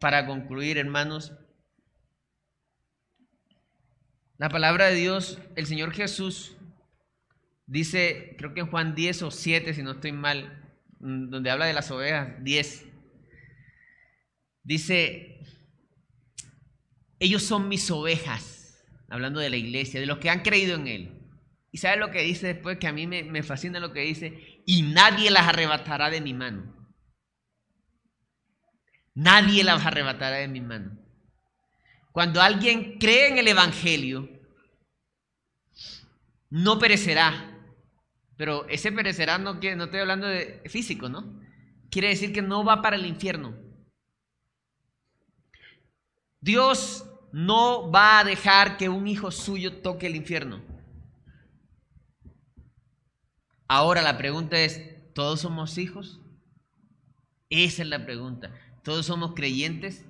Para 0.00 0.26
concluir, 0.26 0.78
hermanos, 0.78 1.32
la 4.38 4.48
palabra 4.48 4.86
de 4.86 4.96
Dios, 4.96 5.38
el 5.56 5.66
Señor 5.66 5.92
Jesús, 5.92 6.56
dice, 7.66 8.34
creo 8.36 8.54
que 8.54 8.60
en 8.60 8.70
Juan 8.70 8.94
10 8.94 9.22
o 9.22 9.30
7, 9.30 9.74
si 9.74 9.82
no 9.82 9.92
estoy 9.92 10.12
mal, 10.12 10.74
mm, 11.00 11.30
donde 11.30 11.50
habla 11.50 11.66
de 11.66 11.72
las 11.72 11.90
ovejas, 11.90 12.42
10, 12.42 12.86
dice, 14.64 15.40
ellos 17.18 17.42
son 17.42 17.68
mis 17.68 17.90
ovejas, 17.90 18.84
hablando 19.08 19.40
de 19.40 19.50
la 19.50 19.56
iglesia, 19.56 20.00
de 20.00 20.06
los 20.06 20.18
que 20.18 20.30
han 20.30 20.42
creído 20.42 20.74
en 20.74 20.88
Él. 20.88 21.13
¿Y 21.74 21.78
sabe 21.78 21.96
lo 21.96 22.12
que 22.12 22.22
dice 22.22 22.46
después? 22.46 22.78
Que 22.78 22.86
a 22.86 22.92
mí 22.92 23.08
me, 23.08 23.42
fascina 23.42 23.80
lo 23.80 23.92
que 23.92 24.02
dice, 24.02 24.62
y 24.64 24.82
nadie 24.82 25.28
las 25.28 25.48
arrebatará 25.48 26.08
de 26.08 26.20
mi 26.20 26.32
mano. 26.32 26.72
Nadie 29.12 29.64
las 29.64 29.84
arrebatará 29.84 30.36
de 30.36 30.46
mi 30.46 30.60
mano. 30.60 30.96
Cuando 32.12 32.40
alguien 32.40 32.96
cree 33.00 33.26
en 33.26 33.38
el 33.38 33.48
Evangelio, 33.48 34.28
no 36.48 36.78
perecerá. 36.78 37.58
Pero 38.36 38.68
ese 38.68 38.92
perecerá 38.92 39.38
no, 39.38 39.54
no 39.54 39.84
estoy 39.84 39.98
hablando 39.98 40.28
de 40.28 40.62
físico, 40.66 41.08
¿no? 41.08 41.42
Quiere 41.90 42.10
decir 42.10 42.32
que 42.32 42.40
no 42.40 42.64
va 42.64 42.82
para 42.82 42.94
el 42.94 43.04
infierno. 43.04 43.52
Dios 46.40 47.04
no 47.32 47.90
va 47.90 48.20
a 48.20 48.24
dejar 48.24 48.76
que 48.76 48.88
un 48.88 49.08
hijo 49.08 49.32
suyo 49.32 49.82
toque 49.82 50.06
el 50.06 50.14
infierno. 50.14 50.73
Ahora 53.68 54.02
la 54.02 54.18
pregunta 54.18 54.58
es, 54.60 54.80
¿todos 55.14 55.40
somos 55.40 55.78
hijos? 55.78 56.20
Esa 57.50 57.82
es 57.82 57.88
la 57.88 58.04
pregunta. 58.04 58.52
¿Todos 58.82 59.06
somos 59.06 59.34
creyentes? 59.34 60.04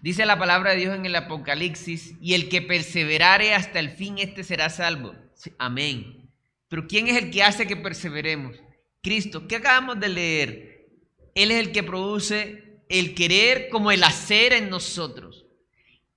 Dice 0.00 0.26
la 0.26 0.38
palabra 0.38 0.72
de 0.72 0.78
Dios 0.78 0.94
en 0.94 1.06
el 1.06 1.16
Apocalipsis, 1.16 2.14
y 2.20 2.34
el 2.34 2.48
que 2.48 2.62
perseverare 2.62 3.54
hasta 3.54 3.78
el 3.78 3.90
fin, 3.90 4.18
este 4.18 4.44
será 4.44 4.68
salvo. 4.68 5.14
Amén. 5.58 6.30
Pero 6.68 6.86
¿quién 6.86 7.08
es 7.08 7.16
el 7.16 7.30
que 7.30 7.42
hace 7.42 7.66
que 7.66 7.76
perseveremos? 7.76 8.56
Cristo. 9.02 9.46
¿Qué 9.48 9.56
acabamos 9.56 10.00
de 10.00 10.08
leer? 10.08 10.88
Él 11.34 11.50
es 11.50 11.58
el 11.58 11.72
que 11.72 11.82
produce 11.82 12.82
el 12.88 13.14
querer 13.14 13.68
como 13.70 13.90
el 13.90 14.04
hacer 14.04 14.52
en 14.52 14.70
nosotros. 14.70 15.46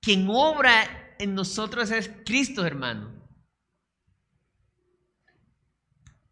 Quien 0.02 0.28
obra 0.30 1.16
en 1.20 1.34
nosotros 1.34 1.90
es 1.92 2.12
Cristo, 2.26 2.66
hermano. 2.66 3.15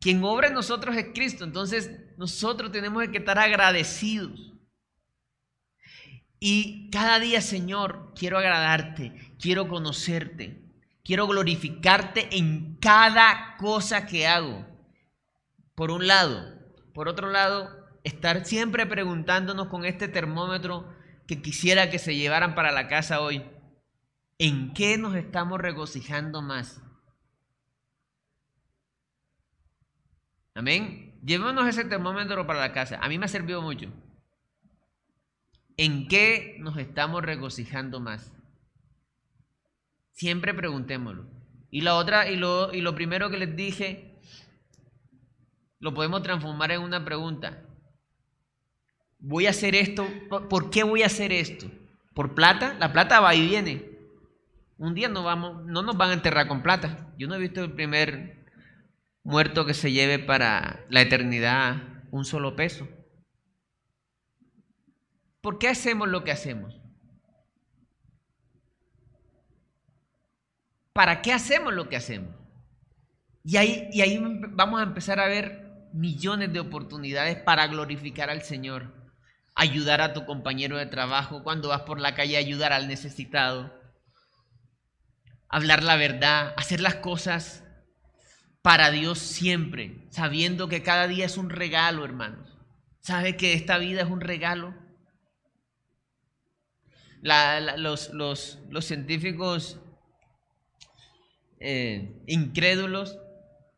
Quien 0.03 0.21
obra 0.25 0.49
en 0.49 0.53
nosotros 0.53 0.97
es 0.97 1.13
Cristo. 1.13 1.45
Entonces 1.45 1.89
nosotros 2.17 2.73
tenemos 2.73 3.07
que 3.07 3.19
estar 3.19 3.39
agradecidos. 3.39 4.51
Y 6.41 6.89
cada 6.89 7.21
día, 7.21 7.39
Señor, 7.39 8.11
quiero 8.13 8.37
agradarte, 8.37 9.33
quiero 9.39 9.69
conocerte, 9.69 10.61
quiero 11.05 11.25
glorificarte 11.25 12.35
en 12.37 12.75
cada 12.81 13.55
cosa 13.55 14.05
que 14.05 14.27
hago. 14.27 14.67
Por 15.73 15.89
un 15.89 16.05
lado. 16.05 16.51
Por 16.93 17.07
otro 17.07 17.31
lado, 17.31 17.69
estar 18.03 18.43
siempre 18.43 18.85
preguntándonos 18.85 19.67
con 19.69 19.85
este 19.85 20.09
termómetro 20.09 20.93
que 21.27 21.41
quisiera 21.41 21.89
que 21.89 21.97
se 21.97 22.17
llevaran 22.17 22.55
para 22.55 22.73
la 22.73 22.89
casa 22.89 23.21
hoy. 23.21 23.41
¿En 24.37 24.73
qué 24.73 24.97
nos 24.97 25.15
estamos 25.15 25.61
regocijando 25.61 26.41
más? 26.41 26.81
Amén. 30.55 31.19
Llevémonos 31.23 31.67
ese 31.67 31.85
termómetro 31.85 32.45
para 32.45 32.59
la 32.59 32.73
casa. 32.73 32.99
A 33.01 33.09
mí 33.09 33.17
me 33.17 33.25
ha 33.25 33.29
servido 33.29 33.61
mucho. 33.61 33.91
¿En 35.77 36.07
qué 36.07 36.57
nos 36.59 36.77
estamos 36.77 37.23
regocijando 37.23 37.99
más? 37.99 38.31
Siempre 40.11 40.53
preguntémoslo. 40.53 41.25
Y 41.71 41.81
la 41.81 41.95
otra, 41.95 42.29
y 42.29 42.35
lo, 42.35 42.73
y 42.73 42.81
lo 42.81 42.93
primero 42.93 43.31
que 43.31 43.37
les 43.37 43.55
dije, 43.55 44.19
lo 45.79 45.93
podemos 45.93 46.21
transformar 46.21 46.71
en 46.71 46.81
una 46.81 47.03
pregunta. 47.03 47.63
Voy 49.17 49.47
a 49.47 49.51
hacer 49.51 49.73
esto, 49.73 50.07
¿por 50.49 50.69
qué 50.69 50.83
voy 50.83 51.01
a 51.01 51.07
hacer 51.07 51.31
esto? 51.31 51.71
¿Por 52.13 52.35
plata? 52.35 52.75
La 52.79 52.93
plata 52.93 53.19
va 53.21 53.33
y 53.33 53.47
viene. 53.47 53.89
Un 54.77 54.93
día 54.93 55.07
no, 55.07 55.23
vamos, 55.23 55.65
no 55.65 55.81
nos 55.81 55.97
van 55.97 56.11
a 56.11 56.13
enterrar 56.13 56.47
con 56.47 56.61
plata. 56.61 57.11
Yo 57.17 57.27
no 57.27 57.35
he 57.35 57.39
visto 57.39 57.63
el 57.63 57.71
primer 57.71 58.42
muerto 59.23 59.65
que 59.65 59.73
se 59.73 59.91
lleve 59.91 60.19
para 60.19 60.85
la 60.89 61.01
eternidad 61.01 61.81
un 62.11 62.25
solo 62.25 62.55
peso. 62.55 62.87
¿Por 65.41 65.57
qué 65.57 65.69
hacemos 65.69 66.07
lo 66.07 66.23
que 66.23 66.31
hacemos? 66.31 66.79
¿Para 70.93 71.21
qué 71.21 71.33
hacemos 71.33 71.73
lo 71.73 71.89
que 71.89 71.95
hacemos? 71.95 72.35
Y 73.43 73.57
ahí, 73.57 73.89
y 73.91 74.01
ahí 74.01 74.21
vamos 74.51 74.79
a 74.79 74.83
empezar 74.83 75.19
a 75.19 75.27
ver 75.27 75.89
millones 75.91 76.53
de 76.53 76.59
oportunidades 76.59 77.37
para 77.37 77.67
glorificar 77.67 78.29
al 78.29 78.43
Señor. 78.43 78.93
Ayudar 79.55 80.01
a 80.01 80.13
tu 80.13 80.25
compañero 80.25 80.77
de 80.77 80.85
trabajo 80.85 81.43
cuando 81.43 81.69
vas 81.69 81.81
por 81.81 81.99
la 81.99 82.15
calle, 82.15 82.37
ayudar 82.37 82.73
al 82.73 82.87
necesitado. 82.87 83.73
Hablar 85.49 85.83
la 85.83 85.95
verdad, 85.95 86.53
hacer 86.57 86.79
las 86.79 86.95
cosas 86.95 87.62
para 88.63 88.91
Dios 88.91 89.19
siempre, 89.19 90.07
sabiendo 90.09 90.69
que 90.69 90.81
cada 90.81 91.07
día 91.07 91.25
es 91.25 91.37
un 91.37 91.49
regalo, 91.49 92.05
hermanos. 92.05 92.57
¿Sabe 93.01 93.35
que 93.35 93.53
esta 93.53 93.77
vida 93.77 94.01
es 94.01 94.09
un 94.09 94.21
regalo? 94.21 94.73
los, 97.77 98.59
científicos 98.81 99.79
eh, 101.59 102.21
incrédulos, 102.27 103.17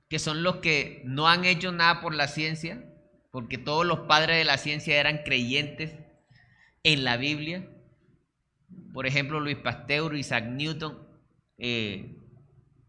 que 0.10 0.20
son 0.20 0.42
los 0.42 0.58
que 0.58 1.02
no 1.06 1.28
han 1.28 1.46
hecho 1.46 1.72
nada 1.72 2.02
por 2.02 2.16
la 2.16 2.28
ciencia, 2.28 2.84
porque 3.32 3.58
todos 3.58 3.86
los 3.86 4.02
padres 4.02 4.38
de 4.38 4.46
la 4.46 4.58
ciencia 4.58 5.00
eran 5.00 5.24
creyentes 5.24 5.96
en 6.84 7.04
la 7.04 7.18
Biblia. 7.18 7.70
Por 8.94 9.08
ejemplo, 9.08 9.40
Luis 9.40 9.58
Pasteur, 9.58 10.16
Isaac 10.16 10.46
Newton, 10.46 11.08
eh, 11.58 12.18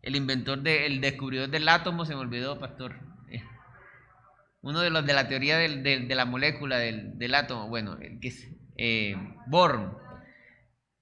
el 0.07 0.14
inventor 0.14 0.62
del 0.62 1.00
descubridor 1.00 1.50
del 1.50 1.68
átomo, 1.68 2.07
se 2.07 2.14
me 2.14 2.20
olvidó, 2.20 2.61
pastor. 2.61 2.94
Eh, 3.28 3.42
uno 4.62 4.80
de 4.80 4.90
los 4.90 5.04
de 5.04 5.12
la 5.12 5.26
teoría 5.26 5.59
de 5.59 6.14
la 6.14 6.24
molécula 6.24 6.78
del, 6.78 7.34
átomo, 7.34 7.68
bueno, 7.68 7.98
el 8.00 8.20
que 8.20 8.28
es 8.28 9.16
Bohr, 9.48 10.00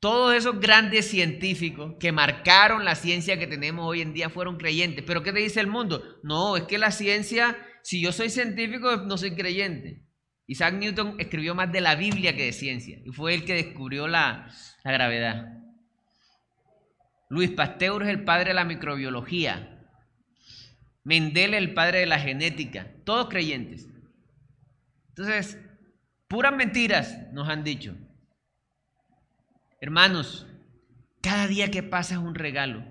todos 0.00 0.34
esos 0.34 0.59
grandes 0.59 1.07
científicos 1.07 1.96
que 2.00 2.12
marcaron 2.12 2.86
la 2.86 2.94
ciencia 2.94 3.38
que 3.38 3.46
tenemos 3.46 3.86
hoy 3.86 4.00
en 4.00 4.14
día 4.14 4.30
fueron 4.30 4.57
creyentes. 4.57 5.05
Pero 5.07 5.22
¿qué 5.22 5.34
te 5.34 5.40
dice 5.40 5.61
el 5.61 5.66
mundo? 5.66 6.02
No, 6.22 6.57
es 6.57 6.62
que 6.62 6.78
la 6.78 6.90
ciencia, 6.90 7.59
si 7.82 8.00
yo 8.00 8.11
soy 8.11 8.30
científico, 8.30 8.96
no 8.96 9.18
soy 9.18 9.34
creyente. 9.34 10.02
Isaac 10.46 10.74
Newton 10.74 11.16
escribió 11.18 11.55
más 11.55 11.70
de 11.72 11.82
la 11.82 11.94
Biblia 11.94 12.34
que 12.34 12.46
de 12.46 12.52
ciencia 12.52 12.98
y 13.05 13.11
fue 13.12 13.34
el 13.34 13.44
que 13.44 13.52
descubrió 13.52 14.09
la 14.09 14.50
gravedad. 14.82 15.64
Luis 17.29 17.51
Pasteur 17.51 18.03
es 18.03 18.09
el 18.09 18.25
padre 18.25 18.49
de 18.49 18.55
la 18.55 18.64
microbiología. 18.64 19.70
Mendel 21.05 21.55
es 21.55 21.59
el 21.59 21.75
padre 21.75 22.01
de 22.01 22.07
la 22.07 22.18
genética. 22.18 22.91
Todos 23.05 23.29
creyentes. 23.29 23.89
Entonces, 25.09 25.59
puras 26.29 26.55
mentiras 26.55 27.33
nos 27.33 27.49
han 27.49 27.64
dicho. 27.64 27.97
Hermanos, 29.81 30.47
cada 31.22 31.47
día 31.47 31.70
que 31.70 31.83
pasa 31.83 32.14
es 32.14 32.20
un 32.20 32.35
regalo. 32.35 32.85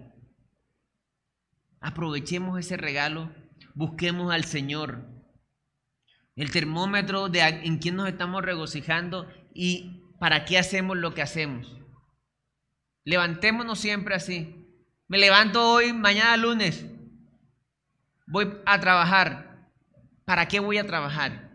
Aprovechemos 1.82 2.60
ese 2.60 2.78
regalo, 2.78 3.32
busquemos 3.74 4.34
al 4.34 4.46
Señor. 4.46 5.10
El 6.36 6.52
termómetro 6.52 7.30
de 7.30 7.42
en 7.42 7.78
quién 7.78 7.96
nos 7.96 8.08
estamos 8.08 8.42
regocijando 8.42 9.28
y 9.54 10.02
para 10.20 10.46
qué 10.46 10.58
hacemos 10.58 10.98
lo 10.98 11.14
que 11.14 11.22
hacemos. 11.22 11.83
Levantémonos 13.04 13.80
siempre 13.80 14.16
así. 14.16 14.68
Me 15.08 15.18
levanto 15.18 15.74
hoy, 15.74 15.94
mañana 15.94 16.38
lunes. 16.38 16.86
Voy 18.28 18.58
a 18.66 18.80
trabajar. 18.80 19.70
¿Para 20.26 20.48
qué 20.48 20.60
voy 20.60 20.78
a 20.78 20.88
trabajar? 20.88 21.52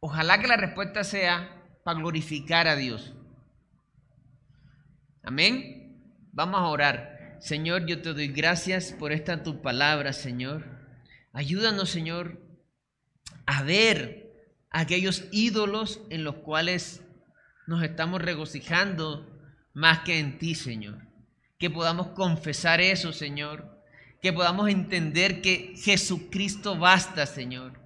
Ojalá 0.00 0.40
que 0.40 0.48
la 0.48 0.56
respuesta 0.56 1.04
sea 1.04 1.62
para 1.84 1.98
glorificar 1.98 2.66
a 2.66 2.76
Dios. 2.76 3.14
Amén. 5.22 6.28
Vamos 6.32 6.60
a 6.60 6.66
orar. 6.66 7.38
Señor, 7.40 7.86
yo 7.86 8.00
te 8.00 8.14
doy 8.14 8.28
gracias 8.28 8.92
por 8.92 9.12
esta 9.12 9.42
tu 9.42 9.60
palabra, 9.60 10.12
Señor. 10.12 10.64
Ayúdanos, 11.32 11.90
Señor, 11.90 12.40
a 13.46 13.62
ver 13.62 14.32
aquellos 14.70 15.24
ídolos 15.30 16.00
en 16.10 16.24
los 16.24 16.36
cuales 16.36 17.03
nos 17.66 17.82
estamos 17.82 18.20
regocijando 18.20 19.30
más 19.72 20.00
que 20.00 20.18
en 20.18 20.38
ti, 20.38 20.54
Señor. 20.54 20.98
Que 21.58 21.70
podamos 21.70 22.08
confesar 22.08 22.80
eso, 22.80 23.12
Señor. 23.12 23.80
Que 24.20 24.32
podamos 24.32 24.68
entender 24.68 25.40
que 25.40 25.74
Jesucristo 25.76 26.76
basta, 26.76 27.26
Señor. 27.26 27.80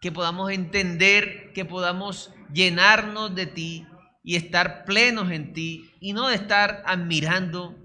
Que 0.00 0.12
podamos 0.12 0.50
entender, 0.50 1.52
que 1.54 1.64
podamos 1.64 2.32
llenarnos 2.52 3.34
de 3.34 3.46
ti 3.46 3.86
y 4.22 4.36
estar 4.36 4.84
plenos 4.84 5.30
en 5.30 5.52
ti 5.52 5.90
y 6.00 6.12
no 6.12 6.28
de 6.28 6.36
estar 6.36 6.82
admirando 6.86 7.76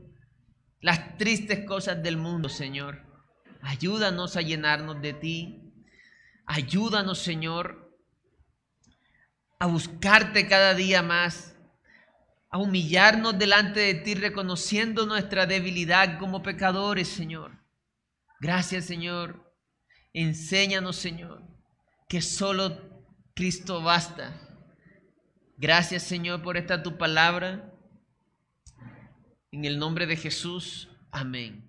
las 0.81 1.17
tristes 1.17 1.65
cosas 1.65 2.01
del 2.01 2.17
mundo, 2.17 2.49
Señor. 2.49 3.05
Ayúdanos 3.61 4.37
a 4.37 4.41
llenarnos 4.41 5.01
de 5.01 5.13
ti. 5.13 5.73
Ayúdanos, 6.45 7.19
Señor, 7.19 7.88
a 9.59 9.67
buscarte 9.67 10.47
cada 10.47 10.73
día 10.73 11.03
más, 11.03 11.55
a 12.49 12.57
humillarnos 12.57 13.37
delante 13.37 13.81
de 13.81 13.93
ti, 13.93 14.15
reconociendo 14.15 15.05
nuestra 15.05 15.45
debilidad 15.45 16.17
como 16.17 16.41
pecadores, 16.41 17.09
Señor. 17.09 17.51
Gracias, 18.39 18.85
Señor. 18.85 19.53
Enséñanos, 20.13 20.95
Señor, 20.95 21.43
que 22.07 22.21
solo 22.21 23.05
Cristo 23.35 23.83
basta. 23.83 24.33
Gracias, 25.57 26.03
Señor, 26.03 26.41
por 26.41 26.55
esta 26.55 26.81
tu 26.81 26.97
palabra. 26.97 27.73
En 29.51 29.65
el 29.65 29.77
nombre 29.77 30.07
de 30.07 30.15
Jesús. 30.15 30.89
Amén. 31.11 31.68